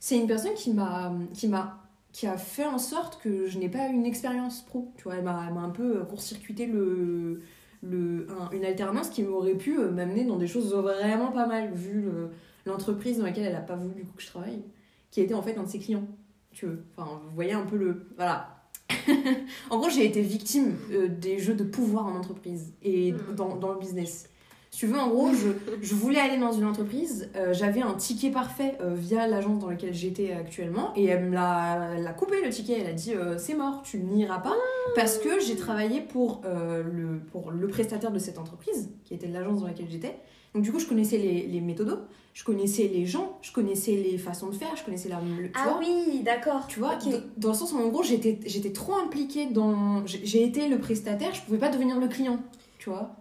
c'est 0.00 0.16
une 0.18 0.26
personne 0.28 0.54
qui 0.54 0.72
m'a 0.72 1.12
qui 1.34 1.48
m'a 1.48 1.84
qui 2.12 2.26
a 2.26 2.36
fait 2.38 2.64
en 2.66 2.78
sorte 2.78 3.20
que 3.20 3.46
je 3.46 3.58
n'ai 3.58 3.68
pas 3.68 3.86
une 3.88 4.06
expérience 4.06 4.62
pro 4.62 4.92
tu 4.96 5.04
vois. 5.04 5.16
Elle 5.16 5.24
m'a 5.24 5.40
un 5.40 5.70
peu 5.70 6.04
court-circuité 6.04 6.66
le 6.66 7.42
le 7.82 8.26
un- 8.30 8.50
une 8.52 8.64
alternance 8.64 9.08
qui 9.10 9.22
m'aurait 9.22 9.54
pu 9.56 9.78
m'amener 9.78 10.24
dans 10.24 10.36
des 10.36 10.46
choses 10.48 10.72
vraiment 10.74 11.30
pas 11.32 11.46
mal 11.46 11.72
vu 11.72 12.00
le- 12.02 12.30
l'entreprise 12.66 13.18
dans 13.18 13.24
laquelle 13.24 13.44
elle 13.46 13.54
a 13.56 13.60
pas 13.60 13.76
voulu 13.76 14.04
que 14.16 14.22
je 14.22 14.26
travaille 14.28 14.62
qui 15.10 15.20
était 15.20 15.34
en 15.34 15.42
fait 15.42 15.56
un 15.58 15.62
de 15.64 15.68
ses 15.68 15.78
clients 15.78 16.06
tu 16.52 16.66
veux. 16.66 16.84
Enfin 16.96 17.20
vous 17.24 17.34
voyez 17.34 17.52
un 17.52 17.66
peu 17.66 17.76
le 17.76 18.06
voilà 18.16 18.57
en 19.70 19.78
gros, 19.78 19.90
j'ai 19.90 20.04
été 20.06 20.22
victime 20.22 20.76
euh, 20.92 21.08
des 21.08 21.38
jeux 21.38 21.54
de 21.54 21.64
pouvoir 21.64 22.06
en 22.06 22.14
entreprise 22.16 22.72
et 22.82 23.12
Mm. 23.12 23.34
dans, 23.36 23.56
dans 23.56 23.72
le 23.72 23.78
business. 23.78 24.28
Si 24.70 24.80
tu 24.80 24.86
veux, 24.86 24.98
en 24.98 25.08
gros, 25.08 25.30
je, 25.32 25.48
je 25.80 25.94
voulais 25.94 26.20
aller 26.20 26.38
dans 26.38 26.52
une 26.52 26.66
entreprise, 26.66 27.30
euh, 27.36 27.54
j'avais 27.54 27.80
un 27.80 27.94
ticket 27.94 28.30
parfait 28.30 28.76
euh, 28.82 28.94
via 28.94 29.26
l'agence 29.26 29.60
dans 29.60 29.70
laquelle 29.70 29.94
j'étais 29.94 30.32
actuellement, 30.32 30.92
et 30.94 31.06
elle 31.06 31.24
me 31.24 31.34
l'a 31.34 32.12
coupé 32.18 32.42
le 32.44 32.50
ticket, 32.50 32.78
elle 32.80 32.86
a 32.86 32.92
dit 32.92 33.14
euh, 33.14 33.38
c'est 33.38 33.54
mort, 33.54 33.80
tu 33.82 33.98
n'iras 33.98 34.40
pas, 34.40 34.54
parce 34.94 35.16
que 35.18 35.40
j'ai 35.40 35.56
travaillé 35.56 36.02
pour, 36.02 36.42
le, 36.44 37.18
pour 37.32 37.50
le 37.50 37.66
prestataire 37.68 38.12
de 38.12 38.18
cette 38.18 38.38
entreprise, 38.38 38.90
qui 39.04 39.14
était 39.14 39.26
l'agence 39.28 39.60
dans 39.60 39.66
laquelle 39.66 39.88
j'étais. 39.88 40.16
Donc 40.54 40.64
du 40.64 40.70
coup, 40.72 40.78
je 40.78 40.86
connaissais 40.86 41.16
les, 41.18 41.46
les 41.46 41.60
méthodos, 41.62 42.00
je 42.38 42.44
connaissais 42.44 42.88
les 42.94 43.04
gens, 43.04 43.36
je 43.42 43.50
connaissais 43.50 43.90
les 43.96 44.16
façons 44.16 44.46
de 44.46 44.54
faire, 44.54 44.68
je 44.76 44.84
connaissais 44.84 45.08
la... 45.08 45.16
le- 45.16 45.46
tu 45.46 45.50
Ah 45.56 45.70
vois 45.70 45.80
oui, 45.80 46.22
d'accord. 46.24 46.68
tu 46.68 46.78
vois, 46.78 46.96
dans 47.36 47.48
le 47.48 47.54
sens 47.54 47.72
où 47.72 47.78
en 47.78 47.88
gros 47.88 48.04
j'étais 48.04 48.38
j'étais 48.46 48.70
trop 48.70 48.94
impliquée 48.94 49.46
dans. 49.46 50.06
J'ai 50.06 50.44
été 50.44 50.68
le 50.68 50.78
prestataire, 50.78 51.34
je 51.34 51.40
pouvais 51.40 51.58
pas 51.58 51.68
devenir 51.68 51.98
le 51.98 52.06
client, 52.06 52.38
tu 52.78 52.90
vois. 52.90 53.16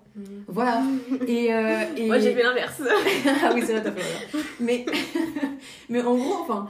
Voilà. 0.47 0.83
Et. 1.27 1.51
euh, 1.51 1.81
et... 1.97 2.05
Moi 2.05 2.19
j'ai 2.19 2.35
fait 2.35 2.43
l'inverse. 2.43 2.79
ah 3.43 3.51
oui, 3.55 3.63
c'est 3.65 3.71
vrai, 3.73 3.81
t'as 3.83 3.91
fait 3.91 4.03
voilà. 4.31 4.45
Mais, 4.59 4.85
mais 5.89 6.01
en 6.03 6.15
gros, 6.15 6.35
enfin, 6.41 6.69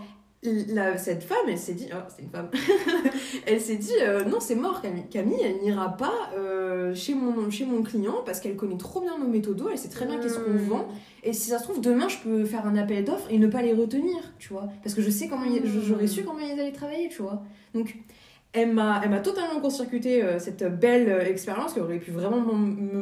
la- 0.73 0.97
cette 0.97 1.23
femme, 1.23 1.37
elle 1.47 1.57
s'est 1.57 1.73
dit. 1.73 1.87
Oh, 1.93 1.97
c'est 2.15 2.23
une 2.23 2.29
femme. 2.29 2.49
elle 3.45 3.59
s'est 3.61 3.75
dit 3.75 3.91
euh, 4.01 4.23
non, 4.25 4.39
c'est 4.39 4.55
mort, 4.55 4.81
Camille. 4.81 5.05
Camille, 5.09 5.39
elle 5.43 5.57
n'ira 5.63 5.95
pas 5.97 6.31
euh, 6.37 6.93
chez, 6.95 7.13
mon, 7.15 7.49
chez 7.49 7.65
mon 7.65 7.81
client 7.83 8.15
parce 8.25 8.39
qu'elle 8.39 8.55
connaît 8.55 8.77
trop 8.77 9.01
bien 9.01 9.17
nos 9.17 9.27
méthodos, 9.27 9.69
elle 9.71 9.77
sait 9.77 9.89
très 9.89 10.05
bien 10.05 10.19
qu'est-ce 10.19 10.39
qu'on 10.39 10.51
Mm. 10.51 10.57
vend. 10.57 10.87
Et 11.23 11.33
si 11.33 11.49
ça 11.49 11.59
se 11.59 11.63
trouve, 11.63 11.81
demain, 11.81 12.07
je 12.07 12.17
peux 12.19 12.45
faire 12.45 12.65
un 12.65 12.75
appel 12.77 13.03
d'offres 13.03 13.27
et 13.29 13.37
ne 13.37 13.47
pas 13.47 13.61
les 13.61 13.73
retenir, 13.73 14.15
tu 14.39 14.53
vois. 14.53 14.67
Parce 14.83 14.95
que 14.95 15.01
je 15.01 15.09
sais 15.09 15.27
comment 15.27 15.45
j'aurais 15.85 16.07
su 16.07 16.23
comment 16.23 16.39
ils 16.39 16.59
allaient 16.59 16.71
travailler, 16.71 17.09
tu 17.09 17.21
vois. 17.21 17.43
Donc, 17.73 17.95
elle 18.53 18.73
m'a, 18.73 19.01
elle 19.03 19.09
m'a 19.11 19.19
totalement 19.19 19.59
court-circuité 19.59 20.23
euh, 20.23 20.39
cette 20.39 20.63
belle 20.79 21.09
expérience 21.27 21.73
qui 21.73 21.79
aurait 21.81 21.99
pu 21.99 22.11
vraiment 22.11 22.41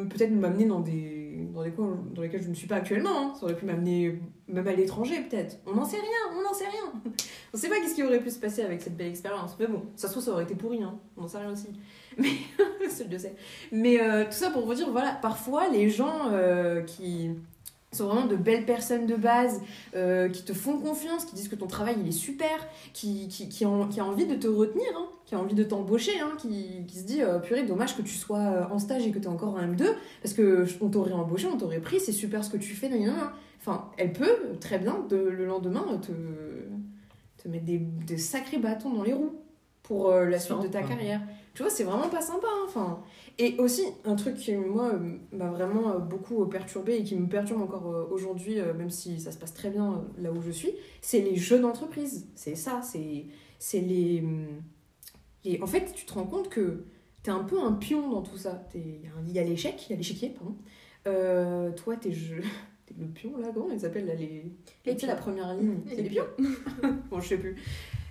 peut-être 0.09 0.31
m'amener 0.31 0.65
dans 0.65 0.79
des, 0.79 1.14
dans 1.53 1.63
des 1.63 1.71
coins 1.71 1.97
dans 2.13 2.21
lesquels 2.21 2.43
je 2.43 2.49
ne 2.49 2.53
suis 2.53 2.67
pas 2.67 2.75
actuellement. 2.75 3.09
hein. 3.17 3.33
Ça 3.37 3.45
aurait 3.45 3.55
pu 3.55 3.65
m'amener 3.65 4.19
même 4.47 4.67
à 4.67 4.73
l'étranger, 4.73 5.21
peut-être. 5.29 5.57
On 5.65 5.73
n'en 5.73 5.85
sait 5.85 5.97
rien, 5.97 6.37
on 6.37 6.43
n'en 6.43 6.53
sait 6.53 6.67
rien. 6.67 6.91
On 7.53 7.57
sait 7.57 7.69
pas 7.69 7.75
qu'est-ce 7.79 7.95
qui 7.95 8.03
aurait 8.03 8.19
pu 8.19 8.29
se 8.29 8.39
passer 8.39 8.63
avec 8.63 8.81
cette 8.81 8.97
belle 8.97 9.07
expérience. 9.07 9.55
Mais 9.59 9.67
bon, 9.67 9.83
ça 9.95 10.07
se 10.07 10.13
trouve, 10.13 10.23
ça 10.23 10.31
aurait 10.31 10.43
été 10.43 10.55
pourri, 10.55 10.83
hein. 10.83 10.99
On 11.15 11.21
n'en 11.21 11.27
sait 11.27 11.37
rien 11.37 11.51
aussi. 11.51 11.69
Mais, 12.17 12.29
seul 12.89 13.07
Dieu 13.07 13.17
sait. 13.17 13.35
Mais 13.71 14.01
euh, 14.01 14.25
tout 14.25 14.31
ça 14.33 14.49
pour 14.49 14.65
vous 14.65 14.73
dire, 14.73 14.91
voilà, 14.91 15.13
parfois, 15.21 15.69
les 15.69 15.89
gens 15.89 16.29
euh, 16.31 16.81
qui 16.81 17.31
sont 17.95 18.07
vraiment 18.07 18.27
de 18.27 18.35
belles 18.35 18.65
personnes 18.65 19.05
de 19.05 19.15
base, 19.15 19.61
euh, 19.95 20.29
qui 20.29 20.43
te 20.43 20.53
font 20.53 20.79
confiance, 20.79 21.25
qui 21.25 21.35
disent 21.35 21.47
que 21.47 21.55
ton 21.55 21.67
travail 21.67 21.95
il 22.01 22.07
est 22.07 22.11
super, 22.11 22.67
qui, 22.93 23.27
qui, 23.27 23.63
a 23.63 23.69
envie 23.69 24.25
de 24.25 24.35
te 24.35 24.47
retenir, 24.47 24.87
hein, 24.97 25.07
qui 25.25 25.35
a 25.35 25.39
envie 25.39 25.55
de 25.55 25.63
t'embaucher, 25.63 26.19
hein, 26.19 26.31
qui, 26.37 26.85
qui 26.87 26.97
se 26.97 27.03
dit 27.03 27.21
euh, 27.21 27.39
purée, 27.39 27.63
dommage 27.63 27.95
que 27.95 28.01
tu 28.01 28.15
sois 28.15 28.39
euh, 28.39 28.65
en 28.71 28.79
stage 28.79 29.05
et 29.07 29.11
que 29.11 29.19
tu 29.19 29.25
es 29.25 29.29
encore 29.29 29.55
en 29.55 29.61
M2, 29.61 29.85
parce 30.21 30.33
que 30.33 30.65
on 30.81 30.89
t'aurait 30.89 31.13
embauché, 31.13 31.47
on 31.47 31.57
t'aurait 31.57 31.79
pris, 31.79 31.99
c'est 31.99 32.11
super 32.11 32.43
ce 32.43 32.49
que 32.49 32.57
tu 32.57 32.73
fais, 32.73 32.89
nan. 32.89 33.13
Enfin, 33.59 33.89
elle 33.97 34.13
peut 34.13 34.37
très 34.59 34.77
bien 34.77 35.05
le 35.09 35.45
lendemain 35.45 35.99
te, 35.99 36.11
mettre 37.47 37.65
des 37.65 38.17
sacrés 38.17 38.57
bâtons 38.57 38.91
dans 38.91 39.03
les 39.03 39.13
roues 39.13 39.35
pour 39.87 40.09
euh, 40.09 40.25
la 40.25 40.39
suite 40.39 40.59
de 40.61 40.67
ta 40.67 40.81
carrière. 40.83 41.21
Tu 41.53 41.61
vois, 41.63 41.71
c'est 41.71 41.83
vraiment 41.85 42.09
pas 42.09 42.21
sympa. 42.21 42.47
hein, 42.49 42.65
Enfin, 42.67 43.01
et 43.37 43.55
aussi, 43.59 43.83
un 44.03 44.15
truc 44.15 44.35
qui, 44.35 44.53
moi, 44.55 44.91
euh, 44.93 45.17
m'a 45.31 45.49
vraiment 45.49 45.91
euh, 45.91 45.99
beaucoup 45.99 46.45
perturbé 46.47 46.97
et 46.97 47.03
qui 47.03 47.15
me 47.15 47.27
perturbe 47.29 47.61
encore 47.61 47.87
euh, 47.93 48.07
aujourd'hui, 48.11 48.59
euh, 48.59 48.73
même 48.73 48.89
si 48.89 49.19
ça 49.21 49.31
se 49.31 49.37
passe 49.37 49.53
très 49.53 49.69
bien 49.69 49.93
euh, 49.93 50.21
là 50.21 50.31
où 50.31 50.41
je 50.41 50.51
suis, 50.51 50.71
c'est 51.01 51.21
les 51.21 51.35
jeux 51.35 51.59
d'entreprise. 51.59 52.27
C'est 52.35 52.55
ça, 52.55 52.81
c'est 52.83 53.25
c'est 53.59 53.79
les, 53.79 54.19
hum, 54.21 54.47
les... 55.45 55.61
En 55.61 55.67
fait, 55.67 55.93
tu 55.93 56.05
te 56.05 56.13
rends 56.13 56.25
compte 56.25 56.49
que 56.49 56.83
t'es 57.23 57.31
un 57.31 57.43
peu 57.43 57.61
un 57.61 57.71
pion 57.73 58.09
dans 58.09 58.21
tout 58.21 58.37
ça. 58.37 58.67
T'es- 58.71 58.79
Il 58.79 59.03
y 59.05 59.07
a 59.07 59.11
un- 59.11 59.25
il 59.27 59.33
y 59.33 59.39
a 59.39 59.43
l'échec, 59.43 59.81
il 59.87 59.91
y 59.91 59.93
a 59.93 59.97
l'échiquier, 59.97 60.29
pardon. 60.29 60.55
Euh, 61.07 61.71
toi, 61.71 61.95
t'es 61.95 62.11
je... 62.11 62.35
t'es 62.85 62.95
le 62.99 63.07
pion, 63.07 63.37
là, 63.37 63.47
comment 63.53 63.69
ils 63.71 63.79
s'appellent, 63.79 64.07
là, 64.07 64.15
les... 64.15 64.45
Les 64.85 64.95
la 65.07 65.15
première 65.15 65.53
ligne? 65.53 65.79
Les 65.89 65.95
les 66.03 66.09
pions 66.09 66.25
Bon, 67.09 67.19
je 67.21 67.27
sais 67.29 67.37
plus. 67.37 67.55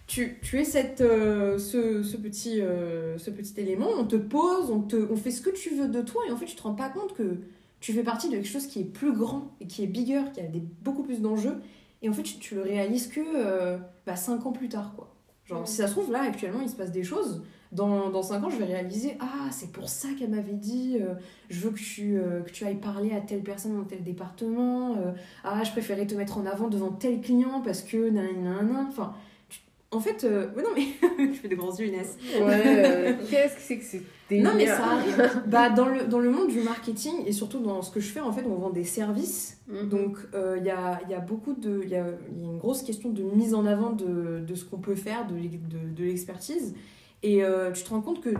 Tu, 0.06 0.38
tu 0.42 0.60
es 0.60 0.64
cette, 0.64 1.00
euh, 1.00 1.56
ce, 1.58 2.02
ce, 2.02 2.16
petit, 2.18 2.60
euh, 2.60 3.16
ce 3.16 3.30
petit 3.30 3.58
élément, 3.58 3.88
on 3.98 4.04
te 4.04 4.16
pose, 4.16 4.70
on, 4.70 4.80
te, 4.80 4.96
on 5.10 5.16
fait 5.16 5.30
ce 5.30 5.40
que 5.40 5.48
tu 5.50 5.70
veux 5.74 5.88
de 5.88 6.02
toi, 6.02 6.22
et 6.28 6.32
en 6.32 6.36
fait, 6.36 6.44
tu 6.44 6.56
te 6.56 6.62
rends 6.62 6.74
pas 6.74 6.90
compte 6.90 7.14
que 7.14 7.38
tu 7.80 7.92
fais 7.94 8.02
partie 8.02 8.28
de 8.28 8.34
quelque 8.34 8.48
chose 8.48 8.66
qui 8.66 8.80
est 8.80 8.84
plus 8.84 9.14
grand 9.16 9.52
et 9.60 9.66
qui 9.66 9.82
est 9.82 9.86
bigger, 9.86 10.20
qui 10.34 10.40
a 10.40 10.46
des, 10.46 10.62
beaucoup 10.82 11.02
plus 11.04 11.22
d'enjeux, 11.22 11.56
et 12.02 12.10
en 12.10 12.12
fait, 12.12 12.22
tu, 12.22 12.38
tu 12.38 12.54
le 12.54 12.62
réalises 12.62 13.06
que 13.08 13.20
euh, 13.20 13.78
bah, 14.06 14.14
5 14.16 14.44
ans 14.44 14.52
plus 14.52 14.68
tard, 14.68 14.92
quoi. 14.94 15.10
Genre, 15.46 15.66
si 15.66 15.76
ça 15.76 15.86
se 15.88 15.92
trouve, 15.92 16.12
là, 16.12 16.22
actuellement, 16.22 16.60
il 16.62 16.68
se 16.68 16.76
passe 16.76 16.90
des 16.92 17.02
choses. 17.04 17.42
Dans, 17.72 18.08
dans 18.10 18.22
5 18.22 18.44
ans, 18.44 18.50
je 18.50 18.56
vais 18.56 18.64
réaliser 18.66 19.16
Ah, 19.20 19.48
c'est 19.50 19.72
pour 19.72 19.88
ça 19.88 20.08
qu'elle 20.18 20.30
m'avait 20.30 20.52
dit 20.54 20.96
euh, 21.00 21.14
Je 21.50 21.60
veux 21.60 21.70
que 21.70 21.78
tu, 21.78 22.16
euh, 22.18 22.40
que 22.42 22.50
tu 22.50 22.64
ailles 22.64 22.76
parler 22.76 23.12
à 23.12 23.20
telle 23.20 23.42
personne 23.42 23.74
dans 23.76 23.84
tel 23.84 24.02
département. 24.04 24.92
euh, 24.96 25.12
ah, 25.42 25.62
je 25.64 25.70
préférais 25.72 26.06
te 26.06 26.14
mettre 26.14 26.38
en 26.38 26.46
avant 26.46 26.68
devant 26.68 26.92
tel 26.92 27.20
client 27.20 27.60
parce 27.62 27.82
que. 27.82 28.10
nanana. 28.10 28.86
Enfin, 28.88 29.12
tu- 29.14 29.23
en 29.94 30.00
fait, 30.00 30.24
euh, 30.24 30.46
non, 30.56 30.70
mais 30.74 30.86
je 31.32 31.38
fais 31.38 31.48
des 31.48 31.56
grands 31.56 31.74
yeux, 31.74 31.86
Inès. 31.86 32.16
Ouais, 32.40 32.62
euh, 32.66 33.12
qu'est-ce 33.30 33.54
que 33.54 33.60
c'est 33.60 33.78
que 33.78 33.84
c'est 33.84 34.40
Non, 34.40 34.52
mais 34.56 34.66
ça 34.66 34.84
arrive. 34.84 35.42
bah, 35.46 35.70
dans, 35.70 35.86
le, 35.86 36.04
dans 36.04 36.18
le 36.18 36.30
monde 36.30 36.48
du 36.48 36.60
marketing 36.60 37.14
et 37.26 37.32
surtout 37.32 37.60
dans 37.60 37.82
ce 37.82 37.90
que 37.90 38.00
je 38.00 38.08
fais, 38.08 38.20
en 38.20 38.32
fait, 38.32 38.44
on 38.46 38.54
vend 38.54 38.70
des 38.70 38.84
services. 38.84 39.58
Mhm. 39.68 39.88
Donc, 39.88 40.18
euh, 40.34 40.56
il 40.58 40.64
y, 40.64 40.70
a, 40.70 41.00
y 41.08 41.14
a 41.14 41.20
beaucoup 41.20 41.54
de. 41.54 41.80
Il 41.82 41.90
y 41.90 41.96
a, 41.96 42.06
il 42.34 42.42
y 42.42 42.46
a 42.46 42.50
une 42.50 42.58
grosse 42.58 42.82
question 42.82 43.10
de 43.10 43.22
mise 43.22 43.54
en 43.54 43.66
avant 43.66 43.90
de, 43.90 44.40
de 44.46 44.54
ce 44.54 44.64
qu'on 44.64 44.78
peut 44.78 44.96
faire, 44.96 45.26
de, 45.26 45.34
de 45.34 46.04
l'expertise. 46.04 46.74
Et 47.22 47.42
euh, 47.42 47.72
tu 47.72 47.82
te 47.82 47.88
rends 47.88 48.02
compte 48.02 48.20
que 48.20 48.34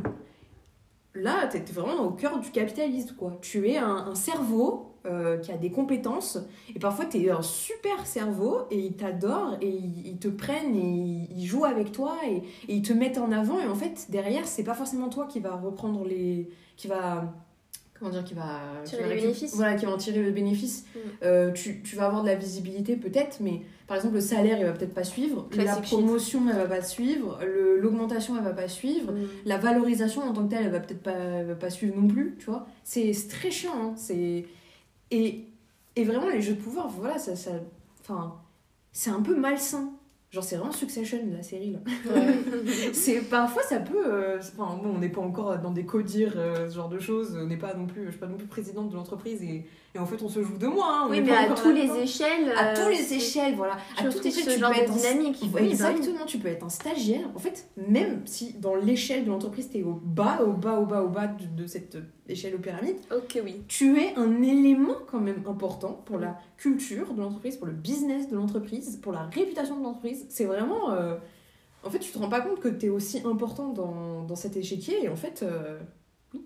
là, 1.15 1.47
tu 1.49 1.57
es 1.57 1.61
vraiment 1.73 2.03
au 2.03 2.11
cœur 2.11 2.41
du 2.41 2.51
capitalisme, 2.51 3.15
quoi. 3.17 3.39
Tu 3.41 3.69
es 3.69 3.77
un, 3.77 4.15
cerveau 4.15 4.95
euh, 5.07 5.39
qui 5.39 5.53
a 5.53 5.57
des 5.57 5.71
compétences. 5.71 6.39
Et 6.75 6.79
parfois, 6.79 7.05
tu 7.07 7.19
es 7.19 7.31
un 7.31 7.43
super 7.43 8.07
cerveau 8.07 8.63
et 8.71 8.79
ils 8.79 8.97
t'adorent 8.97 9.57
et 9.61 9.69
ils, 9.69 10.19
te 10.19 10.29
prennent 10.29 10.75
et 10.75 10.81
ils, 10.81 11.29
ils 11.39 11.47
jouent 11.47 11.65
avec 11.65 11.93
toi 11.93 12.17
et, 12.27 12.37
et 12.69 12.75
ils 12.75 12.83
te 12.83 12.93
mettent 12.93 13.19
en 13.19 13.33
avant. 13.33 13.61
Et 13.61 13.67
en 13.67 13.75
fait, 13.75 14.07
derrière, 14.11 14.47
c'est 14.47 14.65
pas 14.65 14.75
forcément 14.75 15.09
toi 15.09 15.27
qui 15.27 15.41
va 15.41 15.57
reprendre 15.57 16.05
les. 16.05 16.51
qui 16.77 16.89
va. 16.89 17.33
Comment 17.99 18.11
dire, 18.11 18.25
qui 18.25 18.35
va. 18.35 18.61
qui 18.85 18.91
Tirer 18.91 19.03
va 19.03 19.09
les 19.09 19.15
récup- 19.15 19.23
bénéfices. 19.23 19.55
Voilà, 19.55 19.75
qui 19.77 19.87
va 19.87 19.93
en 19.93 19.97
tirer 19.97 20.23
le 20.23 20.31
bénéfice. 20.33 20.85
Mm. 20.95 20.99
Euh, 21.23 21.53
tu, 21.53 21.81
tu 21.83 21.95
vas 21.97 22.07
avoir 22.07 22.23
de 22.23 22.29
la 22.29 22.35
visibilité 22.35 22.97
peut-être, 22.97 23.39
mais 23.41 23.63
par 23.87 23.97
exemple, 23.97 24.15
le 24.15 24.21
salaire, 24.21 24.59
il 24.59 24.65
va 24.65 24.73
peut-être 24.73 24.95
pas 24.95 25.05
suivre. 25.05 25.47
la 25.53 25.63
Classic 25.63 25.85
shit. 25.85 25.93
promotion, 25.99 26.43
elle 26.51 26.57
va 26.57 26.67
pas 26.67 26.83
suivre. 26.83 27.39
L'augmentation, 27.79 28.37
elle 28.37 28.43
va 28.45 28.53
pas 28.53 28.69
suivre. 28.69 29.13
Mm. 29.13 29.27
La 29.47 29.59
valorisation 29.59 30.23
en 30.23 30.33
tant 30.33 30.45
que 30.45 30.51
telle, 30.51 30.65
elle 30.67 30.73
va 30.73 30.81
peut-être 30.81 31.03
pas, 31.03 31.13
elle 31.13 31.47
va 31.47 31.55
pas 31.55 31.71
suivre 31.71 31.97
non 31.97 32.09
plus, 32.09 32.35
tu 32.39 32.47
vois. 32.47 32.67
C'est 32.83 33.13
très 33.29 33.51
chiant, 33.51 33.73
hein. 33.81 33.93
C'est... 33.97 34.45
Et, 35.11 35.45
et 35.97 36.05
vraiment, 36.05 36.29
les 36.29 36.41
jeux 36.43 36.55
de 36.55 36.61
pouvoir, 36.61 36.89
voilà, 36.89 37.19
ça... 37.19 37.33
c'est 38.93 39.11
un 39.11 39.23
peu 39.23 39.37
malsain. 39.37 39.93
Genre, 40.35 40.43
c'est 40.43 40.57
vraiment 40.57 40.73
Succession, 40.73 41.19
la 41.33 41.43
série, 41.45 41.71
là. 41.73 41.79
Ouais. 42.13 42.35
c'est 42.93 43.21
parfois 43.21 43.63
ça 43.63 43.79
peut 43.79 44.05
euh, 44.05 44.39
enfin 44.39 44.77
bon 44.83 44.95
on 44.97 44.99
n'est 44.99 45.09
pas 45.09 45.21
encore 45.21 45.57
dans 45.59 45.71
des 45.71 45.85
codires 45.85 46.35
euh, 46.37 46.69
ce 46.69 46.75
genre 46.75 46.89
de 46.89 46.99
choses 46.99 47.39
on 47.41 47.47
n'est 47.47 47.57
pas 47.57 47.75
non 47.75 47.87
plus 47.87 48.05
je 48.07 48.11
suis 48.11 48.19
pas 48.19 48.27
non 48.27 48.37
plus 48.37 48.47
présidente 48.47 48.89
de 48.91 48.97
l'entreprise 48.97 49.43
et, 49.43 49.65
et 49.95 49.99
en 49.99 50.07
fait 50.07 50.21
on 50.23 50.29
se 50.29 50.43
joue 50.43 50.57
de 50.59 50.67
moi 50.67 50.87
hein, 50.89 51.07
Oui, 51.11 51.21
mais 51.21 51.33
à 51.35 51.43
encore 51.45 51.63
tous 51.63 51.71
les 51.73 51.89
échelles. 52.03 52.53
à 52.57 52.69
euh, 52.71 52.75
tous 52.75 52.91
les 52.91 53.15
échelles 53.15 53.55
voilà 53.55 53.77
à 53.97 54.05
toutes 54.05 54.25
les 54.25 54.31
échelles 54.39 54.55
tu 54.55 54.61
peux 54.61 54.77
être 54.83 54.93
dynamique. 54.93 55.39
Oui, 55.43 55.49
bah 55.53 55.59
oui. 55.63 55.69
exactement 55.71 56.25
tu 56.27 56.39
peux 56.39 56.49
être 56.49 56.65
un 56.65 56.69
stagiaire 56.69 57.29
en 57.35 57.39
fait 57.39 57.69
même 57.89 58.23
si 58.25 58.55
dans 58.55 58.75
l'échelle 58.75 59.25
de 59.25 59.31
l'entreprise 59.31 59.71
t'es 59.71 59.83
au 59.83 59.93
bas 59.93 60.41
au 60.45 60.53
bas 60.53 60.79
au 60.81 60.87
bas 60.87 61.03
au 61.03 61.09
bas 61.09 61.29
de, 61.29 61.63
de 61.63 61.67
cette 61.69 61.97
échelle 62.29 62.55
aux 62.55 62.59
pyramides 62.59 62.97
Ok, 63.15 63.39
oui. 63.45 63.63
tu 63.69 63.99
es 64.01 64.15
un 64.17 64.43
élément 64.43 64.95
quand 65.11 65.21
même 65.21 65.43
important 65.47 65.93
pour 66.07 66.19
la 66.19 66.39
culture 66.57 67.13
de 67.15 67.21
l'entreprise, 67.21 67.57
pour 67.57 67.67
le 67.67 67.73
business 67.75 68.29
de 68.31 68.37
l'entreprise, 68.37 68.97
pour 69.03 69.13
la 69.13 69.25
réputation 69.25 69.79
de 69.79 69.83
l'entreprise. 69.85 70.27
C'est 70.31 70.47
vraiment... 70.47 70.93
euh, 70.93 71.17
En 71.83 71.91
fait, 71.91 71.99
tu 71.99 72.11
te 72.13 72.19
rends 72.19 72.29
pas 72.31 72.41
compte 72.41 72.61
que 72.61 72.69
tu 72.69 72.87
es 72.87 72.89
aussi 72.89 73.21
important 73.25 73.69
dans, 73.73 74.25
dans 74.25 74.37
cet 74.37 74.57
échiquier 74.57 75.05
et 75.05 75.09
en 75.09 75.17
fait... 75.17 75.43
euh, 75.43 75.79
oui. 76.33 76.43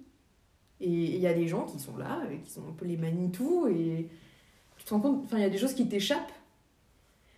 Et 0.80 0.88
il 0.90 1.20
y 1.20 1.26
a 1.26 1.34
des 1.34 1.46
gens 1.48 1.64
qui 1.66 1.78
sont 1.78 1.96
là, 1.96 2.22
et 2.30 2.38
qui 2.40 2.50
sont 2.50 2.66
un 2.68 2.72
peu 2.72 2.84
les 2.86 2.96
Manitou 2.96 3.66
et 3.68 4.08
tu 4.76 4.84
te 4.84 4.90
rends 4.94 5.00
compte... 5.00 5.22
Enfin, 5.24 5.38
il 5.38 5.42
y 5.42 5.46
a 5.46 5.50
des 5.50 5.58
choses 5.58 5.74
qui 5.74 5.88
t'échappent. 5.88 6.32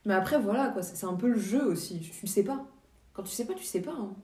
Mais 0.06 0.14
après, 0.14 0.38
voilà, 0.40 0.68
quoi, 0.68 0.82
c'est 0.82 1.04
un 1.06 1.14
peu 1.14 1.28
le 1.28 1.38
jeu 1.38 1.62
aussi. 1.66 2.00
Tu, 2.00 2.10
tu 2.10 2.24
ne 2.24 2.30
sais 2.30 2.42
pas. 2.44 2.64
Quand 3.12 3.22
tu 3.22 3.30
sais 3.30 3.44
pas, 3.46 3.52
tu 3.54 3.64
sais 3.64 3.82
pas. 3.82 3.92
hein. 3.92 4.14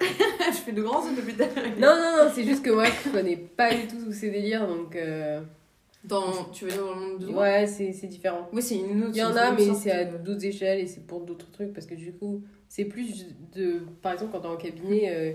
je 0.00 0.56
fais 0.58 0.72
de 0.72 0.82
grands 0.82 1.06
yeux 1.08 1.16
depuis 1.16 1.34
tout 1.34 1.42
à 1.42 1.46
l'heure. 1.46 1.72
Non, 1.78 1.96
non, 1.96 2.24
non, 2.24 2.30
c'est 2.34 2.44
juste 2.44 2.62
que 2.64 2.70
moi, 2.70 2.84
je 3.04 3.10
connais 3.10 3.36
pas 3.36 3.74
du 3.74 3.86
tout 3.86 3.96
tous 4.04 4.12
ces 4.12 4.30
délires, 4.30 4.66
donc... 4.66 4.94
euh, 4.96 5.40
Dans, 6.04 6.44
tu 6.52 6.64
veux 6.66 6.70
dire 6.70 6.84
dans 6.84 6.94
le 6.94 7.00
monde 7.00 7.18
de 7.18 7.26
Ouais, 7.28 7.66
c'est 7.66 7.92
c'est 7.92 8.06
différent. 8.06 8.48
Oui, 8.52 8.62
c'est 8.62 8.76
une 8.76 9.02
autre. 9.04 9.12
Il 9.14 9.18
y 9.18 9.22
en 9.24 9.34
a, 9.34 9.52
mais 9.52 9.72
c'est 9.74 9.90
à 9.90 10.04
d'autres 10.04 10.44
échelles 10.44 10.80
et 10.80 10.86
c'est 10.86 11.06
pour 11.06 11.20
d'autres 11.22 11.50
trucs 11.50 11.72
parce 11.72 11.86
que 11.86 11.94
du 11.94 12.12
coup, 12.12 12.42
c'est 12.68 12.84
plus 12.84 13.26
de. 13.54 13.80
Par 14.02 14.12
exemple, 14.12 14.32
quand 14.32 14.40
t'es 14.40 14.46
en 14.48 14.56
cabinet, 14.56 15.10
euh, 15.10 15.32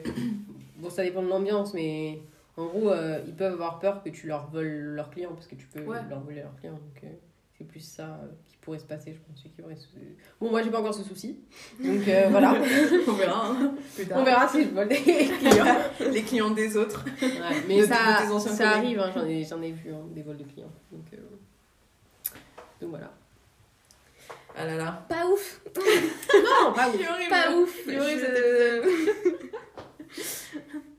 bon, 0.78 0.90
ça 0.90 1.04
dépend 1.04 1.24
de 1.24 1.28
l'ambiance, 1.30 1.74
mais 1.74 2.20
en 2.56 2.68
gros, 2.68 2.90
euh, 2.92 3.20
ils 3.28 3.34
peuvent 3.36 3.54
avoir 3.54 3.80
peur 3.80 4.04
que 4.04 4.10
tu 4.10 4.28
leur 4.28 4.50
voles 4.52 4.94
leurs 4.96 5.10
clients 5.10 5.34
parce 5.34 5.48
que 5.48 5.56
tu 5.56 5.66
peux 5.68 5.82
Ouais. 5.82 5.98
leur 6.10 6.20
voler 6.22 6.42
leurs 6.42 6.56
clients. 6.58 6.74
Donc, 6.74 7.12
c'est 7.62 7.68
plus 7.68 7.80
ça 7.82 8.04
euh, 8.24 8.28
qui 8.48 8.58
pourrait 8.58 8.80
se 8.80 8.86
passer, 8.86 9.14
je 9.14 9.20
pense. 9.20 9.44
Qui 9.56 9.62
aurait 9.62 9.76
ce- 9.76 9.86
Bon, 10.40 10.50
moi, 10.50 10.64
j'ai 10.64 10.72
pas 10.72 10.80
encore 10.80 10.94
ce 10.96 11.04
souci. 11.04 11.38
Donc, 11.80 12.08
euh, 12.08 12.28
voilà. 12.32 12.56
On 13.08 13.12
verra. 13.14 13.48
hein. 13.48 13.74
On 14.16 14.24
verra 14.24 14.48
si 14.48 14.64
je 14.64 14.70
vole 14.70 14.88
des 14.88 14.98
clients. 14.98 15.66
Les 16.12 16.24
clients 16.24 16.50
des 16.52 16.76
autres. 16.78 17.06
Ouais, 17.22 17.30
mais 17.68 17.82
De- 17.82 17.86
ça, 17.86 18.24
de 18.24 18.40
ça 18.40 18.50
collègues. 18.50 18.62
arrive, 18.62 19.00
hein, 19.00 19.12
j'en 19.14 19.26
ai, 19.26 19.44
j'en 19.44 19.62
ai 19.62 19.72
vu 19.72 19.92
hein, 19.94 20.02
des 20.16 20.24
vols 20.24 20.38
de 20.38 20.44
clients. 20.44 20.72
Donc, 20.92 21.06
euh, 21.14 21.18
donc 22.82 22.90
voilà. 22.90 23.12
Ah 24.58 24.66
là 24.66 24.76
là. 24.78 25.06
Pas 25.08 25.28
ouf. 25.28 25.62
Non, 25.76 26.74
pas 26.74 26.90
ouf. 26.90 27.30
Pas 27.30 27.52
ouf. 27.56 27.80
Horrible, 27.88 28.28
Je- 28.34 28.82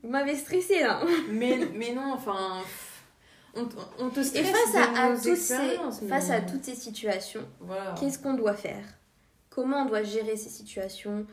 Vous 0.03 0.09
m'avez 0.09 0.35
stressé 0.35 0.81
là. 0.81 1.01
Mais, 1.29 1.59
mais 1.75 1.91
non, 1.93 2.13
enfin. 2.13 2.61
On, 3.55 3.65
te- 3.65 3.75
on 3.99 4.09
te 4.09 4.19
Et 4.19 4.43
face 4.43 4.75
à, 4.75 5.15
tous 5.15 5.35
ces, 5.35 6.07
face 6.07 6.29
à 6.31 6.41
toutes 6.41 6.63
ces 6.63 6.73
situations, 6.75 7.41
Voilà. 7.59 7.93
qu'est-ce 7.99 8.17
qu'on 8.17 8.33
doit 8.33 8.55
faire? 8.55 8.83
Comment 9.51 9.83
on 9.83 9.85
doit 9.85 10.01
gérer 10.03 10.35
ces 10.37 10.49
situations? 10.49 11.25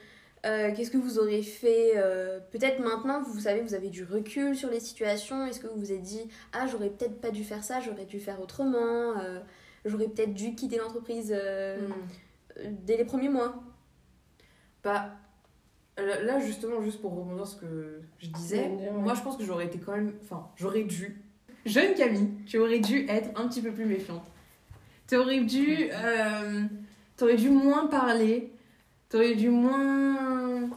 Euh, 0.44 0.70
Qu'est-ce 0.74 0.90
que 0.90 0.98
vous 0.98 1.18
aurez 1.18 1.42
fait 1.42 1.92
euh, 1.96 2.38
Peut-être 2.50 2.80
maintenant, 2.80 3.22
vous 3.22 3.40
savez, 3.40 3.62
vous 3.62 3.74
avez 3.74 3.88
du 3.88 4.04
recul 4.04 4.54
sur 4.56 4.68
les 4.70 4.80
situations. 4.80 5.46
Est-ce 5.46 5.60
que 5.60 5.66
vous 5.66 5.78
vous 5.78 5.92
êtes 5.92 6.02
dit, 6.02 6.28
ah, 6.52 6.66
j'aurais 6.66 6.90
peut-être 6.90 7.20
pas 7.20 7.30
dû 7.30 7.42
faire 7.44 7.64
ça, 7.64 7.80
j'aurais 7.80 8.04
dû 8.06 8.20
faire 8.20 8.40
autrement 8.40 9.18
euh, 9.18 9.40
J'aurais 9.86 10.08
peut-être 10.08 10.34
dû 10.34 10.54
quitter 10.54 10.76
l'entreprise 10.76 11.32
euh, 11.34 11.88
Hmm. 11.88 12.74
dès 12.84 12.98
les 12.98 13.04
premiers 13.06 13.28
mois? 13.30 13.54
Bah, 14.82 15.10
là, 15.96 16.22
là, 16.22 16.38
justement, 16.40 16.82
juste 16.82 17.00
pour 17.00 17.14
rebondir 17.14 17.46
sur 17.46 17.56
ce 17.58 17.60
que 17.62 18.00
je 18.18 18.28
disais, 18.28 18.66
Ouais, 18.68 18.88
ouais. 18.88 18.90
moi 18.92 19.14
je 19.14 19.22
pense 19.22 19.36
que 19.36 19.44
j'aurais 19.44 19.66
été 19.66 19.78
quand 19.78 19.92
même. 19.92 20.12
Enfin, 20.22 20.48
j'aurais 20.56 20.82
dû. 20.84 21.22
Jeune 21.66 21.94
Camille, 21.94 22.28
tu 22.46 22.58
aurais 22.58 22.78
dû 22.80 23.06
être 23.08 23.30
un 23.38 23.48
petit 23.48 23.60
peu 23.60 23.70
plus 23.72 23.84
méfiante. 23.86 24.24
Tu 25.08 25.16
aurais 25.16 25.40
dû. 25.40 25.90
euh, 25.92 26.62
T'aurais 27.16 27.36
dû 27.36 27.50
moins 27.50 27.86
parler. 27.86 28.50
T'aurais 29.08 29.34
dû 29.34 29.48
moins. 29.50 30.70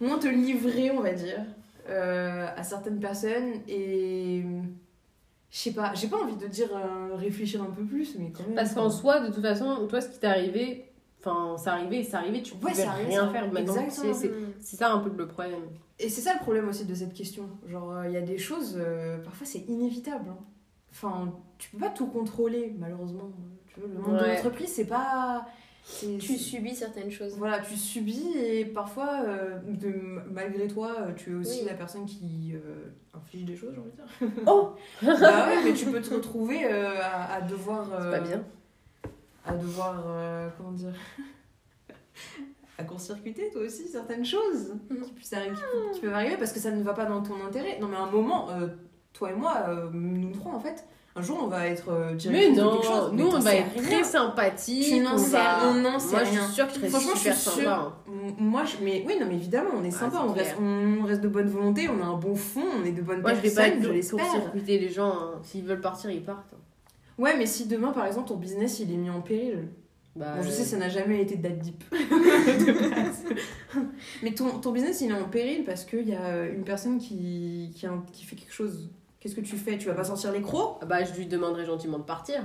moins 0.00 0.18
te 0.18 0.28
livrer, 0.28 0.90
on 0.90 1.00
va 1.00 1.12
dire, 1.12 1.44
euh, 1.88 2.46
à 2.56 2.62
certaines 2.62 3.00
personnes. 3.00 3.54
Et. 3.68 4.42
Je 5.50 5.58
sais 5.58 5.72
pas, 5.72 5.92
j'ai 5.94 6.08
pas 6.08 6.16
envie 6.16 6.36
de 6.36 6.46
dire 6.46 6.70
euh, 6.74 7.14
réfléchir 7.14 7.60
un 7.62 7.66
peu 7.66 7.84
plus, 7.84 8.16
mais 8.18 8.32
quand 8.34 8.44
même. 8.44 8.54
Parce 8.54 8.72
qu'en 8.72 8.88
soi, 8.88 9.20
de 9.20 9.30
toute 9.30 9.42
façon, 9.42 9.86
toi, 9.86 10.00
ce 10.00 10.08
qui 10.08 10.18
t'est 10.18 10.26
arrivé, 10.26 10.86
enfin, 11.24 11.56
c'est 11.58 11.70
arrivé, 11.70 12.02
c'est 12.04 12.16
arrivé, 12.16 12.42
tu 12.42 12.52
Ouais, 12.54 12.58
pouvais 12.72 12.82
arrivé, 12.82 13.08
rien 13.10 13.28
faire 13.30 13.52
maintenant. 13.52 13.74
Exactement. 13.84 14.14
C'est 14.14 14.28
c'est- 14.28 14.32
c'est 14.60 14.76
ça 14.76 14.92
un 14.92 14.98
peu 14.98 15.10
le 15.16 15.26
problème. 15.28 15.60
Et 15.98 16.08
c'est 16.08 16.20
ça 16.20 16.34
le 16.34 16.40
problème 16.40 16.68
aussi 16.68 16.84
de 16.84 16.94
cette 16.94 17.12
question. 17.14 17.48
Genre, 17.66 18.04
il 18.06 18.12
y 18.12 18.16
a 18.16 18.22
des 18.22 18.38
choses, 18.38 18.76
euh, 18.80 19.18
parfois 19.18 19.46
c'est 19.46 19.60
inévitable. 19.68 20.28
hein. 20.30 20.38
Enfin, 20.90 21.32
tu 21.58 21.70
peux 21.70 21.78
pas 21.78 21.88
tout 21.90 22.06
contrôler, 22.06 22.74
malheureusement. 22.78 23.30
Tu 23.68 23.80
vois, 23.80 23.88
le 23.88 23.98
monde 23.98 24.18
de 24.18 24.22
Ouais. 24.24 24.34
l'entreprise, 24.36 24.68
c'est 24.72 24.84
pas. 24.86 25.46
c'est- 25.84 26.18
Tu 26.18 26.34
c'est- 26.34 26.38
subis 26.38 26.74
certaines 26.76 27.10
choses. 27.10 27.34
Voilà, 27.38 27.58
tu 27.58 27.76
subis 27.76 28.28
et 28.36 28.64
parfois, 28.64 29.22
euh, 29.26 29.58
de, 29.66 30.20
malgré 30.30 30.68
toi, 30.68 30.94
euh, 31.00 31.12
tu 31.14 31.32
es 31.32 31.34
aussi 31.34 31.60
Oui. 31.62 31.66
la 31.66 31.74
personne 31.74 32.04
qui 32.04 32.52
euh, 32.54 32.60
inflige 33.14 33.44
des 33.44 33.56
choses, 33.56 33.72
j'ai 33.74 33.80
envie 33.80 33.90
de 33.90 33.96
dire. 33.96 34.44
Oh 34.46 34.74
bah 35.02 35.48
ouais, 35.48 35.64
mais 35.64 35.72
tu 35.72 35.86
peux 35.86 36.00
te 36.00 36.14
retrouver 36.14 36.66
euh, 36.66 37.00
à, 37.02 37.34
à 37.34 37.40
devoir. 37.40 37.86
C'est 37.88 38.06
euh, 38.06 38.10
pas 38.12 38.20
bien. 38.20 38.44
À 39.44 39.54
devoir. 39.54 40.02
euh, 40.06 40.48
comment 40.56 40.72
dire 40.72 40.92
À 42.78 42.84
court-circuiter 42.84 43.50
toi 43.52 43.62
aussi 43.62 43.86
certaines 43.86 44.24
choses 44.24 44.74
qui, 45.04 45.12
puissent 45.12 45.32
arri- 45.32 45.54
qui- 45.54 45.94
qui 45.94 46.00
peuvent 46.00 46.14
arriver 46.14 46.36
parce 46.36 46.52
que 46.52 46.58
ça 46.58 46.70
ne 46.70 46.82
va 46.82 46.94
pas 46.94 47.04
dans 47.04 47.22
ton 47.22 47.34
intérêt. 47.46 47.78
Non, 47.80 47.86
mais 47.88 47.96
à 47.96 48.00
un 48.00 48.10
moment, 48.10 48.48
euh, 48.50 48.68
toi 49.12 49.30
et 49.30 49.34
moi, 49.34 49.64
euh, 49.68 49.88
nous 49.92 50.32
trois 50.32 50.52
en 50.52 50.60
fait, 50.60 50.84
un 51.14 51.20
jour 51.20 51.38
on 51.42 51.46
va 51.48 51.66
être 51.66 51.90
euh, 51.90 52.16
Mais 52.30 52.48
non, 52.50 52.72
quelque 52.80 52.86
chose. 52.86 53.12
nous 53.12 53.26
on 53.26 53.38
va 53.38 53.54
être 53.56 53.72
rien. 53.74 53.82
très 53.82 54.04
sympathique. 54.04 54.84
Tu 54.88 55.00
n'en 55.00 55.18
sais- 55.18 55.30
sait 55.32 55.36
Moi, 55.36 56.24
je 56.24 56.30
rien. 56.30 56.44
suis 56.44 56.54
sûre 56.54 56.66
que 56.66 56.72
serais 56.74 56.88
Franchement, 56.88 57.12
je 57.14 57.18
suis 57.20 57.32
sûre. 57.34 57.52
sympa. 57.52 57.70
hein. 57.74 57.92
M- 58.08 58.34
Moi, 58.38 58.64
je, 58.64 58.82
mais 58.84 59.04
oui, 59.06 59.16
non, 59.20 59.26
mais 59.28 59.34
évidemment, 59.34 59.70
on 59.76 59.84
est 59.84 59.90
sympa, 59.90 60.22
c'est 60.24 60.30
on, 60.30 60.32
reste, 60.32 60.56
on 60.58 61.04
reste 61.04 61.20
de 61.20 61.28
bonne 61.28 61.48
volonté, 61.48 61.88
on 61.90 62.02
a 62.02 62.06
un 62.06 62.16
bon 62.16 62.34
fond, 62.34 62.64
on 62.80 62.84
est 62.86 62.92
de 62.92 63.02
bonnes 63.02 63.20
Moi, 63.20 63.30
je 63.34 63.40
vais 63.40 63.42
personnes, 63.42 63.64
pas 63.64 63.68
être 63.68 63.82
je 63.82 63.86
pour 63.86 63.92
l'espère. 64.18 64.30
circuiter 64.42 64.78
les 64.78 64.88
gens. 64.88 65.12
hein. 65.12 65.40
S'ils 65.42 65.64
veulent 65.66 65.80
partir, 65.82 66.10
ils 66.10 66.24
partent. 66.24 66.54
Ouais, 67.22 67.36
mais 67.36 67.46
si 67.46 67.66
demain, 67.66 67.92
par 67.92 68.06
exemple, 68.06 68.28
ton 68.28 68.36
business 68.36 68.80
il 68.80 68.92
est 68.92 68.96
mis 68.96 69.10
en 69.10 69.20
péril, 69.20 69.68
Bah, 70.16 70.34
Bon, 70.36 70.42
je 70.42 70.48
euh, 70.48 70.50
sais, 70.50 70.64
ça 70.64 70.76
n'a 70.76 70.88
jamais 70.88 71.22
été 71.22 71.36
date 71.36 71.58
deep. 71.60 71.84
de. 71.90 71.96
Mais 74.22 74.34
ton, 74.34 74.58
ton 74.58 74.72
business, 74.72 75.00
il 75.00 75.10
est 75.10 75.14
en 75.14 75.28
péril 75.28 75.64
parce 75.64 75.84
qu'il 75.84 76.08
y 76.08 76.14
a 76.14 76.46
une 76.46 76.64
personne 76.64 76.98
qui, 76.98 77.72
qui, 77.74 77.86
a 77.86 77.92
qui 78.12 78.24
fait 78.24 78.36
quelque 78.36 78.52
chose. 78.52 78.90
Qu'est-ce 79.20 79.34
que 79.36 79.40
tu 79.40 79.56
fais? 79.56 79.78
Tu 79.78 79.86
vas 79.86 79.94
pas 79.94 80.04
sortir 80.04 80.32
les 80.32 80.42
crocs? 80.42 80.78
Ah 80.82 80.86
Bah, 80.86 81.04
je 81.04 81.12
lui 81.14 81.26
demanderai 81.26 81.64
gentiment 81.64 81.98
de 81.98 82.04
partir. 82.04 82.44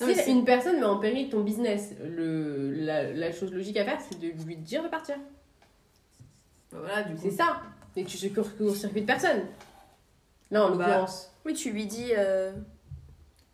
Non, 0.00 0.06
si 0.14 0.30
une 0.30 0.44
personne 0.44 0.76
met 0.78 0.84
en 0.84 0.98
péril 0.98 1.28
ton 1.28 1.40
business, 1.40 1.94
le, 2.02 2.70
la, 2.70 3.12
la 3.12 3.32
chose 3.32 3.52
logique 3.52 3.76
à 3.76 3.84
faire, 3.84 3.98
c'est 4.00 4.18
de 4.18 4.28
lui 4.46 4.56
dire 4.56 4.82
de 4.82 4.88
partir. 4.88 5.16
Bah 6.72 6.78
voilà, 6.80 7.02
du 7.02 7.14
coup. 7.14 7.20
C'est 7.22 7.30
ça. 7.32 7.60
Et 7.96 8.04
tu 8.04 8.30
court-circuites 8.30 9.06
personne. 9.06 9.42
Là, 10.50 10.64
en 10.66 10.76
Bah, 10.76 10.86
l'occurrence. 10.86 11.32
Oui, 11.44 11.54
tu 11.54 11.72
lui 11.72 11.86
dis. 11.86 12.12
euh, 12.16 12.52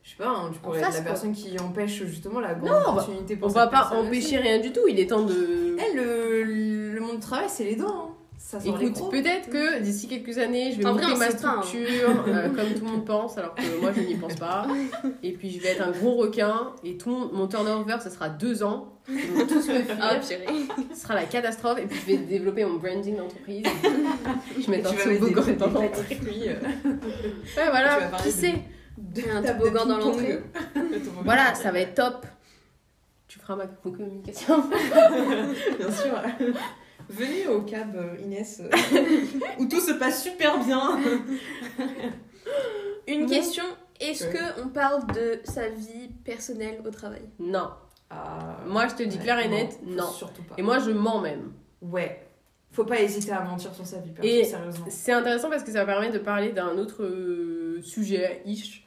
Je 0.07 0.12
sais 0.12 0.16
pas, 0.19 0.29
hein, 0.29 0.51
tu 0.53 0.61
pourrais 0.61 0.79
face, 0.79 0.90
être 0.90 0.95
la 0.99 1.01
quoi. 1.01 1.11
personne 1.11 1.33
qui 1.33 1.59
empêche 1.59 2.05
justement 2.05 2.38
la 2.38 2.55
grande 2.55 2.71
Non, 2.71 2.77
on 2.77 2.83
va- 2.85 2.90
opportunité 3.03 3.35
pour 3.35 3.47
On 3.47 3.49
cette 3.49 3.57
va 3.59 3.66
pas 3.66 3.79
personne 3.88 4.07
empêcher 4.07 4.37
rien 4.37 4.61
du 4.61 4.71
tout, 4.71 4.83
il 4.88 5.01
est 5.01 5.07
temps 5.09 5.23
de. 5.23 5.77
Eh, 5.81 5.97
le, 5.97 6.92
le 6.92 7.01
monde 7.01 7.16
du 7.16 7.21
travail, 7.21 7.47
c'est 7.49 7.64
les 7.64 7.75
dents. 7.75 7.88
hein. 7.88 8.12
Ça 8.38 8.61
sort 8.61 8.77
les 8.79 8.87
Écoute, 8.87 9.11
peut-être 9.11 9.51
que 9.51 9.81
d'ici 9.81 10.07
quelques 10.07 10.38
années, 10.38 10.71
je 10.71 10.79
vais 10.79 10.87
En 10.87 10.92
vrai, 10.92 11.03
monter 11.03 11.14
on 11.14 11.19
ma 11.19 11.31
sait 11.31 11.37
pas, 11.42 11.49
hein. 11.59 11.62
structure 11.62 12.25
euh, 12.29 12.49
comme 12.51 12.75
tout 12.79 12.85
le 12.85 12.90
monde 12.92 13.05
pense, 13.05 13.37
alors 13.38 13.57
que 13.57 13.81
moi 13.81 13.90
je 13.97 14.03
n'y 14.03 14.14
pense 14.14 14.37
pas. 14.37 14.69
Et 15.25 15.33
puis 15.33 15.51
je 15.51 15.61
vais 15.61 15.71
être 15.71 15.83
un 15.83 15.90
gros 15.90 16.14
requin 16.14 16.71
et 16.85 16.97
tout 16.97 17.11
mon, 17.11 17.33
mon 17.33 17.47
turnover, 17.49 17.97
ça 17.99 18.09
sera 18.11 18.29
deux 18.29 18.62
ans. 18.62 18.92
Ils 19.09 19.16
vont 19.33 19.47
tous 19.47 19.66
me 19.69 19.83
fuir. 19.83 19.97
Ah. 20.01 20.21
Ce 20.23 21.01
sera 21.03 21.14
la 21.16 21.25
catastrophe 21.25 21.79
et 21.81 21.87
puis 21.87 21.99
je 21.99 22.07
vais 22.12 22.19
développer 22.19 22.64
mon 22.64 22.75
branding 22.79 23.16
d'entreprise. 23.16 23.64
Je 24.57 24.59
vais 24.59 24.62
Et 24.62 24.71
mettre 24.83 24.90
un 24.90 24.92
tu 24.92 24.99
vas 24.99 25.07
mettre 25.07 25.25
des, 25.27 25.33
toboggan 25.33 25.47
des 25.47 25.53
dans 25.57 25.69
plats 25.71 25.81
l'entreprise. 25.83 26.19
de 26.21 26.25
fruits, 26.25 26.49
euh, 26.49 26.53
Ouais, 26.55 26.97
tu 27.45 27.57
vas 27.57 27.71
voilà, 27.71 27.97
parler 28.09 28.31
qui 28.31 28.37
de- 28.37 28.40
sait? 28.40 28.55
A 28.98 29.37
un 29.37 29.42
de 29.42 29.46
toboggan 29.48 29.87
dans 29.87 29.98
l'entrée. 29.98 30.40
Voilà, 31.24 31.54
ça 31.54 31.70
va 31.72 31.80
être 31.80 31.94
top. 31.94 32.26
Tu 33.28 33.38
feras 33.38 33.56
ma 33.56 33.66
communication. 33.66 34.62
Bien 35.78 35.90
sûr. 35.90 36.20
Venez 37.09 37.46
au 37.48 37.62
cab 37.62 37.94
euh, 37.96 38.16
Inès, 38.22 38.62
où 39.59 39.66
tout 39.66 39.80
se 39.80 39.92
passe 39.92 40.22
super 40.24 40.59
bien. 40.64 40.98
Une 43.06 43.22
Non. 43.22 43.26
question 43.28 43.64
est-ce 44.00 44.24
Ouais. 44.26 44.32
que 44.32 44.62
on 44.62 44.68
parle 44.68 45.06
de 45.14 45.40
sa 45.44 45.68
vie 45.68 46.09
personnelle 46.24 46.80
au 46.85 46.90
travail? 46.90 47.22
Non. 47.38 47.70
Ah, 48.11 48.59
Moi, 48.66 48.88
je 48.88 48.94
te 48.96 49.02
dis 49.04 49.16
ouais, 49.16 49.22
clair 49.22 49.38
et 49.38 49.48
net, 49.48 49.78
non. 49.87 50.06
Surtout 50.11 50.42
pas. 50.42 50.54
Et 50.59 50.62
moi, 50.62 50.78
je 50.80 50.90
mens 50.90 51.20
même. 51.20 51.52
Ouais. 51.80 52.22
Faut 52.72 52.85
pas 52.85 53.00
hésiter 53.00 53.32
à 53.32 53.40
mentir 53.42 53.72
sur 53.74 53.87
sa 53.87 53.98
vie 54.00 54.11
perso, 54.11 54.28
Et- 54.28 54.44
sérieusement. 54.44 54.87
C'est 54.90 55.12
intéressant 55.12 55.48
parce 55.48 55.62
que 55.62 55.70
ça 55.70 55.85
permet 55.87 56.11
de 56.11 56.18
parler 56.18 56.50
d'un 56.52 56.76
autre 56.76 57.04
euh, 57.04 57.80
sujet, 57.82 58.42
ish, 58.44 58.86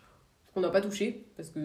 qu'on 0.53 0.61
n'a 0.61 0.69
pas 0.69 0.81
touché, 0.81 1.25
parce 1.35 1.49
que 1.49 1.59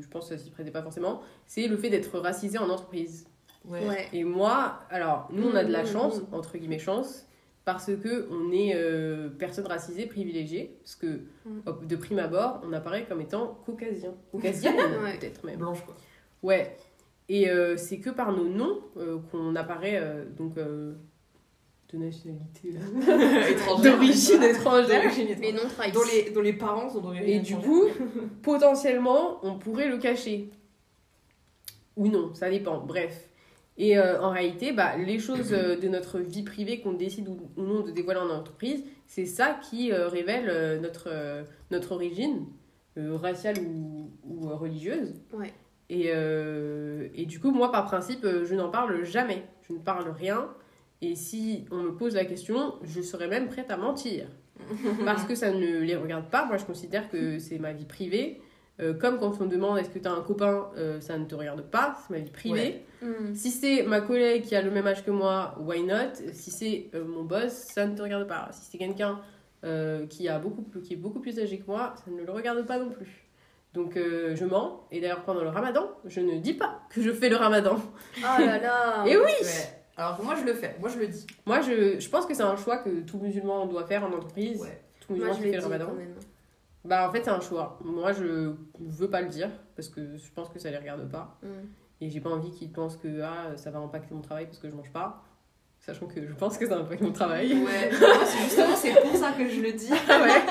je 0.00 0.08
pense 0.08 0.28
que 0.28 0.36
ça 0.36 0.42
s'y 0.42 0.50
prêtait 0.50 0.70
pas 0.70 0.82
forcément. 0.82 1.22
C'est 1.46 1.66
le 1.68 1.76
fait 1.76 1.90
d'être 1.90 2.18
racisé 2.18 2.58
en 2.58 2.68
entreprise. 2.70 3.26
Ouais. 3.64 4.08
Et 4.12 4.24
moi, 4.24 4.78
alors, 4.90 5.28
nous, 5.32 5.48
on 5.48 5.54
a 5.54 5.64
de 5.64 5.72
la 5.72 5.82
Mhm, 5.82 5.88
chance, 5.88 6.20
mhm. 6.20 6.26
entre 6.32 6.56
guillemets 6.56 6.78
chance, 6.78 7.26
parce 7.64 7.86
que 7.96 8.26
on 8.30 8.50
est 8.52 8.72
euh, 8.74 9.28
personne 9.28 9.66
racisée, 9.66 10.06
privilégiée, 10.06 10.78
parce 10.82 10.94
que 10.94 11.20
hop, 11.66 11.84
de 11.86 11.96
prime 11.96 12.18
abord, 12.20 12.62
on 12.64 12.72
apparaît 12.72 13.04
comme 13.06 13.20
étant 13.20 13.58
caucasien. 13.66 14.14
Caucasienne, 14.32 14.74
Ouais. 15.02 15.18
peut-être 15.18 15.44
même. 15.44 15.58
Blanche, 15.58 15.84
quoi. 15.84 15.94
Ouais. 16.42 16.76
Et 17.28 17.50
euh, 17.50 17.76
c'est 17.76 17.98
que 17.98 18.08
par 18.08 18.32
nos 18.32 18.48
noms 18.48 18.80
euh, 18.96 19.18
qu'on 19.30 19.54
apparaît, 19.56 19.98
euh, 20.00 20.24
donc, 20.24 20.56
euh, 20.56 20.94
de 21.92 21.98
nationalité, 21.98 22.72
là. 22.72 22.80
Étrangère. 23.48 23.94
d'origine 23.96 24.42
étrangère. 24.42 25.04
Étrangère. 25.04 25.54
noms 25.54 25.68
trahissent. 25.68 25.94
Dont 25.94 26.00
les, 26.12 26.30
dont 26.30 26.40
les 26.42 26.52
parents 26.52 26.90
sont 26.90 27.00
d'origine 27.00 27.28
Et 27.28 27.40
du 27.40 27.56
coup, 27.56 27.84
potentiellement, 28.42 29.38
on 29.42 29.58
pourrait 29.58 29.88
le 29.88 29.98
cacher. 29.98 30.50
Ou 31.96 32.08
non, 32.08 32.34
ça 32.34 32.50
dépend. 32.50 32.78
Bref. 32.78 33.28
Et 33.78 33.96
euh, 33.96 34.20
en 34.20 34.30
réalité, 34.30 34.72
bah, 34.72 34.96
les 34.96 35.18
choses 35.18 35.52
euh, 35.52 35.76
de 35.76 35.88
notre 35.88 36.18
vie 36.18 36.42
privée 36.42 36.80
qu'on 36.80 36.92
décide 36.92 37.28
ou, 37.28 37.38
ou 37.56 37.62
non 37.62 37.80
de 37.80 37.90
dévoiler 37.92 38.20
en 38.20 38.30
entreprise, 38.30 38.84
c'est 39.06 39.24
ça 39.26 39.58
qui 39.70 39.92
euh, 39.92 40.08
révèle 40.08 40.48
euh, 40.48 40.80
notre, 40.80 41.08
euh, 41.08 41.44
notre 41.70 41.92
origine, 41.92 42.46
euh, 42.98 43.16
raciale 43.16 43.56
ou, 43.60 44.10
ou, 44.24 44.48
religieuse. 44.56 45.14
Ouais. 45.32 45.52
Et, 45.88 46.06
euh, 46.08 47.08
et 47.14 47.26
du 47.26 47.38
coup, 47.38 47.50
moi, 47.52 47.70
par 47.70 47.84
principe, 47.84 48.24
euh, 48.24 48.44
je 48.44 48.54
n'en 48.54 48.68
parle 48.68 49.04
jamais. 49.04 49.44
Je 49.68 49.72
ne 49.72 49.78
parle 49.78 50.10
rien. 50.10 50.48
Et 51.00 51.14
si 51.14 51.64
on 51.70 51.76
me 51.82 51.94
pose 51.94 52.14
la 52.14 52.24
question, 52.24 52.74
je 52.82 53.00
serais 53.00 53.28
même 53.28 53.48
prête 53.48 53.70
à 53.70 53.76
mentir 53.76 54.26
parce 55.04 55.24
que 55.24 55.34
ça 55.34 55.50
ne 55.50 55.78
les 55.80 55.96
regarde 55.96 56.28
pas. 56.30 56.44
Moi, 56.44 56.56
je 56.56 56.64
considère 56.64 57.08
que 57.08 57.38
c'est 57.38 57.58
ma 57.58 57.72
vie 57.72 57.84
privée. 57.84 58.40
Euh, 58.80 58.94
comme 58.94 59.18
quand 59.18 59.40
on 59.40 59.44
me 59.44 59.48
demande 59.50 59.78
est-ce 59.78 59.90
que 59.90 59.98
tu 59.98 60.06
as 60.06 60.12
un 60.12 60.22
copain, 60.22 60.68
euh, 60.76 61.00
ça 61.00 61.18
ne 61.18 61.24
te 61.24 61.34
regarde 61.34 61.62
pas, 61.62 61.96
c'est 62.06 62.14
ma 62.16 62.20
vie 62.20 62.30
privée. 62.30 62.84
Hmm. 63.02 63.34
Si 63.34 63.50
c'est 63.50 63.82
ma 63.82 64.00
collègue 64.00 64.42
qui 64.44 64.54
a 64.54 64.62
le 64.62 64.70
même 64.70 64.86
âge 64.86 65.04
que 65.04 65.10
moi, 65.10 65.56
why 65.60 65.82
not? 65.82 66.14
Si 66.32 66.50
c'est 66.52 66.90
euh, 66.94 67.04
mon 67.04 67.24
boss, 67.24 67.50
ça 67.52 67.86
ne 67.86 67.96
te 67.96 68.02
regarde 68.02 68.28
pas. 68.28 68.48
Si 68.52 68.70
c'est 68.70 68.78
quelqu'un 68.78 69.20
euh, 69.64 70.06
qui, 70.06 70.28
a 70.28 70.38
beaucoup, 70.38 70.62
plus- 70.62 70.80
qui 70.82 70.92
est 70.92 70.96
beaucoup 70.96 71.18
plus 71.18 71.38
âgé 71.40 71.58
que 71.58 71.66
moi, 71.66 71.94
ça 72.04 72.10
ne 72.12 72.22
le 72.22 72.30
regarde 72.30 72.64
pas 72.66 72.78
non 72.78 72.90
plus. 72.90 73.26
Donc 73.74 73.96
euh, 73.96 74.36
je 74.36 74.44
mens. 74.44 74.86
Et 74.92 75.00
d'ailleurs, 75.00 75.22
pendant 75.24 75.42
le 75.42 75.48
ramadan, 75.50 75.90
je 76.04 76.20
ne 76.20 76.38
dis 76.38 76.54
pas 76.54 76.80
que 76.90 77.02
je 77.02 77.10
fais 77.12 77.28
le 77.28 77.36
ramadan. 77.36 77.76
Oh 78.18 78.20
là 78.20 78.58
là 78.58 79.04
Et 79.06 79.16
oui 79.16 79.24
Ouais. 79.24 79.77
Alors 79.98 80.16
que 80.16 80.22
moi, 80.22 80.34
je 80.36 80.44
le 80.44 80.54
fais. 80.54 80.76
Moi, 80.80 80.88
je 80.88 80.98
le 80.98 81.08
dis. 81.08 81.26
Moi, 81.44 81.60
je, 81.60 81.98
je 82.00 82.08
pense 82.08 82.24
que 82.24 82.32
c'est 82.32 82.42
un 82.42 82.56
choix 82.56 82.78
que 82.78 83.00
tout 83.00 83.18
musulman 83.18 83.66
doit 83.66 83.84
faire 83.84 84.04
en 84.04 84.12
entreprise. 84.12 84.60
Ouais. 84.60 84.80
Tout 85.00 85.14
Moi 85.14 85.26
musulman 85.26 85.32
je 85.34 85.36
qui 85.38 85.42
fait 85.44 85.50
dit 85.50 85.56
le 85.56 85.62
ramadan. 85.62 85.92
Bah 86.84 87.06
en 87.08 87.12
fait 87.12 87.22
c'est 87.24 87.30
un 87.30 87.40
choix. 87.40 87.78
Moi 87.84 88.12
je 88.12 88.52
veux 88.78 89.10
pas 89.10 89.20
le 89.20 89.28
dire 89.28 89.50
parce 89.76 89.88
que 89.88 90.16
je 90.16 90.30
pense 90.34 90.48
que 90.48 90.58
ça 90.58 90.70
les 90.70 90.78
regarde 90.78 91.10
pas 91.10 91.36
Hmm. 91.42 91.66
et 92.00 92.08
j'ai 92.08 92.20
pas 92.20 92.30
envie 92.30 92.50
qu'ils 92.52 92.70
pensent 92.72 92.96
que 92.96 93.20
ah, 93.20 93.56
ça 93.56 93.70
va 93.70 93.80
impacter 93.80 94.14
mon 94.14 94.20
travail 94.22 94.46
parce 94.46 94.58
que 94.58 94.68
je 94.70 94.74
mange 94.74 94.90
pas. 94.92 95.22
Sachant 95.80 96.06
que 96.06 96.26
je 96.26 96.32
pense 96.34 96.56
que 96.58 96.66
ça 96.66 96.76
impacte 96.76 97.00
mon 97.02 97.12
travail. 97.12 97.52
Ouais. 97.52 97.90
Moi, 97.90 98.08
c'est 98.24 98.38
justement, 98.44 98.74
c'est 98.76 99.00
pour 99.00 99.14
ça 99.16 99.32
que 99.32 99.48
je 99.48 99.60
le 99.60 99.72
dis. 99.72 99.90
Ouais. 100.08 100.42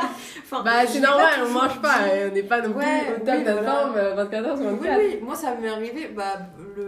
Enfin, 0.43 0.63
Bah 0.63 0.85
c'est 0.85 0.99
normal, 0.99 1.33
on 1.45 1.49
mange 1.49 1.81
pas, 1.81 1.97
on 2.29 2.33
n'est 2.33 2.43
pas 2.43 2.61
non 2.61 2.71
plus 2.73 2.79
Ouais, 2.79 3.15
au 3.15 3.19
top 3.25 3.35
oui, 3.35 3.43
de 3.43 3.49
notre 3.49 3.63
voilà. 3.63 3.79
forme 3.81 3.97
euh, 3.97 4.15
24 4.15 4.45
heures 4.47 4.57
sur 4.57 4.65
Oui, 4.67 4.77
24. 4.79 4.99
oui, 4.99 5.19
moi 5.21 5.35
ça 5.35 5.55
m'est 5.55 5.67
arrivé, 5.69 6.07
bah, 6.15 6.33
le, 6.75 6.86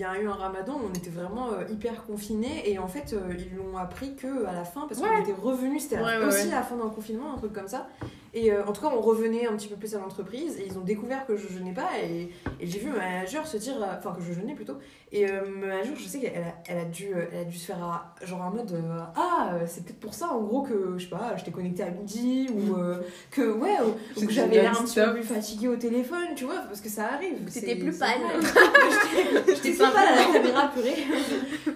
y 0.00 0.04
a 0.04 0.18
eu 0.20 0.26
un 0.26 0.32
ramadan, 0.32 0.80
on 0.84 0.92
était 0.94 1.10
vraiment 1.10 1.52
euh, 1.52 1.64
hyper 1.70 2.04
confinés 2.04 2.70
et 2.70 2.78
en 2.78 2.88
fait 2.88 3.12
euh, 3.12 3.34
ils 3.38 3.54
l'ont 3.56 3.76
appris 3.76 4.14
que 4.16 4.46
à 4.46 4.52
la 4.52 4.64
fin 4.64 4.86
parce 4.88 5.00
qu'on 5.00 5.20
était 5.20 5.32
revenus, 5.32 5.82
c'était 5.82 6.00
aussi 6.00 6.44
ouais. 6.46 6.50
la 6.50 6.62
fin 6.62 6.76
d'un 6.76 6.88
confinement, 6.88 7.34
un 7.34 7.38
truc 7.38 7.52
comme 7.52 7.68
ça. 7.68 7.88
Et 8.32 8.52
euh, 8.52 8.64
en 8.64 8.72
tout 8.72 8.80
cas 8.82 8.88
on 8.94 9.00
revenait 9.00 9.46
un 9.46 9.56
petit 9.56 9.66
peu 9.68 9.74
plus 9.76 9.94
à 9.94 9.98
l'entreprise 9.98 10.56
et 10.58 10.66
ils 10.66 10.78
ont 10.78 10.82
découvert 10.82 11.26
que 11.26 11.36
je 11.36 11.48
jeûnais 11.48 11.72
pas 11.72 11.88
et, 12.02 12.30
et 12.60 12.66
j'ai 12.66 12.78
vu 12.78 12.90
ma 12.90 12.98
manager 12.98 13.44
se 13.46 13.56
dire, 13.56 13.74
euh, 13.82 13.86
enfin 13.98 14.14
que 14.16 14.22
je 14.22 14.32
jeûnais 14.32 14.54
plutôt, 14.54 14.74
et 15.10 15.28
euh, 15.28 15.40
ma 15.48 15.66
manager 15.66 15.96
je 15.96 16.04
sais 16.06 16.20
qu'elle 16.20 16.36
a, 16.42 16.54
elle 16.68 16.78
a, 16.78 16.84
dû, 16.84 17.12
euh, 17.12 17.24
elle 17.32 17.40
a 17.40 17.44
dû 17.44 17.56
se 17.58 17.66
faire 17.66 17.82
à- 17.82 18.14
genre 18.24 18.42
en 18.42 18.50
mode 18.50 18.70
euh, 18.72 18.98
ah 19.16 19.54
c'est 19.66 19.84
peut-être 19.84 19.98
pour 19.98 20.14
ça 20.14 20.28
en 20.32 20.40
gros 20.42 20.62
que 20.62 20.94
je 20.96 21.04
sais 21.04 21.10
pas, 21.10 21.34
j'étais 21.36 21.50
connectée 21.50 21.82
à 21.82 21.90
midi 21.90 22.48
ou 22.54 22.76
euh, 22.76 22.98
que 23.32 23.42
ouais, 23.50 23.76
ou- 23.84 23.88
ou 23.88 23.94
C'était 24.14 24.26
que 24.26 24.32
j'avais 24.32 24.54
l'air 24.62 24.80
un 24.80 24.84
petit 24.84 25.00
peu 25.00 25.12
plus 25.14 25.22
fatiguée 25.24 25.68
au 25.68 25.76
téléphone, 25.76 26.28
tu 26.36 26.44
vois, 26.44 26.58
parce 26.68 26.80
que 26.80 26.88
ça 26.88 27.06
arrive. 27.14 27.36
T'étais 27.52 27.66
c'est- 27.66 27.76
plus 27.76 27.98
pâle. 27.98 28.10
J'étais 29.48 29.70
plus 29.70 29.78
pas 29.78 29.90
pâle 29.90 30.06
à 30.08 30.16
la 30.16 30.32
caméra 30.32 30.68
purée. 30.72 30.94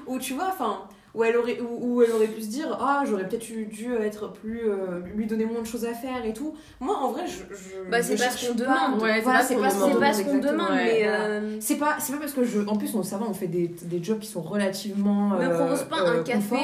Ou 0.07 0.19
tu 0.19 0.35
vois, 0.35 0.49
enfin, 0.53 0.83
où 1.15 1.23
elle 1.23 1.37
aurait, 1.37 1.61
où, 1.61 1.95
où 1.97 2.03
elle 2.03 2.11
aurait 2.11 2.27
pu 2.27 2.43
se 2.43 2.49
dire, 2.49 2.77
ah, 2.81 3.05
j'aurais 3.07 3.29
peut-être 3.29 3.49
eu- 3.51 3.67
dû 3.67 3.95
être 3.95 4.33
plus, 4.33 4.63
euh, 4.69 5.01
lui 5.15 5.27
donner 5.27 5.45
moins 5.45 5.61
de 5.61 5.67
choses 5.67 5.85
à 5.85 5.95
faire 5.95 6.25
et 6.25 6.33
tout. 6.33 6.55
Moi, 6.81 6.97
en 6.97 7.13
vrai, 7.13 7.23
je. 7.27 7.55
je 7.55 7.89
Bah, 7.91 8.03
c'est 8.03 8.17
je 8.17 8.23
pas 8.25 8.31
ce 8.31 8.39
cherche 8.39 8.49
qu'on 8.53 8.59
pas. 8.59 8.65
demande. 8.89 9.03
Ouais, 9.03 9.15
c'est 9.17 9.21
Voilà, 9.23 9.39
pas 9.39 9.43
ce 9.45 9.49
c'est 9.49 9.55
qu'on 9.55 9.61
pas 9.63 9.71
ce 9.71 9.75
qu'on 9.75 9.81
C'est 9.81 9.89
demande, 9.91 10.01
pas 10.03 10.13
ce 10.13 10.23
qu'on 10.23 10.29
exactement. 10.37 10.53
demande, 10.65 10.71
ouais, 10.77 10.85
mais. 10.85 11.03
euh, 11.07 11.57
C'est 11.61 11.77
pas, 11.77 11.97
c'est 12.01 12.13
pas 12.13 12.19
parce 12.19 12.33
que 12.33 12.45
je. 12.45 12.61
En 12.67 12.77
plus, 12.77 12.95
on, 12.97 13.03
ça 13.03 13.17
va, 13.19 13.27
on 13.29 13.35
fait 13.35 13.47
des, 13.47 13.69
des 13.69 14.03
jobs 14.03 14.19
qui 14.19 14.29
sont 14.29 14.43
relativement. 14.43 15.29
Me 15.31 15.45
euh, 15.45 15.57
propose 15.59 15.85
pas 15.85 16.01
euh, 16.03 16.21
un 16.21 16.23
café. 16.25 16.57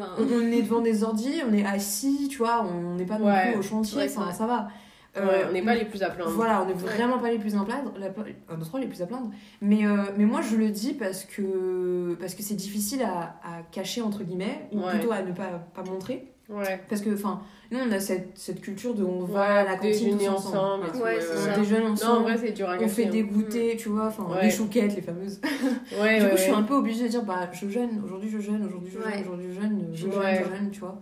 On, 0.00 0.22
on 0.22 0.40
est 0.52 0.62
devant 0.62 0.80
des 0.80 1.04
ordi, 1.04 1.40
on 1.48 1.52
est 1.52 1.64
assis, 1.64 2.26
tu 2.28 2.38
vois, 2.38 2.64
on 2.64 2.94
n'est 2.96 3.04
pas 3.06 3.18
non 3.18 3.26
Ouais. 3.26 3.50
plus 3.52 3.58
au 3.60 3.62
chantier, 3.62 3.98
Ouais, 3.98 4.08
ça 4.08 4.46
va. 4.46 4.68
Ouais, 5.14 5.22
Euh, 5.22 5.46
on 5.50 5.52
n'est 5.52 5.62
pas 5.62 5.74
les 5.74 5.84
plus 5.84 6.02
à 6.02 6.08
plaindre. 6.10 6.30
Voilà, 6.30 6.62
on 6.62 6.66
n'est 6.66 6.72
vraiment 6.72 7.18
pas 7.18 7.30
les 7.30 7.38
plus 7.38 7.54
à 7.54 7.62
plaindre, 7.64 7.92
la, 7.98 8.06
un, 8.06 8.58
trois, 8.60 8.80
les 8.80 8.86
plus 8.86 9.02
à 9.02 9.06
plaindre. 9.06 9.30
Mais, 9.60 9.86
euh, 9.86 10.04
mais 10.16 10.24
moi, 10.24 10.40
je 10.40 10.56
le 10.56 10.70
dis 10.70 10.94
parce 10.94 11.24
que 11.26 12.16
parce 12.18 12.34
que 12.34 12.42
c'est 12.42 12.54
difficile 12.54 13.02
à, 13.02 13.34
à 13.44 13.62
cacher, 13.70 14.00
entre 14.00 14.22
guillemets, 14.24 14.68
ou 14.72 14.80
Ouais. 14.80 14.92
plutôt 14.92 15.12
à 15.12 15.20
ne 15.22 15.32
pas, 15.32 15.66
pas 15.74 15.82
montrer. 15.84 16.28
Ouais. 16.48 16.80
Parce 16.88 17.00
que, 17.02 17.10
enfin, 17.14 17.40
nous, 17.70 17.78
on 17.78 17.92
a 17.92 18.00
cette, 18.00 18.36
cette 18.36 18.60
culture 18.60 18.94
de 18.94 19.04
on 19.04 19.24
va 19.24 19.40
Ouais, 19.40 19.46
à 19.46 19.64
la 19.64 19.76
cantine 19.76 20.18
tous 20.18 20.28
ensemble. 20.28 20.56
ensemble. 20.56 20.86
et 20.86 20.90
tout, 20.90 20.96
Ouais, 20.98 21.02
ouais, 21.04 21.20
c'est 21.20 21.28
ouais. 21.30 21.36
ça. 21.36 21.52
On 21.56 21.60
déjeune 21.60 21.80
Non, 21.82 21.88
en 21.88 21.92
ensemble, 21.92 22.22
vrai, 22.24 22.36
c'est 22.38 22.52
dur 22.52 22.68
à 22.70 22.76
on 22.80 22.88
fait 22.88 23.04
des 23.06 23.22
hein. 23.22 23.26
goûters, 23.30 23.76
tu 23.78 23.88
vois, 23.90 24.06
enfin, 24.06 24.24
Ouais. 24.30 24.42
les 24.44 24.50
chouquettes, 24.50 24.94
les 24.96 25.02
fameuses. 25.02 25.40
Ouais, 26.00 26.18
du 26.18 26.24
coup, 26.24 26.30
ouais, 26.30 26.36
je 26.36 26.36
suis 26.42 26.50
ouais. 26.50 26.56
un 26.56 26.62
peu 26.62 26.74
obligée 26.74 27.04
de 27.04 27.08
dire, 27.08 27.22
bah, 27.22 27.48
je 27.52 27.68
jeûne, 27.68 28.02
aujourd'hui 28.04 28.30
je 28.30 28.38
jeûne, 28.40 28.64
aujourd'hui 28.66 28.90
je 28.90 28.98
jeûne, 29.00 29.20
aujourd'hui 29.22 29.46
je 29.54 29.60
jeûne, 29.60 29.86
je 29.92 29.96
jeûne, 30.10 30.12
je 30.12 30.56
jeûne, 30.56 30.70
tu 30.72 30.80
vois. 30.80 31.00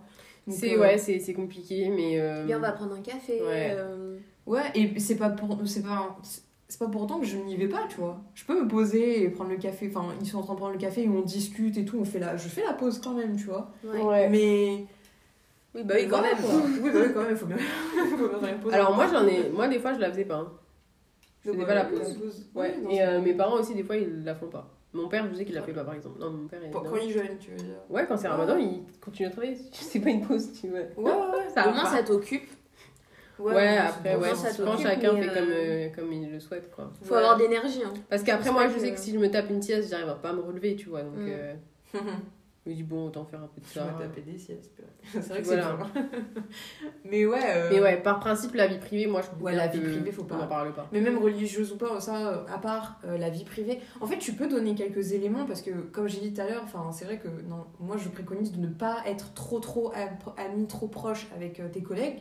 C'est 0.51 0.75
euh, 0.75 0.79
ouais, 0.81 0.97
c'est 0.97 1.19
c'est 1.19 1.33
compliqué, 1.33 1.89
mais. 1.89 2.19
euh, 2.19 2.45
Bien, 2.45 2.57
on 2.57 2.61
va 2.61 2.71
prendre 2.71 2.93
un 2.93 3.01
café. 3.01 3.41
Ouais. 3.41 3.71
euh, 3.77 4.17
Ouais, 4.47 4.63
et 4.75 4.99
c'est 4.99 5.15
pas 5.17 5.29
pour 5.29 5.57
c'est 5.65 5.83
pas 5.83 6.17
c'est 6.67 6.79
pas 6.79 6.87
pour 6.87 7.03
autant 7.03 7.19
que 7.19 7.25
je 7.25 7.37
n'y 7.37 7.55
vais 7.57 7.67
pas, 7.67 7.85
tu 7.89 7.97
vois. 7.97 8.19
Je 8.33 8.43
peux 8.45 8.59
me 8.61 8.67
poser 8.67 9.23
et 9.23 9.29
prendre 9.29 9.49
le 9.51 9.57
café, 9.57 9.91
enfin, 9.93 10.13
ils 10.21 10.25
sont 10.27 10.39
en 10.39 10.43
train 10.43 10.53
de 10.53 10.57
prendre 10.59 10.73
le 10.73 10.79
café 10.79 11.03
et 11.03 11.09
on 11.09 11.21
discute 11.21 11.77
et 11.77 11.85
tout, 11.85 11.97
on 11.99 12.05
fait 12.05 12.19
la 12.19 12.37
je 12.37 12.47
fais 12.47 12.63
la 12.63 12.73
pause 12.73 12.99
quand 13.03 13.13
même, 13.13 13.35
tu 13.35 13.45
vois. 13.45 13.69
ouais. 13.83 14.01
Ouais. 14.01 14.29
Mais 14.29 14.85
Oui, 15.75 15.83
bah 15.85 15.93
oui, 15.97 16.07
quand 16.09 16.17
Voilà, 16.19 16.33
même. 16.35 16.43
quoi. 16.43 16.53
Oui, 16.83 16.89
bah 16.93 16.99
oui, 17.05 17.13
quand 17.13 17.23
même, 17.23 17.35
faut 17.37 17.45
bien 17.45 17.57
faut 18.17 18.27
bien 18.29 18.39
faire 18.39 18.53
une 18.55 18.59
pause. 18.61 18.73
Alors 18.73 18.95
moi 18.95 19.05
j'en 19.11 19.25
ai, 19.27 19.49
moi 19.49 19.67
des 19.67 19.79
fois 19.79 19.93
je 19.93 19.99
la 19.99 20.09
faisais 20.11 20.25
pas. 20.25 20.37
hein. 20.37 20.51
Je 21.45 21.51
faisais 21.51 21.65
pas 21.65 21.75
la 21.75 21.85
pause. 21.85 22.17
Ouais, 22.55 22.75
Et 22.89 23.01
euh, 23.01 23.21
mes 23.21 23.33
parents 23.33 23.59
aussi 23.59 23.73
des 23.75 23.83
fois 23.83 23.97
ils 23.97 24.23
la 24.23 24.33
font 24.35 24.47
pas. 24.47 24.67
Mon 24.93 25.07
père 25.07 25.25
je 25.31 25.35
sais 25.35 25.45
qu'il 25.45 25.55
la 25.55 25.61
fait 25.61 25.71
pas 25.73 25.83
par 25.85 25.93
exemple. 25.93 26.19
Non 26.19 26.29
mon 26.31 26.47
père 26.47 26.59
il. 26.63 26.69
Pour- 26.71 26.83
non. 26.83 26.89
quand 26.91 26.97
ils 26.97 27.11
jeûnent, 27.11 27.37
tu 27.39 27.51
veux 27.51 27.57
dire. 27.57 27.75
Ouais 27.89 28.05
quand 28.07 28.17
c'est 28.17 28.27
Ramadan 28.27 28.57
il 28.57 28.83
continue 28.99 29.27
à 29.27 29.31
travailler. 29.31 29.57
C'est 29.71 29.99
pas 29.99 30.09
une 30.09 30.25
pause 30.25 30.49
tu 30.59 30.67
vois. 30.69 30.79
Ouais, 30.79 31.11
ouais, 31.11 31.37
ouais. 31.37 31.49
Ça 31.53 31.67
Au 31.69 31.73
moins, 31.73 31.85
ça 31.85 32.03
t'occupe. 32.03 32.49
Ouais, 33.39 33.75
non, 33.75 33.81
après, 33.87 34.15
ouais, 34.17 34.29
t'occupe, 34.33 34.83
chacun 34.83 35.15
fait 35.15 35.27
comme, 35.27 35.49
euh, 35.49 35.87
euh, 35.87 35.89
comme 35.95 36.13
il 36.13 36.31
le 36.31 36.39
souhaite, 36.39 36.69
quoi. 36.69 36.91
Faut 37.01 37.13
Ouais. 37.15 37.19
avoir 37.21 37.37
d'énergie. 37.37 37.81
Hein. 37.83 37.93
Parce 38.07 38.21
qu'après, 38.21 38.51
moi, 38.51 38.67
je 38.67 38.77
sais 38.77 38.89
que- 38.91 38.95
que 38.95 38.99
si 38.99 39.11
je 39.13 39.17
me 39.17 39.31
tape 39.31 39.49
une 39.49 39.63
sieste, 39.63 39.89
j'arrive 39.89 40.13
pas 40.21 40.29
à 40.29 40.33
me 40.33 40.41
relever, 40.41 40.75
tu 40.75 40.89
vois. 40.89 41.01
Donc, 41.01 41.15
Mm. 41.17 41.27
euh, 41.29 41.53
je 42.65 42.69
me 42.69 42.75
dis, 42.75 42.83
bon, 42.83 43.07
autant 43.07 43.25
faire 43.25 43.41
un 43.41 43.47
peu 43.47 43.59
de 43.59 43.65
Je 43.65 43.71
ça. 43.73 43.85
vais 43.85 44.03
taper 44.03 44.21
des 44.21 44.37
siestes. 44.37 44.81
C'est 45.11 45.19
vrai 45.29 45.41
que 45.41 45.45
Voilà. 45.47 45.77
c'est. 45.93 46.01
Mais 47.09 47.25
ouais. 47.25 47.39
euh, 47.43 47.69
Mais 47.71 47.81
ouais, 47.81 47.97
par 48.01 48.19
principe, 48.19 48.53
la 48.53 48.67
vie 48.67 48.77
privée, 48.77 49.07
moi, 49.07 49.21
je 49.21 49.43
Ouais, 49.43 49.55
la 49.55 49.67
vie 49.67 49.79
privée, 49.79 50.11
faut 50.11 50.23
pas. 50.25 50.39
On 50.43 50.47
parle 50.47 50.71
pas. 50.73 50.87
Mais 50.91 51.01
même 51.01 51.17
religieuse 51.17 51.71
ou 51.71 51.77
pas, 51.77 51.99
ça, 51.99 52.27
euh, 52.29 52.45
à 52.53 52.59
part 52.59 52.99
euh, 53.05 53.17
la 53.17 53.29
vie 53.31 53.45
privée. 53.45 53.79
En 53.99 54.05
fait, 54.05 54.17
tu 54.19 54.33
peux 54.33 54.47
donner 54.47 54.75
quelques 54.75 55.11
éléments 55.13 55.45
parce 55.45 55.61
que, 55.63 55.71
comme 55.71 56.07
j'ai 56.07 56.19
dit 56.19 56.33
tout 56.33 56.41
à 56.41 56.45
l'heure, 56.45 56.65
c'est 56.91 57.05
vrai 57.05 57.17
que 57.17 57.27
non, 57.49 57.65
moi 57.79 57.97
je 57.97 58.09
préconise 58.09 58.51
de 58.51 58.59
ne 58.59 58.67
pas 58.71 58.97
être 59.07 59.33
trop, 59.33 59.59
trop 59.59 59.91
am- 59.95 60.17
ami, 60.37 60.67
trop 60.67 60.87
proche 60.87 61.27
avec 61.35 61.59
euh, 61.59 61.67
tes 61.67 61.81
collègues. 61.81 62.19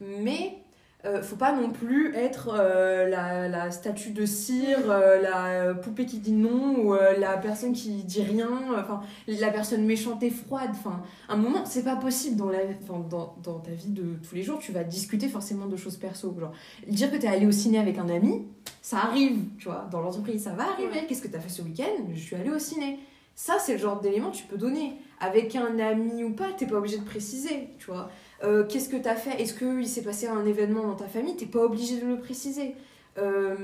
Mais 0.00 0.58
euh, 1.06 1.22
faut 1.22 1.36
pas 1.36 1.52
non 1.52 1.70
plus 1.70 2.14
être 2.14 2.50
euh, 2.52 3.08
la, 3.08 3.48
la 3.48 3.70
statue 3.70 4.10
de 4.10 4.26
cire, 4.26 4.90
euh, 4.90 5.20
la 5.20 5.74
poupée 5.74 6.04
qui 6.04 6.18
dit 6.18 6.32
non, 6.32 6.78
ou 6.80 6.94
la 6.94 7.36
personne 7.38 7.72
qui 7.72 8.04
dit 8.04 8.22
rien, 8.22 8.50
enfin, 8.76 9.00
la 9.26 9.50
personne 9.50 9.84
méchante 9.84 10.22
et 10.22 10.30
froide. 10.30 10.70
Enfin, 10.72 11.02
un 11.28 11.36
moment, 11.36 11.64
c'est 11.64 11.84
pas 11.84 11.96
possible 11.96 12.36
dans, 12.36 12.50
la, 12.50 12.58
dans, 12.88 13.36
dans 13.42 13.58
ta 13.60 13.70
vie 13.70 13.90
de 13.90 14.16
tous 14.28 14.34
les 14.34 14.42
jours, 14.42 14.58
tu 14.58 14.72
vas 14.72 14.84
discuter 14.84 15.28
forcément 15.28 15.66
de 15.66 15.76
choses 15.76 15.96
perso. 15.96 16.34
Genre, 16.38 16.52
dire 16.86 17.10
que 17.10 17.16
t'es 17.16 17.28
allé 17.28 17.46
au 17.46 17.52
ciné 17.52 17.78
avec 17.78 17.98
un 17.98 18.08
ami, 18.08 18.46
ça 18.82 18.98
arrive, 18.98 19.38
tu 19.58 19.68
vois, 19.68 19.88
dans 19.90 20.00
l'entreprise, 20.00 20.44
ça 20.44 20.50
va 20.50 20.64
arriver. 20.64 21.06
Qu'est-ce 21.08 21.22
que 21.22 21.28
t'as 21.28 21.40
fait 21.40 21.48
ce 21.48 21.62
week-end? 21.62 22.04
Je 22.12 22.20
suis 22.20 22.36
allée 22.36 22.50
au 22.50 22.58
ciné. 22.58 22.98
Ça, 23.34 23.58
c'est 23.58 23.72
le 23.72 23.78
genre 23.78 24.00
d'élément 24.00 24.30
que 24.30 24.36
tu 24.36 24.44
peux 24.44 24.56
donner. 24.56 24.98
Avec 25.20 25.54
un 25.56 25.78
ami 25.78 26.24
ou 26.24 26.32
pas, 26.32 26.52
t'es 26.56 26.66
pas 26.66 26.76
obligé 26.76 26.98
de 26.98 27.04
préciser, 27.04 27.68
tu 27.78 27.86
vois. 27.86 28.10
Euh, 28.44 28.64
Qu'est-ce 28.66 28.88
que 28.88 28.96
t'as 28.96 29.16
fait? 29.16 29.40
Est-ce 29.40 29.54
qu'il 29.54 29.88
s'est 29.88 30.02
passé 30.02 30.26
un 30.26 30.44
événement 30.46 30.86
dans 30.86 30.94
ta 30.94 31.08
famille? 31.08 31.36
T'es 31.36 31.46
pas 31.46 31.64
obligé 31.64 32.00
de 32.00 32.06
le 32.06 32.18
préciser. 32.18 32.74
Euh, 33.18 33.56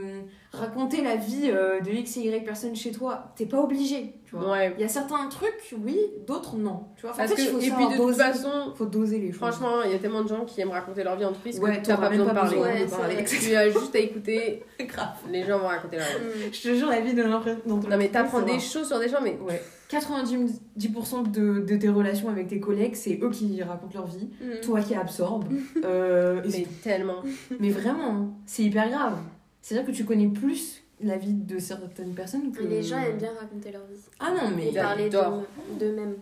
raconter 0.53 1.03
la 1.03 1.17
vie 1.17 1.51
euh, 1.51 1.81
de 1.81 1.91
X 1.91 2.19
et 2.19 2.21
Y 2.25 2.45
personnes 2.45 2.77
chez 2.77 2.93
toi, 2.93 3.33
t'es 3.37 3.47
pas 3.47 3.59
obligé, 3.61 4.15
tu 4.27 4.37
vois. 4.37 4.51
Ouais. 4.53 4.75
Il 4.77 4.83
y 4.83 4.85
a 4.85 4.89
certains 4.89 5.27
trucs, 5.29 5.75
oui, 5.83 5.99
d'autres 6.27 6.57
non. 6.57 6.85
Tu 6.97 7.03
vois, 7.03 7.13
En 7.13 7.17
Parce 7.17 7.33
fait, 7.33 7.43
il 7.43 7.47
que, 7.47 7.53
faut 7.53 7.59
et 7.59 7.71
puis 7.71 7.85
de 7.87 7.91
toute 7.97 7.97
doser. 8.07 8.19
façon, 8.23 8.73
faut 8.75 8.85
doser 8.87 9.19
les 9.19 9.29
choses. 9.33 9.37
franchement, 9.39 9.83
il 9.85 9.93
y 9.93 9.95
a 9.95 9.99
tellement 9.99 10.23
de 10.23 10.29
gens 10.29 10.45
qui 10.45 10.61
aiment 10.61 10.71
raconter 10.71 11.05
leur 11.05 11.17
vie 11.17 11.25
en 11.25 11.31
entreprise 11.31 11.59
Ouais, 11.59 11.81
que 11.81 11.87
t'as 11.87 11.97
pas 11.97 12.11
besoin 12.11 12.27
de 12.27 12.31
pas 12.31 12.41
parler. 12.41 12.57
besoin 12.57 12.73
Ouais, 12.73 12.85
de 12.85 12.91
parler. 12.91 13.25
Tu 13.25 13.55
as 13.57 13.71
juste 13.71 13.95
à 13.95 13.99
écouter, 13.99 14.63
grave. 14.87 15.09
les 15.31 15.43
gens 15.45 15.59
vont 15.59 15.69
raconter 15.69 15.97
leur 15.97 16.07
vie. 16.07 16.47
Mm. 16.49 16.53
Je 16.53 16.63
te 16.63 16.75
jure, 16.75 16.89
la 16.89 17.01
vie 17.01 17.15
de 17.15 17.23
l'impression. 17.23 17.61
Non, 17.67 17.81
mais 17.97 18.09
t'apprends 18.09 18.43
des 18.43 18.59
choses 18.61 18.87
sur 18.89 18.99
des 18.99 19.09
gens, 19.09 19.21
mais 19.23 19.39
Ouais. 19.47 19.63
90% 19.91 21.31
de, 21.31 21.61
de 21.61 21.77
tes 21.77 21.89
relations 21.89 22.29
avec 22.31 22.49
tes 22.49 22.61
collègues, 22.61 22.95
c'est 22.95 23.19
eux 23.23 23.31
qui 23.31 23.63
racontent 23.63 23.93
leur 23.95 24.07
vie, 24.07 24.29
Mm. 24.41 24.61
toi 24.63 24.81
qui 24.81 24.95
absorbes. 24.95 25.45
Euh, 25.85 26.41
mais 26.51 26.67
tellement. 26.83 27.23
mais 27.59 27.71
vraiment, 27.71 28.09
hein, 28.11 28.31
c'est 28.47 28.63
hyper 28.65 28.89
grave. 28.89 29.15
C'est-à-dire 29.63 29.87
que 29.87 29.93
tu 29.93 30.05
connais 30.05 30.29
plus 30.29 30.83
la 31.01 31.17
vie 31.17 31.33
de 31.33 31.59
certaines 31.59 32.13
personnes 32.15 32.53
que. 32.53 32.63
Les 32.63 32.83
gens 32.83 32.99
aiment 32.99 33.17
bien 33.17 33.33
raconter 33.39 33.73
leur 33.73 33.83
vie. 33.87 33.97
Ah 34.21 34.31
non, 34.33 34.51
mais. 34.55 34.69
Et 34.69 34.75
parler 34.75 35.09
d'eux-mêmes. 35.09 36.17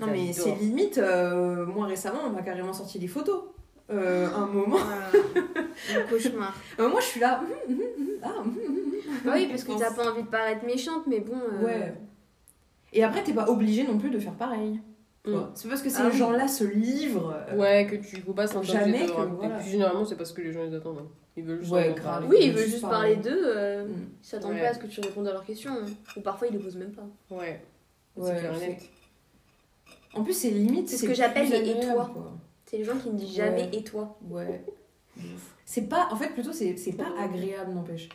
Non, 0.00 0.06
mais 0.06 0.32
c'est 0.32 0.54
limite, 0.54 0.96
euh, 0.96 1.66
moi 1.66 1.86
récemment, 1.86 2.20
on 2.26 2.30
m'a 2.30 2.40
carrément 2.40 2.72
sorti 2.72 2.98
des 2.98 3.08
photos. 3.08 3.42
Euh, 3.90 4.26
un 4.34 4.46
moment. 4.46 4.78
Un 5.96 6.02
cauchemar. 6.08 6.54
Euh, 6.78 6.88
moi 6.88 7.00
je 7.00 7.06
suis 7.06 7.20
là. 7.20 7.42
hum, 7.68 7.74
hum, 7.74 8.06
hum, 8.08 8.92
ah, 9.26 9.32
oui, 9.34 9.46
parce 9.50 9.64
que 9.64 9.78
t'as 9.78 9.92
pas 9.92 10.10
envie 10.10 10.22
de 10.22 10.28
paraître 10.28 10.64
méchante, 10.64 11.06
mais 11.06 11.20
bon. 11.20 11.34
euh, 11.34 11.64
Ouais. 11.64 11.94
Et 12.94 13.02
après, 13.04 13.22
t'es 13.22 13.32
pas 13.34 13.48
obligé 13.50 13.84
non 13.86 13.98
plus 13.98 14.08
de 14.10 14.18
faire 14.18 14.32
pareil. 14.34 14.80
Mm. 15.26 15.36
C'est 15.54 15.68
parce 15.68 15.82
que 15.82 15.90
ces 15.90 16.00
Ah 16.00 16.08
oui. 16.10 16.16
gens-là 16.16 16.48
se 16.48 16.64
livrent. 16.64 17.34
euh, 17.50 17.56
Ouais, 17.56 17.86
que 17.86 17.96
tu 17.96 18.16
faut 18.22 18.32
pas 18.32 18.46
s'entendre 18.46 18.66
Jamais 18.72 19.06
que, 19.06 19.12
voilà. 19.12 19.56
Puis 19.58 19.70
généralement, 19.70 20.04
c'est 20.06 20.16
parce 20.16 20.32
que 20.32 20.40
les 20.40 20.52
gens 20.52 20.64
ils 20.66 20.74
attendent. 20.74 20.98
hein. 21.00 21.08
Ils 21.36 21.44
veulent 21.44 21.60
juste 21.60 21.72
Ouais, 21.72 21.84
entendre 21.84 21.96
grave. 21.96 22.12
parler. 22.20 22.26
Oui, 22.28 22.36
Ils 22.40 22.44
ils 22.46 22.50
veulent 22.52 22.60
veulent 22.60 22.70
juste 22.70 22.80
parler. 22.82 23.14
parler 23.14 23.30
d'eux. 23.30 23.42
euh, 23.56 23.84
Mm. 23.86 23.90
Ils 24.22 24.26
s'attendent 24.26 24.52
Ouais. 24.52 24.60
pas 24.60 24.68
à 24.68 24.74
ce 24.74 24.78
que 24.78 24.86
tu 24.86 25.00
répondes 25.00 25.28
à 25.28 25.32
leurs 25.32 25.44
questions. 25.44 25.72
hein. 25.72 25.86
Ou 26.16 26.20
parfois, 26.20 26.46
ils 26.48 26.52
les 26.52 26.58
posent 26.58 26.76
même 26.76 26.92
pas. 26.92 27.06
Ouais. 27.30 27.62
Ouais. 28.16 28.78
En 30.14 30.22
plus, 30.24 30.34
c'est 30.34 30.50
limite. 30.50 30.88
C'est 30.88 30.98
ce 30.98 31.06
que 31.06 31.14
j'appelle 31.14 31.48
les 31.48 31.70
et 31.70 31.80
toi. 31.80 32.12
C'est 32.66 32.78
les 32.78 32.84
gens 32.84 32.96
qui 32.98 33.08
ne 33.10 33.18
disent 33.18 33.34
jamais 33.34 33.70
et 33.72 33.82
toi. 33.82 34.18
Ouais. 34.30 34.64
C'est 35.64 35.88
pas. 35.88 36.08
En 36.10 36.16
fait, 36.16 36.28
plutôt, 36.28 36.52
c'est 36.52 36.76
c'est 36.76 36.92
pas 36.92 37.08
agréable, 37.18 37.72
n'empêche. 37.72 38.08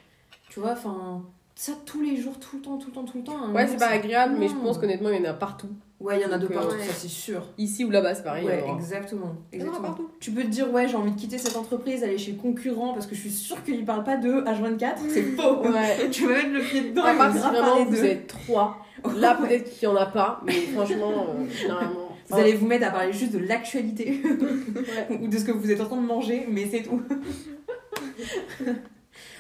Tu 0.50 0.60
vois, 0.60 0.72
enfin. 0.74 1.24
Ça 1.56 1.72
tous 1.88 2.02
les 2.04 2.18
jours, 2.18 2.40
tout 2.40 2.58
le 2.58 2.62
temps, 2.62 2.78
tout 2.78 2.90
le 2.90 2.94
temps, 2.94 3.04
tout 3.04 3.18
le 3.18 3.24
temps. 3.24 3.52
Ouais, 3.52 3.66
c'est 3.66 3.78
pas 3.78 3.88
agréable, 3.88 4.36
mais 4.38 4.48
je 4.48 4.54
pense 4.54 4.78
qu'honnêtement, 4.78 5.10
il 5.10 5.18
y 5.24 5.28
en 5.28 5.32
a 5.32 5.34
partout. 5.34 5.70
Ouais, 6.00 6.20
il 6.20 6.22
y 6.22 6.26
en 6.26 6.32
a 6.32 6.38
de 6.38 6.46
euh, 6.46 6.50
partout, 6.50 6.76
ouais. 6.76 6.84
ça 6.86 6.94
c'est 6.94 7.08
sûr. 7.08 7.42
Ici 7.58 7.84
ou 7.84 7.90
là-bas, 7.90 8.14
c'est 8.14 8.24
pareil. 8.24 8.46
ouais, 8.46 8.62
alors. 8.62 8.76
exactement. 8.76 9.36
Il 9.52 9.60
y 9.60 9.64
en 9.64 9.66
aura 9.68 9.78
exactement. 9.78 9.88
partout. 9.98 10.12
Tu 10.20 10.30
peux 10.32 10.44
te 10.44 10.48
dire, 10.48 10.72
ouais, 10.72 10.88
j'ai 10.88 10.96
envie 10.96 11.12
de 11.12 11.20
quitter 11.20 11.40
cette 11.40 11.58
entreprise, 11.58 12.04
aller 12.04 12.20
chez 12.20 12.34
le 12.34 12.38
concurrent 12.38 12.94
parce 12.94 13.08
que 13.08 13.16
je 13.16 13.22
suis 13.22 13.32
sûre 13.32 13.64
qu'ils 13.64 13.84
parlent 13.84 14.04
pas 14.04 14.16
d'eux 14.18 14.44
H24. 14.44 14.96
C'est 15.10 15.24
faux. 15.36 15.64
Ouais. 15.64 16.10
tu 16.12 16.28
vas 16.28 16.36
mettre 16.36 16.52
le 16.54 16.62
pied 16.62 16.82
dedans. 16.90 17.02
Part 17.02 17.32
vont 17.32 17.42
si 17.42 17.48
vraiment 17.48 17.86
vous 17.86 17.92
d'eux. 17.96 18.06
êtes 18.06 18.28
trois. 18.28 18.78
Là, 19.16 19.36
peut-être 19.36 19.72
qu'il 19.72 19.84
y 19.88 19.92
en 19.92 19.96
a 19.96 20.06
pas, 20.06 20.42
mais 20.46 20.54
franchement, 20.54 21.12
euh, 21.30 21.46
généralement. 21.52 22.10
Vous 22.30 22.38
allez 22.38 22.54
vous 22.54 22.68
mettre 22.68 22.86
à 22.86 22.90
parler 22.92 23.14
juste 23.14 23.32
de 23.34 23.40
l'actualité 23.40 24.22
Ouais. 25.10 25.20
ou 25.22 25.28
de 25.28 25.38
ce 25.38 25.46
que 25.46 25.52
vous 25.52 25.72
êtes 25.72 25.80
en 25.82 25.86
train 25.86 25.96
de 26.02 26.06
manger, 26.06 26.46
mais 26.50 26.68
c'est 26.70 26.84
tout. 26.84 27.02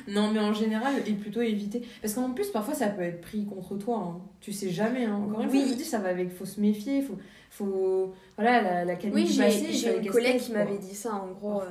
Non, 0.07 0.31
mais 0.31 0.39
en 0.39 0.53
général, 0.53 0.93
et 1.05 1.13
plutôt 1.13 1.41
éviter. 1.41 1.81
Parce 2.01 2.13
qu'en 2.13 2.31
plus, 2.31 2.47
parfois, 2.49 2.73
ça 2.73 2.87
peut 2.87 3.01
être 3.01 3.21
pris 3.21 3.45
contre 3.45 3.75
toi. 3.77 3.97
hein. 3.97 4.21
Tu 4.41 4.51
sais 4.53 4.69
jamais. 4.69 5.05
hein. 5.05 5.15
Encore 5.15 5.41
une 5.41 5.49
fois, 5.49 5.59
Oui. 5.59 5.65
je 5.65 5.71
vous 5.73 5.77
dis, 5.77 5.85
ça 5.85 5.99
va 5.99 6.09
avec. 6.09 6.31
Faut 6.31 6.45
se 6.45 6.59
méfier. 6.61 7.01
Faut. 7.01 7.17
faut... 7.49 8.13
Voilà, 8.37 8.61
la, 8.61 8.85
la 8.85 8.95
qualité 8.95 9.21
Oui, 9.21 9.27
j'ai 9.27 9.73
j'ai 9.73 9.97
une 9.99 10.09
collègue 10.09 10.39
qui 10.39 10.51
m'avait 10.51 10.77
dit 10.77 10.95
ça. 10.95 11.13
En 11.15 11.27
gros, 11.31 11.61
euh, 11.61 11.65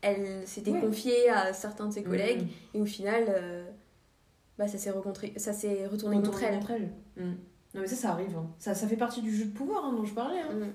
elle 0.00 0.46
s'était 0.46 0.70
Ouais. 0.70 0.80
confiée 0.80 1.28
à 1.28 1.52
certains 1.52 1.86
de 1.86 1.92
ses 1.92 2.02
collègues 2.02 2.42
Mm. 2.42 2.76
et 2.76 2.80
au 2.80 2.86
final, 2.86 3.24
euh, 3.28 3.64
bah, 4.58 4.66
ça 4.68 4.78
s'est 4.78 4.90
rencontré- 4.90 5.32
ça 5.36 5.52
s'est 5.52 5.86
retourné 5.86 6.16
contre 6.16 6.42
elle. 6.42 6.54
contre 6.58 6.70
elle. 6.72 6.90
Mm. 7.16 7.34
Non, 7.74 7.80
mais 7.80 7.86
ça, 7.86 7.96
ça 7.96 8.10
arrive. 8.10 8.36
hein. 8.36 8.46
Ça, 8.58 8.74
ça 8.74 8.86
fait 8.86 8.96
partie 8.96 9.22
du 9.22 9.34
jeu 9.34 9.44
de 9.46 9.50
pouvoir 9.52 9.90
dont 9.92 10.04
je 10.04 10.12
parlais. 10.14 10.42
Mm. 10.42 10.72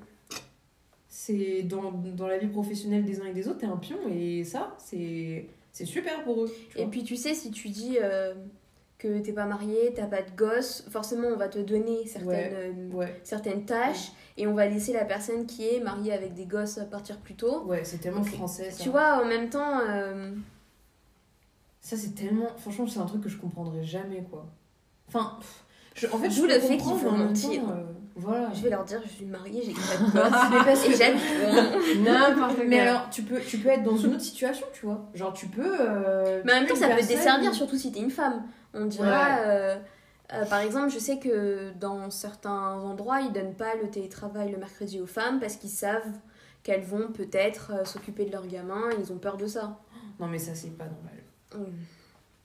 C'est 1.10 1.64
dans, 1.64 1.92
dans 1.92 2.28
la 2.28 2.38
vie 2.38 2.48
professionnelle 2.48 3.06
des 3.06 3.22
uns 3.22 3.26
et 3.26 3.34
des 3.34 3.48
autres, 3.48 3.60
t'es 3.60 3.66
un 3.66 3.78
pion 3.78 3.98
et 4.10 4.44
ça, 4.44 4.76
c'est 4.78 5.48
c'est 5.78 5.86
super 5.86 6.24
pour 6.24 6.44
eux. 6.44 6.52
Et 6.76 6.82
vois. 6.84 6.92
puis 6.92 7.04
tu 7.04 7.16
sais, 7.16 7.34
si 7.34 7.52
tu 7.52 7.70
dis 7.70 7.98
euh, 8.02 8.34
que 8.98 9.20
t'es 9.20 9.32
pas 9.34 9.46
marié, 9.46 9.94
t'as 9.96 10.08
pas 10.08 10.22
de 10.24 10.32
gosse, 10.36 10.86
forcément 10.90 11.28
on 11.28 11.38
va 11.38 11.48
te 11.50 11.60
donner 11.60 12.06
certaines, 12.08 12.54
euh, 12.54 12.92
Ouais, 12.92 13.20
certaines 13.24 13.66
tâches 13.66 14.12
et 14.38 14.48
on 14.48 14.54
va 14.54 14.66
laisser 14.68 14.92
la 14.94 15.06
personne 15.06 15.46
qui 15.46 15.68
est 15.68 15.80
mariée 15.80 16.14
avec 16.14 16.34
des 16.34 16.46
gosses 16.46 16.80
partir 16.90 17.18
plus 17.20 17.36
tôt. 17.36 17.64
ouais, 17.66 17.84
c'est 17.84 17.98
tellement 18.00 18.22
Donc, 18.22 18.30
français 18.30 18.72
ça. 18.72 18.84
Tu 18.84 18.90
vois, 18.90 19.22
en 19.22 19.26
même 19.26 19.50
temps, 19.50 19.80
euh, 19.88 20.32
Ça, 21.82 21.96
c'est 21.96 22.16
tellement. 22.16 22.50
Franchement, 22.58 22.88
c'est 22.88 23.00
un 23.00 23.06
truc 23.06 23.22
que 23.22 23.30
je 23.30 23.38
comprendrais 23.38 23.84
jamais, 23.84 24.24
quoi. 24.30 24.46
Enfin, 25.08 25.40
je- 25.96 26.08
en 26.08 26.18
fait, 26.18 26.30
je 26.30 26.42
le 26.42 26.54
fait 26.60 26.68
qu'il 26.78 26.78
comprendre, 26.80 27.00
faut 27.00 27.06
mais 27.06 27.12
en 27.12 27.18
même 27.18 27.28
mentir. 27.28 27.70
euh, 27.70 27.84
voilà. 28.18 28.51
je 28.53 28.61
vais 28.63 28.70
leur 28.70 28.84
dire 28.84 28.99
je 29.03 29.09
suis 29.09 29.26
mariée, 29.26 29.61
j'ai 29.65 29.74
pas 29.74 29.97
de 29.97 30.11
gosse, 30.11 30.41
mais 30.51 30.65
parce 30.65 30.84
que 30.86 30.95
j'habite. 30.95 32.01
N'importe 32.03 32.55
quoi. 32.55 32.63
Mais 32.65 32.80
alors, 32.80 33.09
tu 33.09 33.22
peux, 33.24 33.39
tu 33.39 33.57
peux 33.59 33.70
être 33.70 33.84
dans 33.84 33.95
une 33.97 34.11
autre 34.13 34.22
situation, 34.24 34.65
tu 34.74 34.86
vois. 34.86 35.05
Genre, 35.13 35.34
tu 35.34 35.47
peux. 35.47 35.76
euh, 35.80 36.41
Mais 36.45 36.53
en 36.53 36.55
même 36.59 36.68
temps, 36.68 36.76
ça 36.76 36.89
peut 36.89 37.01
te 37.01 37.07
desservir, 37.07 37.53
surtout 37.53 37.78
si 37.78 37.91
t'es 37.91 37.99
une 37.99 38.11
femme. 38.11 38.43
On 38.74 38.86
dira, 38.86 39.05
Ouais. 39.07 39.36
euh, 39.45 39.76
euh, 40.34 40.45
par 40.45 40.59
exemple, 40.59 40.89
je 40.89 40.99
sais 40.99 41.20
que 41.20 41.72
dans 41.80 42.09
certains 42.11 42.74
endroits, 42.74 43.22
ils 43.22 43.32
donnent 43.32 43.55
pas 43.55 43.76
le 43.82 43.89
télétravail 43.89 44.51
le 44.51 44.57
mercredi 44.57 44.99
aux 44.99 45.05
femmes 45.07 45.39
parce 45.39 45.55
qu'ils 45.55 45.70
savent 45.70 46.11
qu'elles 46.63 46.84
vont 46.84 47.07
peut-être 47.13 47.88
s'occuper 47.88 48.26
de 48.26 48.32
leurs 48.34 48.45
gamins, 48.47 48.89
ils 48.99 49.11
ont 49.13 49.18
peur 49.18 49.38
de 49.38 49.47
ça. 49.47 49.78
Non, 50.20 50.26
mais 50.28 50.39
ça, 50.39 50.53
c'est 50.55 50.76
pas 50.76 50.86
normal. 50.86 51.68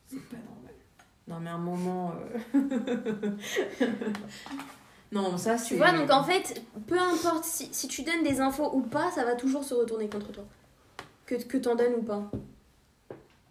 C'est 0.06 0.20
pas 0.28 0.36
normal. 0.36 0.74
Non, 1.26 1.40
mais 1.40 1.48
à 1.50 1.54
un 1.54 1.58
moment. 1.58 2.12
non, 5.12 5.36
ça, 5.36 5.58
c'est. 5.58 5.68
Tu 5.68 5.76
vois, 5.76 5.92
donc 5.92 6.10
en 6.10 6.24
fait, 6.24 6.62
peu 6.86 6.98
importe 6.98 7.44
si, 7.44 7.68
si 7.70 7.86
tu 7.86 8.02
donnes 8.02 8.22
des 8.22 8.40
infos 8.40 8.70
ou 8.72 8.80
pas, 8.80 9.10
ça 9.10 9.24
va 9.24 9.34
toujours 9.34 9.62
se 9.62 9.74
retourner 9.74 10.08
contre 10.08 10.32
toi. 10.32 10.44
Que, 11.26 11.34
que 11.34 11.58
t'en 11.58 11.74
donnes 11.76 11.94
ou 11.98 12.02
pas. 12.02 12.30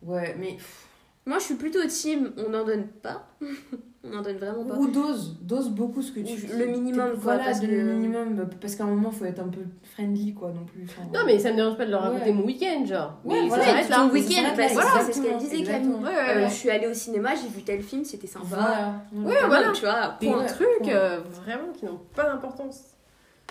Ouais, 0.02 0.36
mais. 0.40 0.54
pff, 0.54 0.88
Moi, 1.26 1.38
je 1.40 1.44
suis 1.46 1.56
plutôt 1.56 1.86
team, 1.88 2.32
on 2.38 2.50
n'en 2.50 2.66
donne 2.66 2.88
pas. 2.88 3.28
on 4.04 4.10
n'en 4.10 4.22
donne 4.24 4.38
vraiment 4.38 4.66
pas. 4.66 4.74
Ou 4.76 4.88
dose, 4.88 5.38
dose 5.42 5.70
beaucoup 5.70 6.02
ce 6.02 6.12
que 6.12 6.20
Ou 6.20 6.24
tu 6.24 6.48
le 6.48 6.66
minimum, 6.66 7.10
quoi, 7.12 7.16
Voilà, 7.20 7.44
parce 7.46 7.60
que- 7.60 7.68
le 7.68 7.84
minimum, 7.94 8.50
parce 8.60 8.76
qu'à 8.76 8.86
un 8.86 8.88
moment, 8.88 9.12
faut 9.12 9.26
être 9.26 9.40
un 9.40 9.48
peu 9.50 9.62
friendly, 9.94 10.34
quoi, 10.34 10.52
non 10.52 10.66
plus. 10.66 10.84
Enfin, 10.86 11.04
Non, 11.14 11.20
mais 11.26 11.38
ça 11.38 11.52
me 11.52 11.58
dérange 11.58 11.78
pas 11.78 11.86
de 11.86 11.92
leur 11.92 12.02
raconter 12.02 12.32
Ouais. 12.32 12.34
mon 12.34 12.44
week-end, 12.46 12.84
genre. 12.86 13.20
Ouais, 13.24 13.44
mais 13.44 13.48
voilà, 13.50 13.84
ça 13.84 13.96
ton 13.98 14.10
week-end, 14.10 14.42
parce 14.58 14.74
que 14.74 14.80
exactement, 14.80 15.02
c'est 15.06 15.14
ce 15.14 15.22
qu'elle 15.22 15.38
disait. 15.38 15.64
Camille. 15.64 15.90
Ouais, 15.94 16.04
ouais, 16.06 16.30
Euh, 16.30 16.36
ouais. 16.44 16.50
je 16.50 16.54
suis 16.56 16.70
allée 16.72 16.88
au 16.88 16.94
cinéma, 16.96 17.36
j'ai 17.36 17.50
vu 17.50 17.62
tel 17.64 17.84
film, 17.84 18.04
c'était 18.04 18.26
sympa. 18.28 18.46
Voilà. 18.48 19.04
Ouais, 19.14 19.36
voilà. 19.48 19.72
tu 19.74 19.82
vois. 19.82 20.18
Trucs 20.48 20.68
point. 20.80 20.90
euh, 20.92 21.20
vraiment 21.46 21.72
qui 21.72 21.86
n'ont 21.86 22.00
pas 22.16 22.24
d'importance. 22.24 22.82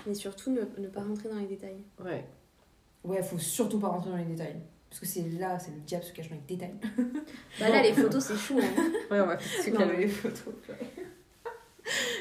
Mais 0.08 0.14
surtout, 0.14 0.50
ne, 0.50 0.62
ne 0.82 0.88
pas 0.88 1.02
rentrer 1.02 1.28
dans 1.28 1.36
les 1.38 1.46
détails. 1.46 1.84
Ouais. 2.04 2.24
Ouais, 3.04 3.22
faut 3.22 3.38
surtout 3.38 3.78
pas 3.78 3.88
rentrer 3.88 4.10
dans 4.10 4.16
les 4.16 4.24
détails. 4.24 4.56
Parce 4.90 5.00
que 5.00 5.06
c'est 5.06 5.22
là, 5.38 5.58
c'est 5.58 5.70
le 5.70 5.80
diable 5.80 6.04
se 6.04 6.12
cache 6.12 6.28
dans 6.28 6.34
les 6.36 6.42
détails. 6.56 6.74
Bah 7.60 7.68
là, 7.68 7.82
les 7.82 7.92
photos, 7.92 8.24
c'est 8.24 8.36
chou. 8.36 8.58
Hein. 8.60 8.92
Ouais, 9.10 9.20
on 9.20 9.26
va 9.26 9.38
se 9.38 9.70
Non, 9.70 9.78
calmer. 9.78 9.92
mais 9.94 10.00
les 10.02 10.08
photos. 10.08 10.54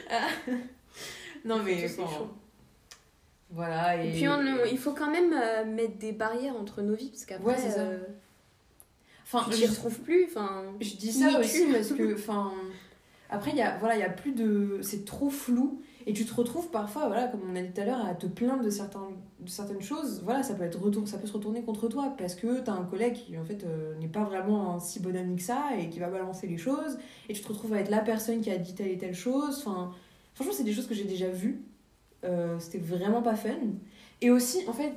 Ah. 0.10 0.28
non, 1.46 1.64
mais 1.64 1.88
Photos, 1.88 2.14
chaud. 2.16 2.30
Voilà. 3.52 4.04
Et, 4.04 4.10
Et, 4.10 4.12
puis 4.14 4.28
on- 4.28 4.66
il 4.66 4.78
faut 4.78 4.94
quand 4.94 5.10
même 5.10 5.34
euh, 5.34 5.66
mettre 5.66 5.98
des 5.98 6.12
barrières 6.12 6.56
entre 6.56 6.82
nos 6.82 6.96
vies 6.96 7.10
parce 7.10 7.26
qu'après 7.26 7.46
Ouais, 7.48 7.58
c'est 7.58 7.72
ça. 7.72 7.82
euh, 7.82 8.00
Enfin, 9.24 9.46
tu 9.50 9.58
t'y 9.58 9.68
retrouves 9.68 10.00
plus. 10.00 10.26
Enfin, 10.26 10.64
Je 10.82 10.96
dis 10.96 11.12
ça 11.12 11.40
aussi 11.40 11.66
parce 11.72 11.92
que, 11.92 12.14
enfin, 12.16 12.52
après, 13.30 13.52
il 13.52 13.58
y 13.58 13.62
a, 13.62 13.78
voilà, 13.78 13.96
il 13.96 14.00
y 14.00 14.04
a 14.04 14.10
plus 14.10 14.32
de. 14.32 14.80
C'est 14.82 15.06
trop 15.06 15.30
flou. 15.30 15.82
Et 16.08 16.14
tu 16.14 16.26
te 16.26 16.34
retrouves 16.34 16.70
parfois, 16.70 17.08
voilà, 17.08 17.28
comme 17.28 17.42
on 17.52 17.56
a 17.56 17.62
dit 17.62 17.72
tout 17.72 17.82
à 17.82 17.86
l'heure, 17.86 18.06
à 18.06 18.16
te 18.16 18.26
plaindre 18.26 18.64
de, 18.64 18.70
certains, 18.70 19.10
de 19.40 19.50
certaines 19.50 19.82
choses. 19.82 20.22
Voilà, 20.24 20.44
ça 20.44 20.54
peut, 20.56 20.64
être 20.64 20.80
retour, 20.80 21.08
ça 21.08 21.18
peut 21.18 21.28
se 21.28 21.34
retourner 21.34 21.62
contre 21.62 21.88
toi 21.88 22.14
parce 22.18 22.36
que 22.36 22.62
t'as 22.62 22.72
un 22.74 22.86
collègue 22.86 23.14
qui, 23.14 23.38
en 23.38 23.44
fait, 23.44 23.64
euh, 23.66 23.96
n'est 24.00 24.08
pas 24.08 24.24
vraiment 24.24 24.76
un 24.76 24.80
si 24.80 25.00
bon 25.00 25.16
ami 25.16 25.36
que 25.36 25.42
ça 25.44 25.70
et 25.78 25.90
qui 25.90 26.00
va 26.00 26.10
balancer 26.10 26.48
les 26.48 26.58
choses. 26.58 26.98
Et 27.28 27.34
tu 27.34 27.42
te 27.42 27.48
retrouves 27.48 27.74
à 27.74 27.80
être 27.80 27.90
la 27.90 28.00
personne 28.00 28.42
qui 28.42 28.50
a 28.50 28.58
dit 28.58 28.74
telle 28.76 28.88
et 28.92 28.98
telle 28.98 29.14
chose. 29.16 29.64
Enfin, 29.66 29.92
franchement, 30.34 30.54
c'est 30.56 30.64
des 30.64 30.74
choses 30.74 30.88
que 30.88 30.96
j'ai 30.96 31.04
déjà 31.04 31.30
vues. 31.30 31.62
Euh, 32.24 32.58
C'était 32.60 32.80
vraiment 32.80 33.22
pas 33.22 33.36
fun. 33.36 33.50
Et 34.22 34.32
aussi, 34.32 34.60
en 34.68 34.74
fait, 34.74 34.94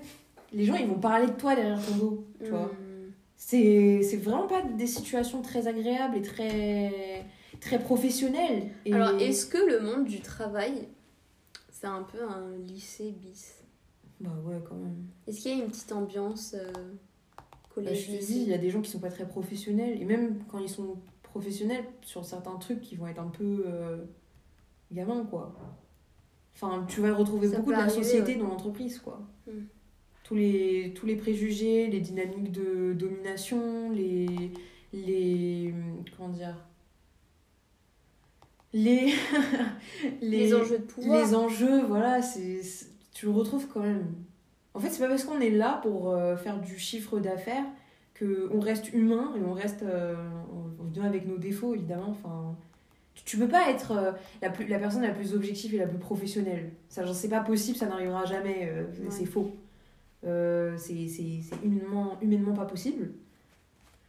les 0.53 0.65
gens, 0.65 0.75
ils 0.77 0.87
vont 0.87 0.99
parler 0.99 1.27
de 1.27 1.33
toi 1.33 1.55
derrière 1.55 1.85
ton 1.85 1.97
dos, 1.97 2.25
tu 2.43 2.51
vois. 2.51 2.63
hum, 2.65 3.13
C'est 3.37 4.03
c'est 4.03 4.17
vraiment 4.19 4.47
pas 4.47 4.63
des 4.63 4.87
situations 4.87 5.43
très 5.43 5.67
agréables 5.67 6.17
et 6.17 6.23
très, 6.23 7.25
très 7.63 7.79
professionnelles. 7.79 8.71
Et... 8.85 8.93
Alors, 8.93 9.21
est-ce 9.21 9.47
que 9.47 9.59
le 9.59 9.81
monde 9.81 10.05
du 10.05 10.21
travail, 10.21 10.89
c'est 11.71 11.87
un 11.87 12.03
peu 12.03 12.23
un 12.23 12.57
lycée 12.59 13.13
bis? 13.13 13.63
Bah 14.21 14.31
ouais, 14.45 14.61
quand 14.69 14.77
même. 14.77 15.07
Est-ce 15.27 15.41
qu'il 15.41 15.57
y 15.57 15.61
a 15.61 15.65
une 15.65 15.71
petite 15.71 15.93
ambiance 15.93 16.55
euh, 16.55 16.71
Bah, 17.37 17.45
collège 17.75 18.09
je 18.11 18.19
te 18.19 18.25
dis, 18.25 18.43
il 18.43 18.49
y 18.49 18.55
a 18.55 18.59
des 18.59 18.71
gens 18.71 18.83
qui 18.83 18.91
sont 18.91 19.01
pas 19.01 19.11
très 19.11 19.27
professionnels. 19.27 20.01
Et 20.01 20.05
même 20.05 20.45
quand 20.51 20.59
ils 20.59 20.69
sont 20.69 20.97
professionnels, 21.23 21.85
sur 22.03 22.25
certains 22.25 22.57
trucs 22.57 22.81
qui 22.81 22.97
vont 22.97 23.07
être 23.07 23.21
un 23.21 23.29
peu 23.29 23.65
euh, 23.67 24.05
gamins, 24.93 25.25
quoi. 25.25 25.55
Enfin, 26.55 26.85
tu 26.87 27.01
vas 27.01 27.15
retrouver 27.15 27.49
Ça 27.49 27.57
beaucoup 27.57 27.71
de 27.71 27.77
la 27.77 27.85
arriver, 27.85 28.03
société 28.03 28.33
ouais. 28.33 28.39
dans 28.39 28.49
l'entreprise, 28.49 28.99
quoi. 28.99 29.23
Mm. 29.47 29.61
Tous 30.25 30.35
les, 30.35 30.93
tous 30.95 31.07
les 31.07 31.17
préjugés, 31.17 31.89
les 31.89 32.01
dynamiques 32.01 32.53
de 32.53 32.93
domination, 32.93 33.91
les. 33.91 34.53
les 34.93 35.75
comment 36.17 36.29
dire 36.29 36.57
les, 38.75 39.13
les, 40.23 40.55
enjeux 40.55 40.79
de 40.79 40.83
pouvoir 40.85 41.23
les 41.23 41.35
enjeux, 41.35 41.83
voilà, 41.83 42.23
c'est, 42.23 42.61
tu 43.13 43.27
le 43.27 43.33
retrouves 43.33 43.67
quand 43.69 43.81
même. 43.81 44.07
En 44.75 44.81
fait, 44.81 44.89
c'est 44.89 45.03
pas 45.03 45.09
parce 45.09 45.25
qu'on 45.25 45.41
est 45.41 45.51
là 45.51 45.79
pour 45.83 46.11
euh, 46.11 46.37
faire 46.37 46.59
du 46.59 46.79
chiffre 46.79 47.19
d'affaires 47.19 47.65
que 48.15 48.49
on 48.53 48.61
reste 48.61 48.93
humain 48.95 49.35
et 49.37 49.43
on 49.43 49.53
reste 49.53 49.83
euh, 49.83 50.15
on, 50.51 50.83
on 50.83 50.89
vient 50.89 51.05
avec 51.05 51.27
nos 51.27 51.37
défauts 51.37 51.75
évidemment. 51.75 52.09
Enfin, 52.11 52.57
tu, 53.15 53.25
tu 53.25 53.37
peux 53.37 53.49
pas 53.49 53.69
être 53.69 53.93
euh, 53.93 54.13
la, 54.41 54.49
plus, 54.49 54.67
la 54.67 54.79
personne 54.79 55.03
la 55.03 55.11
plus 55.13 55.35
objective 55.35 55.75
et 55.75 55.79
la 55.79 55.87
plus 55.87 55.99
professionnelle. 55.99 56.71
Ça, 56.89 57.05
genre, 57.05 57.15
c'est 57.15 57.29
pas 57.29 57.41
possible, 57.41 57.77
ça 57.77 57.87
n'arrivera 57.87 58.25
jamais. 58.25 58.73
Ouais. 58.73 59.11
C'est 59.11 59.27
faux. 59.27 59.55
C'est, 60.23 61.09
c'est, 61.09 61.41
c'est 61.43 61.63
humainement, 61.63 62.17
humainement 62.23 62.55
pas 62.55 62.65
possible. 62.65 63.11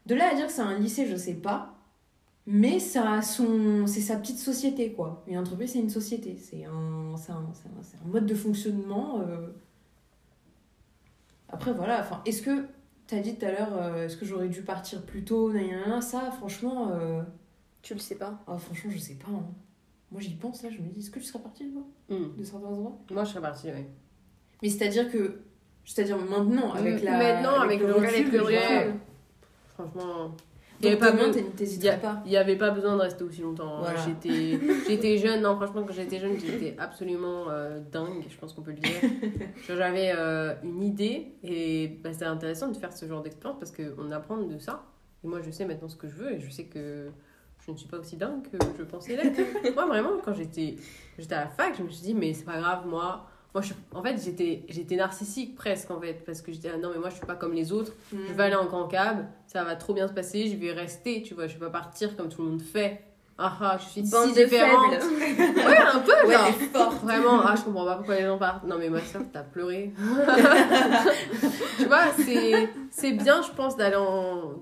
De 0.06 0.16
là 0.16 0.32
à 0.32 0.36
dire 0.36 0.48
que 0.48 0.54
c'est 0.54 0.62
un 0.62 0.78
lycée, 0.78 1.06
je 1.06 1.16
sais 1.18 1.34
pas. 1.34 1.73
Mais 2.46 2.80
ça 2.80 3.14
a 3.14 3.22
son, 3.22 3.88
c'est 3.88 4.02
sa 4.02 4.18
petite 4.18 4.38
société, 4.40 4.92
quoi. 4.92 5.24
Une 5.28 5.38
entreprise, 5.38 5.72
c'est 5.74 5.80
une 5.80 5.90
société. 5.90 6.36
C'est 6.38 6.66
un, 6.66 7.16
c'est 7.16 7.32
un, 7.32 7.50
c'est 7.54 7.68
un, 7.70 7.82
c'est 7.82 7.98
un 8.04 8.08
mode 8.10 8.26
de 8.26 8.36
fonctionnement. 8.36 9.22
euh. 9.22 9.48
Après, 11.50 11.72
voilà. 11.74 12.02
Enfin, 12.02 12.22
est-ce 12.26 12.42
que, 12.42 12.66
t'as 13.08 13.20
dit 13.20 13.36
tout 13.36 13.46
à 13.46 13.52
l'heure, 13.52 13.74
euh, 13.74 14.06
est-ce 14.06 14.18
que 14.18 14.26
j'aurais 14.26 14.50
dû 14.50 14.62
partir 14.62 15.04
plus 15.06 15.24
tôt 15.24 15.52
Ça, 16.02 16.32
franchement, 16.32 16.90
euh, 16.92 17.22
Tu 17.82 17.94
le 17.94 18.00
sais 18.00 18.16
pas. 18.16 18.44
ah, 18.48 18.58
franchement, 18.58 18.92
je 18.92 18.98
sais 18.98 19.16
pas. 19.16 19.32
hein. 19.32 19.46
Moi, 20.12 20.22
j'y 20.22 20.36
pense, 20.36 20.62
là, 20.64 20.70
je 20.70 20.80
me 20.80 20.88
dis, 20.90 21.00
est-ce 21.00 21.12
que 21.12 21.20
tu 21.20 21.26
serais 21.26 21.42
partie, 21.42 21.70
toi, 21.72 21.82
Hmm. 22.10 22.36
de 22.38 22.44
certains 22.44 22.68
endroits? 22.68 22.98
Moi, 23.10 23.24
je 23.24 23.30
serais 23.30 23.42
partie, 23.42 23.68
oui. 23.68 23.86
Mais 24.62 24.70
c'est-à-dire 24.70 25.12
que, 25.12 25.40
c'est-à-dire 25.86 26.18
maintenant, 26.18 26.72
avec 26.74 27.02
Mm, 27.02 27.06
la. 27.06 27.18
maintenant, 27.18 27.60
avec 27.62 27.80
le 27.80 27.94
recul, 27.94 28.32
le 28.32 28.42
recul. 28.42 28.94
Franchement, 29.70 30.36
il 30.84 30.92
y 30.92 30.96
Donc, 30.96 31.02
avait 31.04 31.12
pas 31.12 31.18
besoin- 31.18 32.38
avait 32.38 32.56
pas 32.58 32.70
de 32.72 33.02
rester 33.02 33.24
aussi 33.24 33.42
longtemps. 33.42 33.80
Voilà. 33.80 34.00
J'étais, 34.06 34.60
j'étais 34.88 35.18
jeune, 35.18 35.42
non, 35.42 35.56
franchement, 35.56 35.84
quand 35.88 35.94
j'étais 35.94 36.20
jeune, 36.20 36.38
j'étais 36.40 36.76
absolument 36.78 37.46
euh, 37.50 37.80
dingue, 37.92 38.24
je 38.30 38.38
pense 38.38 38.54
qu'on 38.54 38.62
peut 38.62 38.72
le 38.72 38.78
dire. 38.78 39.10
J'avais 39.68 40.14
euh, 40.16 40.54
une 40.64 40.84
idée 40.84 41.34
et 41.44 42.00
bah, 42.04 42.12
c'était 42.14 42.26
intéressant 42.26 42.68
de 42.70 42.78
faire 42.78 42.92
ce 42.94 43.06
genre 43.08 43.22
d'expérience 43.22 43.60
parce 43.60 43.72
qu'on 43.72 44.12
apprend 44.12 44.38
de 44.38 44.58
ça. 44.60 44.84
Et 45.24 45.28
moi, 45.28 45.40
je 45.42 45.52
sais 45.52 45.66
maintenant 45.66 45.90
ce 45.90 45.96
que 45.96 46.08
je 46.08 46.16
veux 46.16 46.34
et 46.34 46.40
je 46.40 46.50
sais 46.50 46.66
que 46.66 47.10
je 47.66 47.72
ne 47.72 47.78
suis 47.78 47.88
pas 47.88 47.98
aussi 47.98 48.18
dingue 48.18 48.44
que 48.52 48.58
je 48.78 48.84
pensais 48.84 49.16
l'être. 49.16 49.40
moi, 49.76 49.86
vraiment, 49.86 50.18
quand 50.24 50.34
j'étais, 50.34 50.76
j'étais 51.18 51.36
à 51.36 51.42
la 51.46 51.48
fac, 51.50 51.76
je 51.78 51.84
me 51.84 51.90
suis 51.90 52.04
dit, 52.04 52.14
mais 52.14 52.34
c'est 52.34 52.44
pas 52.46 52.60
grave, 52.60 52.86
moi. 52.88 53.28
Moi, 53.54 53.62
je, 53.62 53.74
en 53.94 54.02
fait, 54.02 54.18
j'étais, 54.24 54.66
j'étais 54.68 54.96
narcissique 54.96 55.56
presque, 55.56 55.92
en 55.92 56.00
fait, 56.00 56.24
parce 56.26 56.42
que 56.42 56.52
j'étais, 56.52 56.72
ah, 56.74 56.78
non, 56.78 56.90
mais 56.92 57.00
moi, 57.00 57.10
je 57.10 57.16
suis 57.16 57.26
pas 57.26 57.36
comme 57.36 57.54
les 57.54 57.72
autres. 57.72 57.94
Mm. 58.12 58.18
Je 58.28 58.34
vais 58.34 58.44
aller 58.44 58.56
en 58.56 58.66
grand 58.66 58.88
cab, 58.88 59.28
ça 59.46 59.64
va 59.64 59.76
trop 59.76 59.94
bien 59.94 60.08
se 60.08 60.14
passer, 60.14 60.48
je 60.48 60.56
vais 60.56 60.72
rester, 60.72 61.22
tu 61.22 61.36
vois, 61.36 61.48
je 61.48 61.54
vais 61.54 61.60
pas 61.60 61.70
partir 61.70 62.16
comme 62.16 62.30
tout 62.30 62.42
le 62.42 62.50
monde 62.50 62.62
fait. 62.62 63.04
Ah 63.38 63.58
ah, 63.62 63.78
je 63.80 63.86
suis 63.90 64.02
Bande 64.04 64.30
si 64.30 64.44
différente. 64.44 64.94
Ouais, 64.94 65.78
un 65.78 66.00
peu, 66.00 66.28
Ouais, 66.28 66.34
genre. 66.74 66.92
Vraiment, 67.04 67.42
ah, 67.44 67.56
je 67.58 67.64
comprends 67.64 67.86
pas 67.86 67.96
pourquoi 67.96 68.16
les 68.16 68.26
gens 68.26 68.38
partent. 68.38 68.64
Non, 68.64 68.78
mais 68.78 68.90
ma 68.90 69.02
soeur, 69.02 69.24
t'as 69.32 69.42
pleuré. 69.42 69.92
tu 71.78 71.86
vois, 71.86 72.12
c'est, 72.16 72.70
c'est 72.92 73.14
bien, 73.14 73.42
je 73.42 73.52
pense, 73.52 73.76
d'aller, 73.76 73.98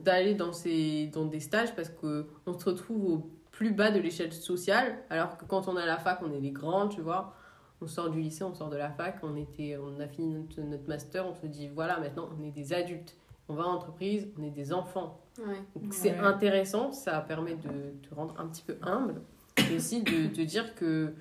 d'aller 0.05 0.35
dans, 0.35 0.53
ces, 0.53 1.09
dans 1.13 1.25
des 1.25 1.41
stages 1.41 1.75
parce 1.75 1.89
qu'on 1.89 2.57
se 2.57 2.65
retrouve 2.65 3.05
au 3.05 3.29
plus 3.51 3.71
bas 3.71 3.91
de 3.91 3.99
l'échelle 3.99 4.31
sociale, 4.31 4.99
alors 5.09 5.37
que 5.37 5.43
quand 5.45 5.67
on 5.67 5.77
est 5.77 5.81
à 5.81 5.85
la 5.85 5.97
fac, 5.97 6.19
on 6.23 6.31
est 6.33 6.39
les 6.39 6.51
grands, 6.51 6.87
tu 6.87 7.01
vois. 7.01 7.35
On 7.81 7.87
sort 7.87 8.09
du 8.11 8.21
lycée, 8.21 8.43
on 8.43 8.53
sort 8.53 8.69
de 8.69 8.77
la 8.77 8.91
fac, 8.91 9.17
on, 9.23 9.35
était, 9.35 9.75
on 9.77 9.99
a 9.99 10.07
fini 10.07 10.33
notre, 10.35 10.61
notre 10.61 10.87
master, 10.87 11.25
on 11.25 11.33
se 11.33 11.47
dit, 11.47 11.67
voilà, 11.67 11.99
maintenant, 11.99 12.29
on 12.39 12.43
est 12.43 12.51
des 12.51 12.73
adultes. 12.73 13.15
On 13.49 13.55
va 13.55 13.63
en 13.65 13.73
entreprise, 13.73 14.27
on 14.39 14.43
est 14.43 14.51
des 14.51 14.71
enfants. 14.71 15.19
Ouais. 15.39 15.55
C'est 15.91 16.11
Ouais. 16.11 16.19
intéressant, 16.19 16.91
ça 16.91 17.19
permet 17.21 17.55
de 17.55 17.91
te 18.07 18.13
rendre 18.13 18.39
un 18.39 18.47
petit 18.47 18.61
peu 18.63 18.77
humble 18.81 19.21
et 19.57 19.75
aussi 19.75 20.03
de 20.03 20.27
te 20.27 20.41
dire 20.41 20.75
que 20.75 21.13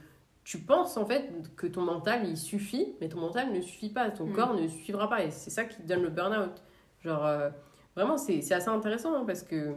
tu 0.44 0.58
penses 0.58 0.96
en 0.96 1.06
fait 1.06 1.30
que 1.56 1.66
ton 1.66 1.82
mental 1.82 2.28
il 2.28 2.36
suffit, 2.36 2.94
mais 3.00 3.08
ton 3.08 3.20
mental 3.20 3.52
ne 3.52 3.60
suffit 3.60 3.88
pas, 3.90 4.10
ton 4.10 4.26
Mm. 4.26 4.32
corps 4.32 4.54
ne 4.54 4.68
suivra 4.68 5.08
pas 5.08 5.24
et 5.24 5.30
c'est 5.30 5.50
ça 5.50 5.64
qui 5.64 5.76
te 5.82 5.86
donne 5.86 6.02
le 6.02 6.10
burn-out. 6.10 6.62
Genre 7.02 7.24
euh, 7.24 7.50
vraiment 7.96 8.16
c'est 8.18 8.42
c'est 8.42 8.54
assez 8.54 8.68
intéressant 8.68 9.14
hein, 9.14 9.24
parce 9.26 9.42
que 9.42 9.74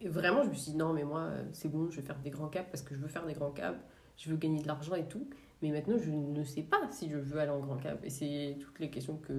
et 0.00 0.08
vraiment 0.08 0.42
je 0.44 0.48
me 0.50 0.54
suis 0.54 0.72
dit 0.72 0.76
non 0.78 0.92
mais 0.92 1.04
moi 1.04 1.20
euh, 1.20 1.42
c'est 1.52 1.68
bon, 1.68 1.90
je 1.90 1.96
vais 2.00 2.06
faire 2.06 2.18
des 2.20 2.30
grands 2.30 2.48
caps 2.48 2.68
parce 2.70 2.82
que 2.82 2.94
je 2.94 3.00
veux 3.00 3.08
faire 3.08 3.26
des 3.26 3.34
grands 3.34 3.50
caps, 3.52 3.78
je 4.16 4.30
veux 4.30 4.36
gagner 4.36 4.60
de 4.62 4.66
l'argent 4.66 4.94
et 4.94 5.06
tout, 5.06 5.26
mais 5.64 5.70
maintenant 5.70 5.96
je 5.96 6.10
ne 6.10 6.44
sais 6.44 6.62
pas 6.62 6.76
si 6.90 7.08
je 7.08 7.16
veux 7.16 7.40
aller 7.40 7.50
en 7.50 7.60
grand 7.60 7.78
cap 7.78 7.98
et 8.04 8.10
c'est 8.10 8.58
toutes 8.60 8.78
les 8.80 8.90
questions 8.90 9.16
que, 9.16 9.32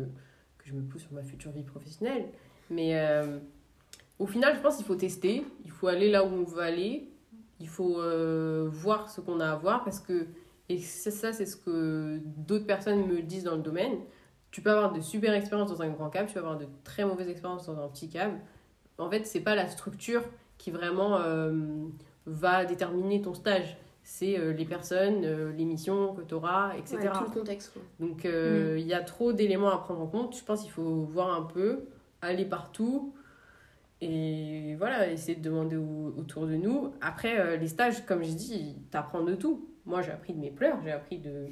que 0.57 0.65
je 0.65 0.73
me 0.73 0.82
pose 0.82 1.01
sur 1.01 1.13
ma 1.13 1.21
future 1.21 1.51
vie 1.51 1.61
professionnelle. 1.61 2.26
Mais 2.71 2.99
euh, 2.99 3.38
au 4.17 4.26
final, 4.26 4.55
je 4.55 4.59
pense 4.59 4.78
qu'il 4.78 4.86
faut 4.86 4.95
tester, 4.95 5.45
il 5.63 5.69
faut 5.69 5.86
aller 5.86 6.09
là 6.09 6.26
où 6.26 6.30
on 6.30 6.43
veut 6.43 6.63
aller, 6.63 7.11
il 7.59 7.67
faut 7.67 8.01
euh, 8.01 8.67
voir 8.71 9.07
ce 9.07 9.21
qu'on 9.21 9.39
a 9.39 9.51
à 9.51 9.55
voir 9.55 9.84
parce 9.84 9.99
que, 9.99 10.26
et 10.67 10.80
ça, 10.80 11.32
c'est 11.32 11.45
ce 11.45 11.55
que 11.55 12.19
d'autres 12.38 12.65
personnes 12.65 13.05
me 13.05 13.21
disent 13.21 13.43
dans 13.43 13.55
le 13.55 13.61
domaine. 13.61 13.99
Tu 14.49 14.61
peux 14.61 14.71
avoir 14.71 14.91
de 14.93 15.01
super 15.01 15.32
expériences 15.36 15.69
dans 15.69 15.84
un 15.84 15.89
grand 15.89 16.09
cab, 16.09 16.26
tu 16.26 16.34
peux 16.34 16.39
avoir 16.39 16.57
de 16.57 16.65
très 16.84 17.05
mauvaises 17.05 17.30
expériences 17.30 17.67
dans 17.67 17.78
un 17.78 17.88
petit 17.89 18.09
cab. 18.09 18.32
En 18.97 19.11
fait, 19.11 19.28
c'est 19.28 19.41
pas 19.41 19.53
la 19.53 19.67
structure 19.67 20.23
qui 20.57 20.71
vraiment 20.71 21.19
euh, 21.19 21.51
va 22.26 22.65
déterminer 22.65 23.21
ton 23.21 23.36
stage. 23.36 23.78
C'est 24.08 24.38
euh, 24.38 24.53
les 24.53 24.66
personnes, 24.66 25.26
euh, 25.26 25.51
les 25.51 25.66
missions 25.66 26.14
que 26.14 26.22
tu 26.22 26.36
auras, 26.36 26.76
etc. 26.78 26.97
Ouais, 26.97 27.10
tout 27.18 27.24
le 27.24 27.39
contexte. 27.39 27.74
quoi. 27.74 27.82
Donc 27.99 28.24
euh, 28.24 28.76
il 28.80 28.86
y 28.86 28.93
a 28.93 29.01
trop 29.01 29.34
d'éléments 29.34 29.72
à 29.72 29.80
prendre 29.80 30.01
en 30.01 30.06
compte. 30.08 30.38
Je 30.38 30.43
pense 30.43 30.62
qu'il 30.62 30.70
faut 30.72 31.01
voir 31.06 31.34
un 31.36 31.41
peu, 31.41 31.86
aller 32.22 32.45
partout 32.45 33.16
et 34.01 34.76
voilà, 34.78 35.10
essayer 35.12 35.36
de 35.36 35.41
demander 35.41 35.76
au- 35.78 36.14
autour 36.18 36.45
de 36.45 36.56
nous. 36.56 36.91
Après, 37.01 37.58
les 37.58 37.68
stages, 37.68 38.06
comme 38.06 38.24
j'ai 38.24 38.34
dit, 38.34 38.76
t'apprends 38.91 39.24
de 39.24 39.36
tout. 39.36 39.68
Moi, 39.86 40.01
j'ai 40.01 40.12
appris 40.12 40.34
de 40.34 40.39
mes 40.39 40.51
pleurs, 40.51 40.78
j'ai 40.84 40.91
appris 40.91 41.18
de, 41.18 41.47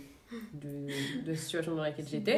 de, 0.53 0.87
de 1.25 1.27
la 1.31 1.35
situation 1.35 1.75
dans 1.75 1.81
laquelle 1.81 2.05
j'étais. 2.07 2.37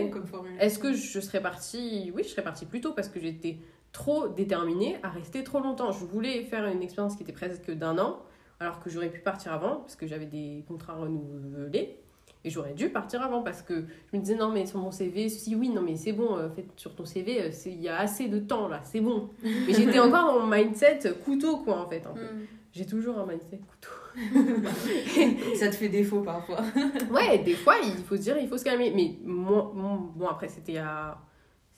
Est-ce 0.59 0.79
que 0.79 0.93
je 0.93 1.19
serais 1.19 1.41
partie? 1.41 2.11
Oui, 2.15 2.23
je 2.23 2.29
serais 2.29 2.43
partie 2.43 2.65
plus 2.65 2.81
tôt 2.81 2.93
parce 2.93 3.09
que 3.09 3.19
j'étais 3.19 3.57
trop 3.91 4.27
déterminée 4.27 4.97
à 5.03 5.09
rester 5.09 5.43
trop 5.43 5.59
longtemps. 5.59 5.91
Je 5.91 6.05
voulais 6.05 6.43
faire 6.43 6.65
une 6.67 6.83
expérience 6.83 7.15
qui 7.15 7.23
était 7.23 7.31
presque 7.33 7.71
d'un 7.71 7.97
an, 7.97 8.19
alors 8.59 8.79
que 8.79 8.89
j'aurais 8.89 9.09
pu 9.09 9.19
partir 9.19 9.53
avant 9.53 9.77
parce 9.77 9.95
que 9.95 10.07
j'avais 10.07 10.25
des 10.25 10.63
contrats 10.67 10.95
renouvelés. 10.95 11.99
Et 12.43 12.51
j'aurais 12.51 12.73
dû 12.73 12.89
partir 12.89 13.23
avant 13.23 13.41
parce 13.41 13.63
que 13.63 13.85
je 14.11 14.17
me 14.17 14.21
disais 14.21 14.35
non 14.35 14.51
mais 14.51 14.67
sur 14.67 14.79
mon 14.79 14.91
CV, 14.91 15.29
ceci 15.29 15.55
oui, 15.55 15.69
non 15.69 15.81
mais 15.81 15.95
c'est 15.95 16.13
bon, 16.13 16.37
euh, 16.37 16.47
fait, 16.49 16.67
sur 16.75 16.93
ton 16.93 17.03
CV, 17.03 17.41
euh, 17.41 17.49
il 17.65 17.81
y 17.81 17.89
a 17.89 17.97
assez 17.97 18.27
de 18.27 18.37
temps 18.37 18.67
là, 18.67 18.81
c'est 18.83 19.01
bon. 19.01 19.29
Mais 19.43 19.73
j'étais 19.73 19.97
encore 19.97 20.31
dans 20.31 20.39
mon 20.39 20.47
mindset 20.47 20.99
couteau 21.23 21.57
quoi 21.57 21.79
en 21.81 21.89
fait. 21.89 22.05
Mm. 22.05 22.45
J'ai 22.71 22.85
toujours 22.85 23.17
un 23.17 23.25
mindset 23.25 23.57
couteau. 23.57 23.89
Ça 25.55 25.69
te 25.69 25.75
fait 25.75 25.89
défaut 25.89 26.21
parfois. 26.21 26.59
Ouais, 27.11 27.39
des 27.39 27.53
fois, 27.53 27.75
il 27.81 28.03
faut 28.03 28.15
se 28.17 28.21
dire, 28.21 28.37
il 28.37 28.49
faut 28.49 28.57
se 28.57 28.65
calmer. 28.65 28.91
Mais 28.93 29.15
moi, 29.23 29.71
bon, 29.73 30.27
après, 30.27 30.49
c'était 30.49 30.73
il 30.73 30.75
y 30.75 30.79
a 30.79 31.17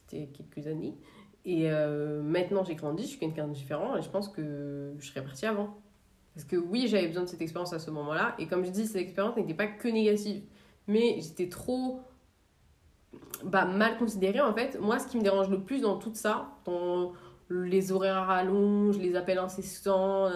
c'était 0.07 0.27
quelques 0.27 0.67
années. 0.67 0.95
Et 1.45 1.69
euh, 1.69 2.21
maintenant, 2.21 2.63
j'ai 2.63 2.75
grandi, 2.75 3.03
je 3.03 3.09
suis 3.09 3.19
quelqu'un 3.19 3.47
de 3.47 3.53
différent 3.53 3.95
et 3.95 4.01
je 4.01 4.09
pense 4.09 4.27
que 4.27 4.93
je 4.99 5.07
serais 5.07 5.23
partie 5.23 5.45
avant. 5.45 5.77
Parce 6.37 6.45
que 6.45 6.55
oui, 6.55 6.87
j'avais 6.87 7.07
besoin 7.07 7.23
de 7.23 7.27
cette 7.29 7.41
expérience 7.41 7.73
à 7.73 7.79
ce 7.79 7.89
moment-là. 7.89 8.35
Et 8.37 8.45
comme 8.45 8.63
je 8.63 8.69
dis, 8.69 8.85
cette 8.85 9.01
expérience 9.01 9.35
n'était 9.35 9.55
pas 9.55 9.65
que 9.65 9.87
négative. 9.87 10.43
Mais 10.85 11.19
j'étais 11.19 11.49
trop 11.49 12.01
bah, 13.43 13.65
mal 13.65 13.97
considéré 13.97 14.39
en 14.39 14.53
fait. 14.53 14.79
Moi, 14.79 14.99
ce 14.99 15.07
qui 15.07 15.17
me 15.17 15.23
dérange 15.23 15.49
le 15.49 15.59
plus 15.59 15.81
dans 15.81 15.97
tout 15.97 16.11
ça, 16.13 16.51
dans 16.65 17.13
les 17.49 17.91
horaires 17.91 18.27
rallongent, 18.27 18.99
les 18.99 19.15
appels 19.15 19.39
incessants, 19.39 20.29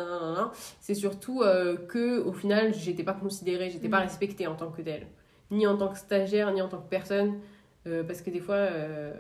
c'est 0.80 0.96
surtout 0.96 1.44
euh, 1.44 1.78
que 1.78 2.20
au 2.24 2.34
final, 2.34 2.74
j'étais 2.74 3.04
pas 3.04 3.14
considérée, 3.14 3.70
j'étais 3.70 3.90
pas 3.90 4.00
Mm. 4.00 4.08
respectée 4.08 4.48
en 4.48 4.56
tant 4.56 4.72
que 4.72 4.82
telle, 4.82 5.06
ni 5.52 5.68
en 5.68 5.78
tant 5.78 5.90
que 5.90 6.00
stagiaire, 6.00 6.52
ni 6.52 6.64
en 6.64 6.68
tant 6.68 6.80
que 6.80 6.90
personne, 6.90 7.40
Euh, 7.88 8.04
parce 8.04 8.22
que 8.22 8.30
des 8.30 8.40
fois, 8.40 8.56
euh, 8.56 9.14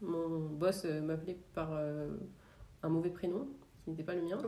mon 0.00 0.48
boss 0.48 0.82
euh, 0.84 1.00
m'appelait 1.00 1.38
par 1.54 1.70
un 2.82 2.88
mauvais 2.88 3.10
prénom 3.10 3.48
qui 3.84 3.90
n'était 3.90 4.02
pas 4.02 4.14
le 4.14 4.22
mien. 4.22 4.38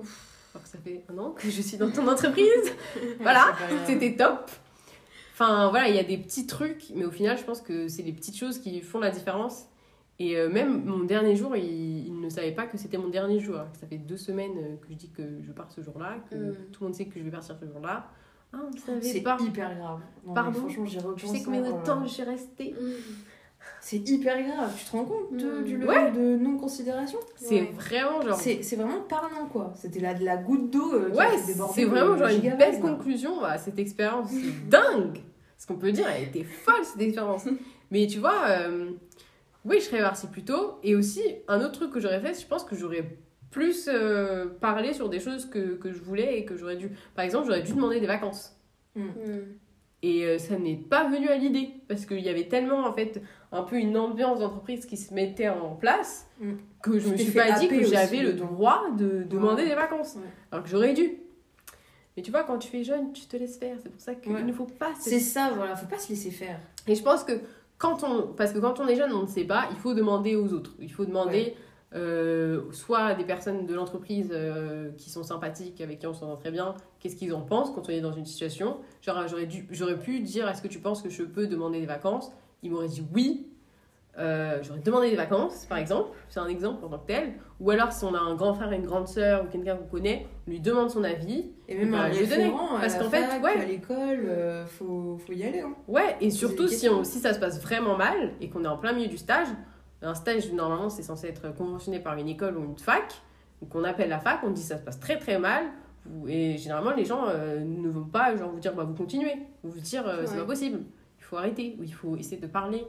Alors 0.55 0.63
que 0.63 0.69
ça 0.69 0.79
fait 0.79 1.03
un 1.13 1.19
an 1.19 1.31
que 1.33 1.51
je 1.51 1.61
suis 1.61 1.77
dans 1.77 1.91
ton 1.91 2.07
entreprise. 2.07 2.73
voilà, 3.21 3.57
C'est 3.87 3.93
c'était 3.95 4.15
top. 4.17 4.51
Enfin 5.33 5.69
voilà, 5.71 5.89
il 5.89 5.97
y 5.97 5.99
a 5.99 6.05
des 6.05 6.17
petits 6.17 6.47
trucs, 6.47 6.85
mais 6.95 7.05
au 7.05 7.11
final, 7.11 7.37
je 7.37 7.43
pense 7.43 7.61
que 7.61 7.89
c'est 7.89 8.03
les 8.03 8.13
petites 8.13 8.37
choses 8.37 8.59
qui 8.59 8.81
font 8.81 9.01
la 9.01 9.11
différence. 9.11 9.65
Et 10.21 10.37
euh, 10.37 10.49
même 10.49 10.85
mon 10.85 11.01
dernier 11.03 11.35
jour, 11.35 11.57
il, 11.57 12.07
il 12.07 12.21
ne 12.21 12.29
savait 12.29 12.53
pas 12.53 12.67
que 12.69 12.79
c'était 12.79 12.99
mon 12.99 13.09
dernier 13.09 13.41
jour. 13.41 13.57
Ça 13.81 13.89
fait 13.89 13.99
deux 13.99 14.17
semaines 14.17 14.57
euh, 14.59 14.77
que 14.77 14.87
je 14.91 14.95
dis 14.95 15.11
que 15.11 15.23
je 15.45 15.51
pars 15.51 15.69
ce 15.73 15.81
jour-là, 15.81 16.19
que 16.31 16.37
Mm. 16.37 16.55
tout 16.73 16.83
le 16.83 16.87
monde 16.87 16.95
sait 16.95 17.07
que 17.07 17.19
je 17.19 17.25
vais 17.25 17.33
partir 17.33 17.57
ce 17.61 17.67
jour-là. 17.67 18.07
Ah, 18.53 18.59
on 18.65 18.71
ne 18.73 18.79
savait 18.79 19.03
C'est 19.03 19.23
pas. 19.23 19.37
hyper 19.41 19.75
grave. 19.77 19.99
Non, 20.25 20.35
Pardon 20.35 20.61
repense. 20.63 21.33
sais 21.33 21.43
combien 21.43 21.63
de 21.63 21.85
temps 21.85 21.99
là. 21.99 22.07
je 22.07 22.13
suis 22.13 22.23
restée 22.23 22.73
C'est 23.87 24.09
hyper 24.09 24.43
grave. 24.43 24.73
Tu 24.79 24.85
te 24.87 24.93
rends 24.93 25.05
compte 25.05 25.37
de- 25.37 25.61
Mm. 25.61 25.65
du 25.65 25.77
level 25.77 25.89
Ouais. 25.89 26.11
de 26.13 26.37
non-considération? 26.43 27.19
C'est 27.37 27.61
Ouais. 27.61 27.71
vraiment 27.77 28.23
genre. 28.23 28.39
C'est 28.39 28.77
vraiment 28.77 29.03
parlant, 29.03 29.47
quoi. 29.53 29.75
C'était 29.77 30.01
la, 30.01 30.15
de 30.15 30.25
la 30.25 30.39
goutte 30.39 30.71
d'eau 30.71 30.91
euh, 30.95 31.11
Ouais, 31.11 31.27
c'est 31.75 31.85
vraiment 31.85 32.17
genre 32.17 32.29
une 32.29 32.57
belle 32.57 32.81
conclusion 32.81 33.45
à 33.45 33.59
cette 33.59 33.79
expérience 33.79 34.31
dingue. 34.71 35.19
Ce 35.59 35.67
qu'on 35.67 35.77
peut 35.77 35.93
dire, 35.93 36.07
elle 36.09 36.29
était 36.29 36.45
folle 36.45 36.83
cette 36.83 37.03
expérience. 37.03 37.45
Mais 37.91 38.07
tu 38.07 38.21
vois, 38.21 38.47
euh, 38.49 38.91
oui, 39.67 39.77
je 39.81 39.85
serais 39.85 40.01
partie 40.01 40.29
plus 40.29 40.45
tôt. 40.45 40.79
Et 40.83 40.97
aussi, 40.97 41.23
un 41.47 41.61
autre 41.61 41.73
truc 41.73 41.91
que 41.93 42.01
j'aurais 42.01 42.21
fait, 42.21 42.41
je 42.41 42.47
pense 42.47 42.65
que 42.65 42.75
j'aurais 42.77 43.19
plus 43.51 43.89
euh, 43.93 44.47
parlé 44.63 44.95
sur 44.95 45.11
des 45.11 45.21
choses 45.21 45.45
que, 45.45 45.75
que 45.77 45.93
je 45.93 46.01
voulais 46.01 46.39
et 46.39 46.45
que 46.47 46.57
j'aurais 46.57 46.77
dû. 46.77 46.89
Par 47.15 47.25
exemple, 47.27 47.47
j'aurais 47.49 47.63
dû 47.63 47.73
demander 47.75 48.01
des 48.01 48.07
vacances. 48.07 48.59
Mm. 48.97 49.09
Et 50.03 50.27
euh, 50.27 50.37
ça 50.39 50.59
n'est 50.59 50.77
pas 50.77 51.09
venu 51.09 51.29
à 51.29 51.37
l'idée. 51.37 51.71
Parce 51.89 52.05
qu'il 52.05 52.21
y 52.21 52.29
avait 52.29 52.49
tellement, 52.49 52.85
en 52.87 52.93
fait, 52.93 53.23
un 53.55 53.63
peu 53.63 53.77
une 53.77 53.97
ambiance 53.97 54.41
d'entreprise 54.41 54.85
qui 54.87 54.97
se 54.97 55.15
mettait 55.15 55.49
en 55.49 55.75
place 55.75 56.27
Mm. 56.41 56.53
que 56.83 56.99
je 56.99 57.07
Tu 57.07 57.13
me 57.13 57.17
suis 57.17 57.33
pas 57.33 57.53
dit 57.59 57.69
que 57.69 57.83
j'avais 57.85 58.21
le 58.23 58.33
droit 58.35 58.83
de 58.99 59.23
demander 59.23 59.63
Ouais. 59.63 59.69
des 59.71 59.75
vacances. 59.75 60.17
Ouais. 60.17 60.23
Alors 60.53 60.65
que 60.65 60.71
j'aurais 60.71 60.93
dû. 60.93 61.19
Mais 62.17 62.23
tu 62.23 62.31
vois, 62.31 62.45
quand 62.45 62.59
tu 62.59 62.77
es 62.79 62.85
jeune, 62.85 63.13
tu 63.13 63.27
te 63.27 63.37
laisses 63.37 63.57
faire. 63.59 63.77
C'est 63.83 63.89
pour 63.91 64.01
ça 64.01 64.15
qu'il 64.15 64.33
Ouais. 64.33 64.43
ne 64.43 64.53
faut 64.53 64.67
pas 64.67 64.95
se 64.95 65.09
C'est 65.11 65.19
ça, 65.21 65.53
voilà. 65.57 65.75
Faut 65.77 65.87
pas 65.87 65.99
se 65.99 66.09
laisser 66.11 66.31
faire. 66.31 66.59
Et 66.87 66.95
je 66.95 67.03
pense 67.03 67.25
que 67.25 67.33
quand 67.79 68.05
on. 68.05 68.29
Parce 68.35 68.53
que 68.53 68.59
quand 68.59 68.79
on 68.81 68.87
est 68.89 68.97
jeune, 68.97 69.13
on 69.13 69.23
ne 69.23 69.27
sait 69.29 69.45
pas, 69.45 69.69
il 69.71 69.77
faut 69.79 69.95
demander 69.95 70.37
aux 70.37 70.53
autres. 70.53 70.75
Il 70.81 70.93
faut 70.93 71.05
demander 71.05 71.55
euh, 71.95 72.63
soit 72.73 72.99
à 73.05 73.15
des 73.15 73.25
personnes 73.25 73.67
de 73.67 73.75
l'entreprise 73.75 74.31
euh, 74.33 74.91
qui 74.97 75.11
sont 75.11 75.23
sympathiques, 75.23 75.81
avec 75.81 76.01
qui 76.01 76.07
on 76.09 76.15
s'entend 76.15 76.35
très 76.37 76.51
bien, 76.51 76.75
qu'est-ce 76.99 77.15
qu'ils 77.15 77.33
en 77.33 77.41
pensent 77.43 77.71
quand 77.73 77.87
on 77.89 77.93
est 77.93 78.01
dans 78.01 78.13
une 78.13 78.27
situation. 78.27 78.79
Genre, 79.01 79.29
j'aurais, 79.29 79.47
dû, 79.47 79.69
j'aurais 79.71 79.99
pu 79.99 80.19
dire 80.19 80.49
est-ce 80.49 80.61
que 80.61 80.67
tu 80.67 80.81
penses 80.81 81.03
que 81.03 81.09
je 81.09 81.23
peux 81.23 81.47
demander 81.47 81.79
des 81.79 81.87
vacances? 81.87 82.33
Ils 82.65 82.71
m'auraient 82.73 82.89
dit 82.89 83.07
oui. 83.15 83.47
Euh, 84.17 84.59
j'aurais 84.63 84.79
demandé 84.79 85.11
des 85.11 85.17
vacances, 85.17 85.67
par 85.67 85.77
exemple, 85.79 86.11
c'est 86.29 86.39
un 86.39 86.47
exemple 86.47 86.85
en 86.85 86.89
tant 86.89 86.99
que 86.99 87.07
tel. 87.09 87.33
Ou 87.59 87.71
alors, 87.73 87.91
si 87.93 88.05
on 88.05 88.15
a 88.15 88.19
un 88.21 88.37
grand 88.37 88.55
frère 88.55 88.73
et 88.73 88.77
une 88.77 88.87
grande 88.87 89.09
sœur 89.09 89.43
ou 89.45 89.49
quelqu'un 89.49 89.75
qu'on 89.77 89.87
connaît, 89.89 90.27
on 90.47 90.51
lui 90.53 90.61
demande 90.61 90.89
son 90.89 91.03
avis. 91.03 91.47
Et 91.69 91.77
même 91.77 91.91
Bah, 91.91 92.03
un 92.03 92.09
référent 92.11 92.77
à 92.77 92.81
Parce 92.81 92.95
qu'en 92.97 93.11
fait, 93.11 93.41
ouais. 93.41 93.61
à 93.61 93.65
l'école, 93.65 94.25
euh, 94.29 94.67
faut, 94.67 95.19
faut 95.19 95.33
y 95.33 95.43
aller. 95.43 95.61
Hein. 95.63 95.75
Ouais, 95.89 96.17
et 96.21 96.31
surtout 96.31 96.69
si, 96.69 96.89
on, 96.89 97.03
si 97.03 97.19
ça 97.19 97.35
se 97.35 97.41
passe 97.41 97.61
vraiment 97.61 97.97
mal 97.97 98.35
et 98.41 98.49
qu'on 98.49 98.63
est 98.63 98.69
en 98.69 98.79
plein 98.79 98.93
milieu 98.93 99.09
du 99.09 99.19
stage, 99.19 99.49
un 100.01 100.15
stage 100.15 100.53
normalement 100.53 100.91
c'est 100.91 101.03
censé 101.03 101.27
être 101.27 101.53
conventionné 101.57 101.99
par 101.99 102.17
une 102.17 102.29
école 102.29 102.57
ou 102.59 102.65
une 102.65 102.79
fac, 102.79 103.21
donc 103.63 103.75
on 103.75 103.83
appelle 103.85 104.11
la 104.11 104.19
fac, 104.21 104.41
on 104.45 104.51
dit 104.51 104.63
ça 104.63 104.77
se 104.79 104.83
passe 104.83 105.01
très 105.01 105.19
très 105.19 105.39
mal, 105.39 105.65
et 106.29 106.59
généralement 106.59 106.93
les 106.93 107.07
gens 107.07 107.25
euh, 107.29 107.61
ne 107.65 107.89
vont 107.89 108.05
pas 108.05 108.37
genre 108.37 108.51
vous 108.51 108.61
dire 108.61 108.75
bah 108.75 108.85
vous 108.85 108.93
continuez, 108.95 109.35
ou 109.65 109.71
vous 109.71 109.81
dire 109.81 110.07
euh, 110.07 110.25
c'est 110.27 110.35
Ouais. 110.35 110.41
pas 110.41 110.45
possible, 110.45 110.81
il 110.81 110.85
arrêter, 111.37 111.77
ou 111.79 111.85
il 111.85 111.93
faut 111.93 112.17
essayer 112.17 112.41
de 112.41 112.47
parler. 112.47 112.85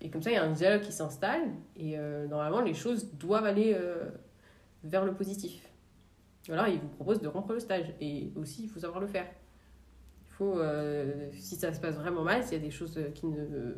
Et 0.00 0.10
comme 0.10 0.22
ça 0.22 0.30
il 0.30 0.34
y 0.34 0.36
a 0.36 0.44
un 0.44 0.52
dialogue 0.52 0.82
qui 0.82 0.92
s'installe, 0.92 1.42
et 1.76 1.98
euh, 1.98 2.26
normalement 2.26 2.60
les 2.60 2.74
choses 2.74 3.12
doivent 3.14 3.46
aller 3.46 3.74
euh, 3.74 4.10
vers 4.82 5.04
le 5.04 5.14
positif. 5.14 5.68
Alors 6.50 6.68
ils 6.68 6.78
vous 6.78 6.88
proposent 6.88 7.20
de 7.20 7.28
rompre 7.28 7.52
le 7.52 7.60
stage, 7.60 7.94
et 8.00 8.32
aussi 8.36 8.64
il 8.64 8.68
faut 8.68 8.80
savoir 8.80 9.00
le 9.00 9.06
faire. 9.06 9.26
Il 10.28 10.32
faut, 10.34 10.58
euh, 10.58 11.30
si 11.32 11.56
ça 11.56 11.72
se 11.72 11.80
passe 11.80 11.94
vraiment 11.94 12.22
mal, 12.22 12.42
s'il 12.42 12.58
y 12.58 12.60
a 12.60 12.64
des 12.64 12.70
choses 12.70 12.98
qui 13.14 13.26
ne, 13.26 13.74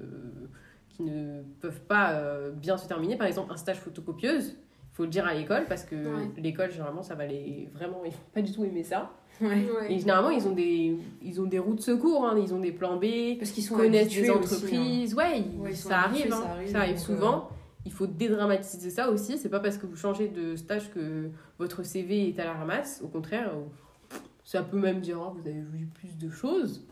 qui 0.88 1.02
ne 1.02 1.42
peuvent 1.60 1.82
pas 1.82 2.50
bien 2.50 2.76
se 2.76 2.88
terminer, 2.88 3.16
par 3.16 3.26
exemple 3.26 3.52
un 3.52 3.56
stage 3.56 3.78
photocopieuse, 3.78 4.50
il 4.52 4.65
faut 4.96 5.02
le 5.02 5.10
dire 5.10 5.26
à 5.26 5.34
l'école 5.34 5.66
parce 5.68 5.84
que 5.84 5.94
Ouais. 5.94 6.30
l'école, 6.38 6.70
généralement, 6.70 7.02
ça 7.02 7.14
va 7.14 7.26
les 7.26 7.68
vraiment, 7.74 8.02
ils 8.04 8.12
vont 8.12 8.16
pas 8.32 8.40
du 8.42 8.50
tout 8.50 8.64
aimer 8.64 8.82
ça. 8.82 9.12
Ouais. 9.42 9.48
Ouais. 9.48 9.92
Et 9.92 9.98
généralement, 9.98 10.30
ils 10.30 10.48
ont 10.48 10.52
des, 10.52 10.96
ils 11.22 11.40
ont 11.40 11.44
des 11.46 11.58
routes 11.58 11.76
de 11.76 11.82
secours, 11.82 12.24
hein, 12.26 12.34
ils 12.42 12.54
ont 12.54 12.60
des 12.60 12.72
plans 12.72 12.96
B, 12.96 13.36
Parce 13.38 13.50
qu'ils 13.50 13.62
sont 13.64 13.76
connaissent 13.76 14.08
des 14.08 14.22
aussi, 14.22 14.30
hein. 14.30 14.34
entreprises, 14.36 15.14
ouais, 15.14 15.40
ils- 15.40 15.60
Ouais, 15.60 15.70
ils 15.72 15.76
ça, 15.76 16.00
habitués, 16.00 16.22
arrive, 16.22 16.32
hein, 16.32 16.42
ça 16.42 16.50
arrive, 16.52 16.70
ça 16.72 16.78
arrive 16.80 16.98
souvent. 16.98 17.50
Il 17.84 17.92
faut 17.92 18.06
dédramatiser 18.06 18.88
ça 18.90 19.10
aussi. 19.10 19.36
C'est 19.38 19.50
pas 19.50 19.60
parce 19.60 19.76
que 19.76 19.86
vous 19.86 19.96
changez 19.96 20.28
de 20.28 20.56
stage 20.56 20.90
que 20.92 21.28
votre 21.58 21.82
CV 21.82 22.28
est 22.30 22.40
à 22.40 22.44
la 22.46 22.54
ramasse. 22.54 23.00
Au 23.04 23.08
contraire, 23.08 23.50
euh, 23.54 24.16
ça 24.44 24.62
peut 24.62 24.78
même 24.78 25.00
dire 25.00 25.18
oh, 25.20 25.32
vous 25.38 25.46
avez 25.46 25.60
vu 25.60 25.86
plus 25.94 26.16
de 26.16 26.30
choses. 26.30 26.84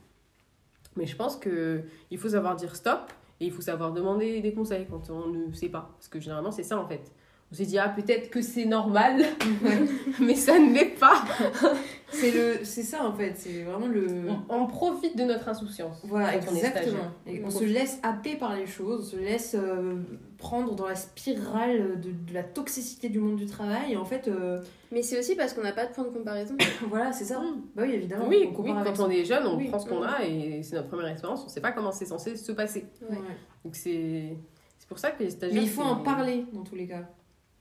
Mais 0.96 1.06
je 1.06 1.16
pense 1.16 1.36
que 1.36 1.82
il 2.10 2.18
faut 2.18 2.28
savoir 2.28 2.54
dire 2.54 2.76
stop 2.76 3.10
et 3.40 3.46
il 3.46 3.50
faut 3.50 3.62
savoir 3.62 3.92
demander 3.92 4.40
des 4.40 4.52
conseils 4.52 4.86
quand 4.88 5.10
on 5.10 5.28
ne 5.28 5.52
sait 5.52 5.68
pas. 5.70 5.90
Parce 5.96 6.06
que 6.08 6.20
généralement, 6.20 6.52
c'est 6.52 6.62
ça 6.62 6.78
en 6.78 6.86
fait. 6.86 7.10
On 7.54 7.56
s'est 7.56 7.66
dit 7.66 7.78
ah 7.78 7.88
peut-être 7.88 8.30
que 8.30 8.42
c'est 8.42 8.64
normal, 8.64 9.22
mais 10.20 10.34
ça 10.34 10.58
ne 10.58 10.74
l'est 10.74 10.98
pas. 10.98 11.22
C'est 12.10 12.30
le, 12.30 12.64
c'est 12.64 12.84
ça 12.84 13.04
en 13.04 13.12
fait. 13.12 13.32
C'est 13.36 13.62
vraiment 13.62 13.88
le. 13.88 14.06
On, 14.48 14.62
on 14.62 14.66
profite 14.68 15.16
de 15.16 15.24
notre 15.24 15.48
insouciance. 15.48 16.00
Voilà, 16.04 16.34
quand 16.38 16.52
on 16.52 16.54
est 16.54 16.58
stagiaire. 16.60 16.82
exactement. 16.82 17.10
Et 17.26 17.42
on 17.42 17.46
On 17.48 17.50
se 17.50 17.64
laisse 17.64 17.98
happer 18.04 18.36
par 18.36 18.54
les 18.54 18.66
choses, 18.66 19.08
on 19.08 19.16
se 19.16 19.20
laisse 19.20 19.56
euh, 19.58 19.96
prendre 20.38 20.76
dans 20.76 20.86
la 20.86 20.94
spirale 20.94 22.00
de, 22.00 22.10
de 22.10 22.34
la 22.34 22.44
toxicité 22.44 23.08
du 23.08 23.18
monde 23.18 23.34
du 23.36 23.46
travail. 23.46 23.92
Et 23.92 23.96
en 23.96 24.04
fait, 24.04 24.28
euh, 24.28 24.60
Mais 24.92 25.02
c'est 25.02 25.18
aussi 25.18 25.34
parce 25.34 25.54
qu'on 25.54 25.62
n'a 25.62 25.72
pas 25.72 25.86
de 25.86 25.92
point 25.92 26.04
de 26.04 26.10
comparaison. 26.10 26.54
voilà, 26.88 27.12
c'est 27.12 27.24
ça. 27.24 27.40
Mm. 27.40 27.62
Bah 27.74 27.82
oui, 27.84 27.94
évidemment. 27.94 28.26
Oui, 28.28 28.48
on 28.56 28.62
oui, 28.62 28.70
quand 28.84 29.00
on 29.00 29.10
est 29.10 29.24
jeune, 29.24 29.44
on 29.46 29.56
Oui. 29.56 29.68
prend 29.68 29.80
ce 29.80 29.88
qu'on 29.88 30.02
a 30.02 30.22
et 30.24 30.62
c'est 30.62 30.76
notre 30.76 30.88
première 30.88 31.08
expérience, 31.08 31.42
on 31.44 31.48
sait 31.48 31.60
pas 31.60 31.72
comment 31.72 31.90
c'est 31.90 32.06
censé 32.06 32.36
se 32.36 32.52
passer. 32.52 32.84
Ouais. 33.10 33.18
Donc 33.64 33.74
c'est 33.74 34.36
c'est 34.78 34.88
pour 34.88 34.98
ça 35.00 35.10
que 35.10 35.22
les 35.24 35.30
stagiaires. 35.30 35.60
Mais 35.60 35.66
il 35.66 35.72
faut 35.72 35.82
en 35.82 35.96
parler 35.96 36.46
dans 36.52 36.62
tous 36.62 36.76
les 36.76 36.86
cas. 36.86 37.08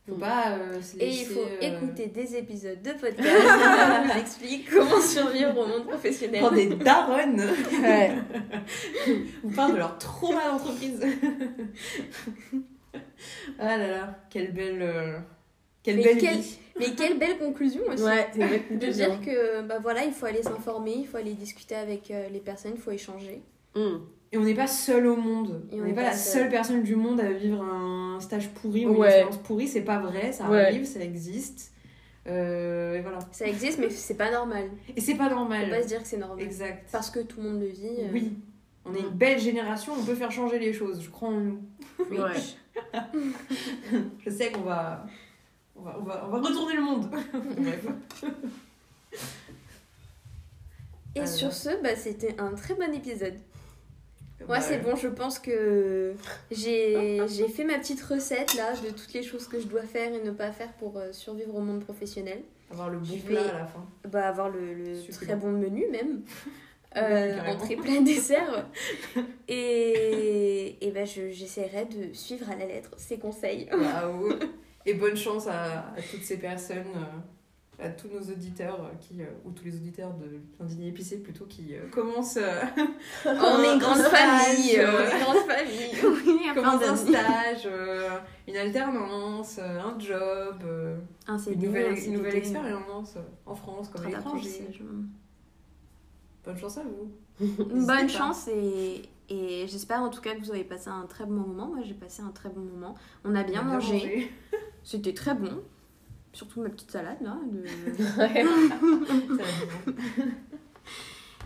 Faut 0.08 0.16
Mm. 0.16 0.20
pas 0.20 0.52
euh, 0.58 0.82
se 0.82 0.98
Et 0.98 1.10
il 1.10 1.26
faut 1.26 1.40
euh, 1.40 1.62
écouter 1.62 2.08
des 2.08 2.36
épisodes 2.36 2.82
de 2.82 2.92
podcast 2.92 3.22
où 3.22 4.04
on 4.04 4.14
vous 4.14 4.20
explique 4.20 4.70
comment 4.70 5.00
survivre 5.02 5.58
au 5.58 5.66
monde 5.66 5.86
professionnel. 5.88 6.42
Quand 6.42 6.52
des 6.52 6.68
darons 6.76 7.38
Ouais. 7.82 8.12
vous 9.44 9.52
parlent 9.52 9.74
de 9.74 9.78
leur 9.78 9.98
trauma 9.98 10.46
d'entreprise. 10.50 11.00
ah 13.60 13.78
là 13.78 13.88
là, 13.88 14.20
quelle 14.30 14.52
belle, 14.54 14.82
euh, 14.82 15.20
quelle 15.84 15.98
Mais 15.98 16.04
belle 16.04 16.18
vie. 16.18 16.58
Mais 16.80 16.92
quelle 16.98 17.18
belle 17.18 17.38
conclusion 17.38 17.84
aussi. 17.88 18.04
Ouais, 18.04 18.30
De 18.72 18.88
dire 18.88 19.22
que 19.22 19.62
bah 19.62 19.80
voilà, 19.82 20.04
il 20.04 20.12
faut 20.12 20.26
aller 20.26 20.44
s'informer, 20.44 20.96
il 20.98 21.08
faut 21.08 21.18
aller 21.18 21.34
discuter 21.34 21.76
avec 21.76 22.10
euh, 22.12 22.28
les 22.30 22.40
personnes, 22.40 22.74
il 22.76 22.82
faut 22.82 22.92
échanger. 22.92 23.42
Mm. 23.76 23.98
Et 24.34 24.38
on 24.38 24.42
n'est 24.42 24.56
pas 24.56 24.68
seul 24.68 25.06
au 25.06 25.16
monde. 25.16 25.62
Et 25.72 25.76
on 25.76 25.84
on 25.84 25.86
n'est 25.86 25.92
est 25.92 25.94
pas, 25.94 26.02
pas 26.02 26.10
la 26.10 26.16
seul. 26.18 26.42
seule 26.42 26.50
personne 26.50 26.82
du 26.84 26.96
monde 26.96 27.22
à 27.22 27.32
vivre 27.32 27.64
un 27.64 28.20
stage 28.20 28.50
pourri 28.50 28.86
ou 28.86 28.96
une 28.96 29.04
expérience 29.04 29.38
pourrie. 29.38 29.68
C'est 29.68 29.82
pas 29.84 30.00
vrai, 30.00 30.32
ça 30.34 30.50
Ouais. 30.50 30.66
arrive, 30.66 30.86
ça 30.86 31.00
existe. 31.02 31.72
Euh, 32.28 32.96
et 32.96 33.02
voilà. 33.02 33.20
Ça 33.32 33.46
existe, 33.48 33.78
mais 33.80 33.90
c'est 33.92 34.16
pas 34.18 34.32
normal. 34.32 34.70
Et 34.96 35.02
c'est 35.02 35.16
pas 35.16 35.30
Faut 35.30 35.36
normal. 35.36 35.70
pas 35.70 35.84
se 35.84 35.88
dire 35.88 36.02
que 36.02 36.08
c'est 36.08 36.18
normal. 36.18 36.44
Exact. 36.44 36.90
Parce 36.92 37.10
que 37.12 37.20
tout 37.20 37.42
le 37.42 37.50
monde 37.50 37.60
le 37.62 37.68
vit. 37.68 37.86
euh, 38.00 38.10
Oui. 38.12 38.34
On 38.86 38.94
est 38.96 39.02
Mm. 39.02 39.06
une 39.06 39.10
belle 39.12 39.40
génération, 39.40 39.94
on 39.98 40.04
peut 40.04 40.16
faire 40.16 40.32
changer 40.32 40.58
les 40.60 40.74
choses. 40.74 41.02
Je 41.04 41.10
crois 41.10 41.30
en 41.30 41.40
nous. 41.40 41.62
oui. 42.10 42.18
Ouais. 42.18 43.02
Je 44.26 44.30
sais 44.32 44.52
qu'on 44.52 44.62
va, 44.62 45.06
on 45.76 45.84
va, 45.84 45.98
on 46.00 46.04
va, 46.04 46.24
on 46.26 46.30
va 46.32 46.40
retourner 46.40 46.76
le 46.76 46.82
monde. 46.82 47.10
Bref. 47.12 47.86
Et 51.16 51.28
sur 51.28 51.54
ce, 51.54 51.70
bah, 51.84 51.96
c'était 51.96 52.36
un 52.40 52.54
très 52.54 52.74
bon 52.74 52.92
épisode. 52.94 53.36
Moi, 54.48 54.60
c'est 54.62 54.78
bon, 54.80 54.96
je 54.96 55.08
pense 55.08 55.40
que 55.40 56.14
j'ai 56.52 57.28
fait 57.48 57.64
ma 57.64 57.78
petite 57.80 58.02
recette 58.02 58.54
là 58.56 58.74
de 58.74 58.90
toutes 58.90 59.14
les 59.14 59.24
choses 59.24 59.48
que 59.48 59.60
je 59.60 59.68
dois 59.68 59.84
faire 59.84 60.14
et 60.14 60.22
ne 60.22 60.32
pas 60.32 60.52
faire 60.52 60.72
pour 60.74 60.98
euh, 60.98 61.12
survivre 61.12 61.56
au 61.56 61.62
monde 61.62 61.84
professionnel. 61.84 62.42
Avoir 62.72 62.90
le 62.90 63.00
bon 63.00 63.18
plat 63.20 63.42
à 63.42 63.60
la 63.60 63.66
fin. 63.66 63.86
Bah, 64.10 64.28
avoir 64.28 64.50
le, 64.50 64.84
très 65.12 65.36
bon 65.36 65.52
menu 65.52 65.88
même. 65.92 66.22
Euh, 66.96 67.40
entrée 67.48 67.76
plat 67.76 68.02
dessert. 68.02 68.68
Et, 69.48 70.78
et 70.80 71.06
je- 71.08 71.32
j'essaierai 71.32 71.86
de 71.86 72.14
suivre 72.14 72.48
à 72.52 72.56
la 72.56 72.68
lettre 72.68 72.92
ces 72.98 73.18
conseils. 73.18 73.68
Waouh. 73.72 74.34
Et 74.86 74.94
bonne 74.94 75.18
chance 75.18 75.48
à, 75.48 75.88
à 75.90 76.02
toutes 76.12 76.22
ces 76.24 76.38
personnes 76.38 76.86
euh, 76.96 77.20
à 77.80 77.90
tous 77.90 78.08
nos 78.08 78.22
auditeurs 78.22 78.80
euh, 78.82 78.94
qui, 79.00 79.22
euh, 79.22 79.26
ou 79.46 79.52
tous 79.52 79.66
les 79.66 79.76
auditeurs 79.76 80.12
de 80.14 80.66
dîner 80.66 80.90
épicé 80.90 81.18
plutôt 81.18 81.46
qui 81.46 81.76
euh, 81.76 81.90
commencent 81.90 82.38
euh, 82.38 82.62
On 83.26 83.64
est 83.64 83.78
grande 83.80 83.98
famille. 84.00 84.80
On 84.80 85.02
est 85.02 85.12
une 85.12 85.24
grande 85.24 85.38
famille. 85.48 85.94
Oui, 86.26 86.40
commencent 86.54 86.84
un 86.84 86.96
stage, 86.96 87.64
euh, 87.66 88.10
une 88.48 88.56
alternance, 88.58 89.58
euh, 89.60 89.80
un 89.80 90.00
job, 90.00 90.62
euh, 90.66 90.98
Un 91.28 91.38
une 91.38 91.54
un 91.54 91.66
nouvelle, 91.66 91.96
CDD, 91.96 92.08
une 92.08 92.14
nouvelle 92.14 92.36
expérience 92.36 93.16
euh, 93.18 93.22
en 93.46 93.56
France 93.56 93.90
comme 93.90 94.06
à 94.06 94.10
l'étranger. 94.10 94.68
Bonne 96.46 96.58
chance 96.58 96.78
à 96.78 96.84
vous. 96.84 97.12
Bonne 97.40 97.86
pas. 97.88 98.08
chance 98.08 98.48
et, 98.50 99.02
et 99.30 99.66
j'espère 99.68 100.02
en 100.02 100.10
tout 100.10 100.22
cas 100.22 100.36
que 100.36 100.42
vous 100.42 100.52
avez 100.52 100.64
passé 100.66 100.90
un 100.90 101.06
très 101.08 101.26
bon 101.26 101.34
moment. 101.34 101.68
Moi 101.68 101.80
j'ai 101.84 101.94
passé 101.94 102.22
un 102.22 102.32
très 102.32 102.50
bon 102.50 102.62
moment. 102.62 102.96
On 103.26 103.34
a 103.36 103.44
bien 103.44 103.64
On 103.66 103.70
a 103.70 103.74
mangé. 103.76 104.32
C'était 104.84 105.14
très 105.14 105.34
bon. 105.34 105.64
Surtout 106.34 106.62
ma 106.62 106.70
petite 106.70 106.92
salade 106.92 107.18
là. 107.22 107.38
de-. 107.52 107.64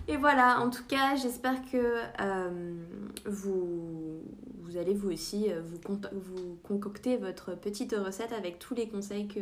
Et 0.09 0.15
voilà, 0.15 0.61
en 0.61 0.69
tout 0.69 0.83
cas, 0.87 1.17
j'espère 1.21 1.55
que 1.69 1.75
euh, 2.21 2.49
vous, 3.25 4.21
vous 4.61 4.77
allez 4.77 4.93
vous 4.93 5.11
aussi 5.11 5.51
euh, 5.51 5.59
vous, 5.61 5.79
con- 5.79 5.99
vous 6.13 6.57
concocter 6.63 7.17
votre 7.17 7.55
petite 7.59 7.93
recette 7.93 8.31
avec 8.31 8.57
tous 8.57 8.73
les 8.73 8.87
conseils 8.87 9.27
que 9.27 9.41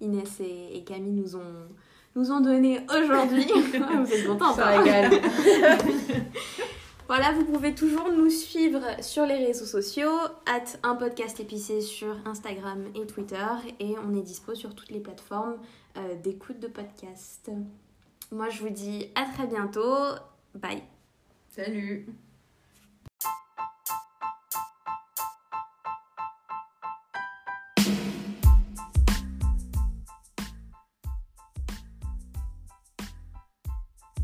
Inès 0.00 0.38
et, 0.38 0.76
et 0.76 0.84
Camille 0.84 1.20
nous 1.20 1.34
ont, 1.34 1.66
nous 2.14 2.30
ont 2.30 2.38
donnés 2.40 2.78
aujourd'hui. 2.88 3.44
vous 3.72 4.12
êtes 4.12 4.24
contents 4.28 4.54
Ça 4.54 4.66
régale. 4.78 5.10
Voilà, 7.08 7.32
vous 7.32 7.46
pouvez 7.46 7.74
toujours 7.74 8.12
nous 8.12 8.28
suivre 8.28 8.82
sur 9.02 9.24
les 9.24 9.46
réseaux 9.46 9.64
sociaux, 9.64 10.12
at 10.44 10.64
un 10.82 10.94
podcast 10.94 11.40
épicé 11.40 11.80
sur 11.80 12.14
Instagram 12.26 12.84
et 12.94 13.06
Twitter, 13.06 13.46
et 13.80 13.94
on 13.98 14.14
est 14.14 14.20
dispo 14.20 14.54
sur 14.54 14.74
toutes 14.74 14.90
les 14.90 15.00
plateformes 15.00 15.56
euh, 15.96 16.16
d'écoute 16.22 16.60
de 16.60 16.68
podcast. 16.68 17.50
Moi, 18.30 18.50
je 18.50 18.60
vous 18.60 18.68
dis 18.68 19.06
à 19.14 19.24
très 19.24 19.46
bientôt. 19.46 19.96
Bye. 20.54 20.82
Salut 21.48 22.06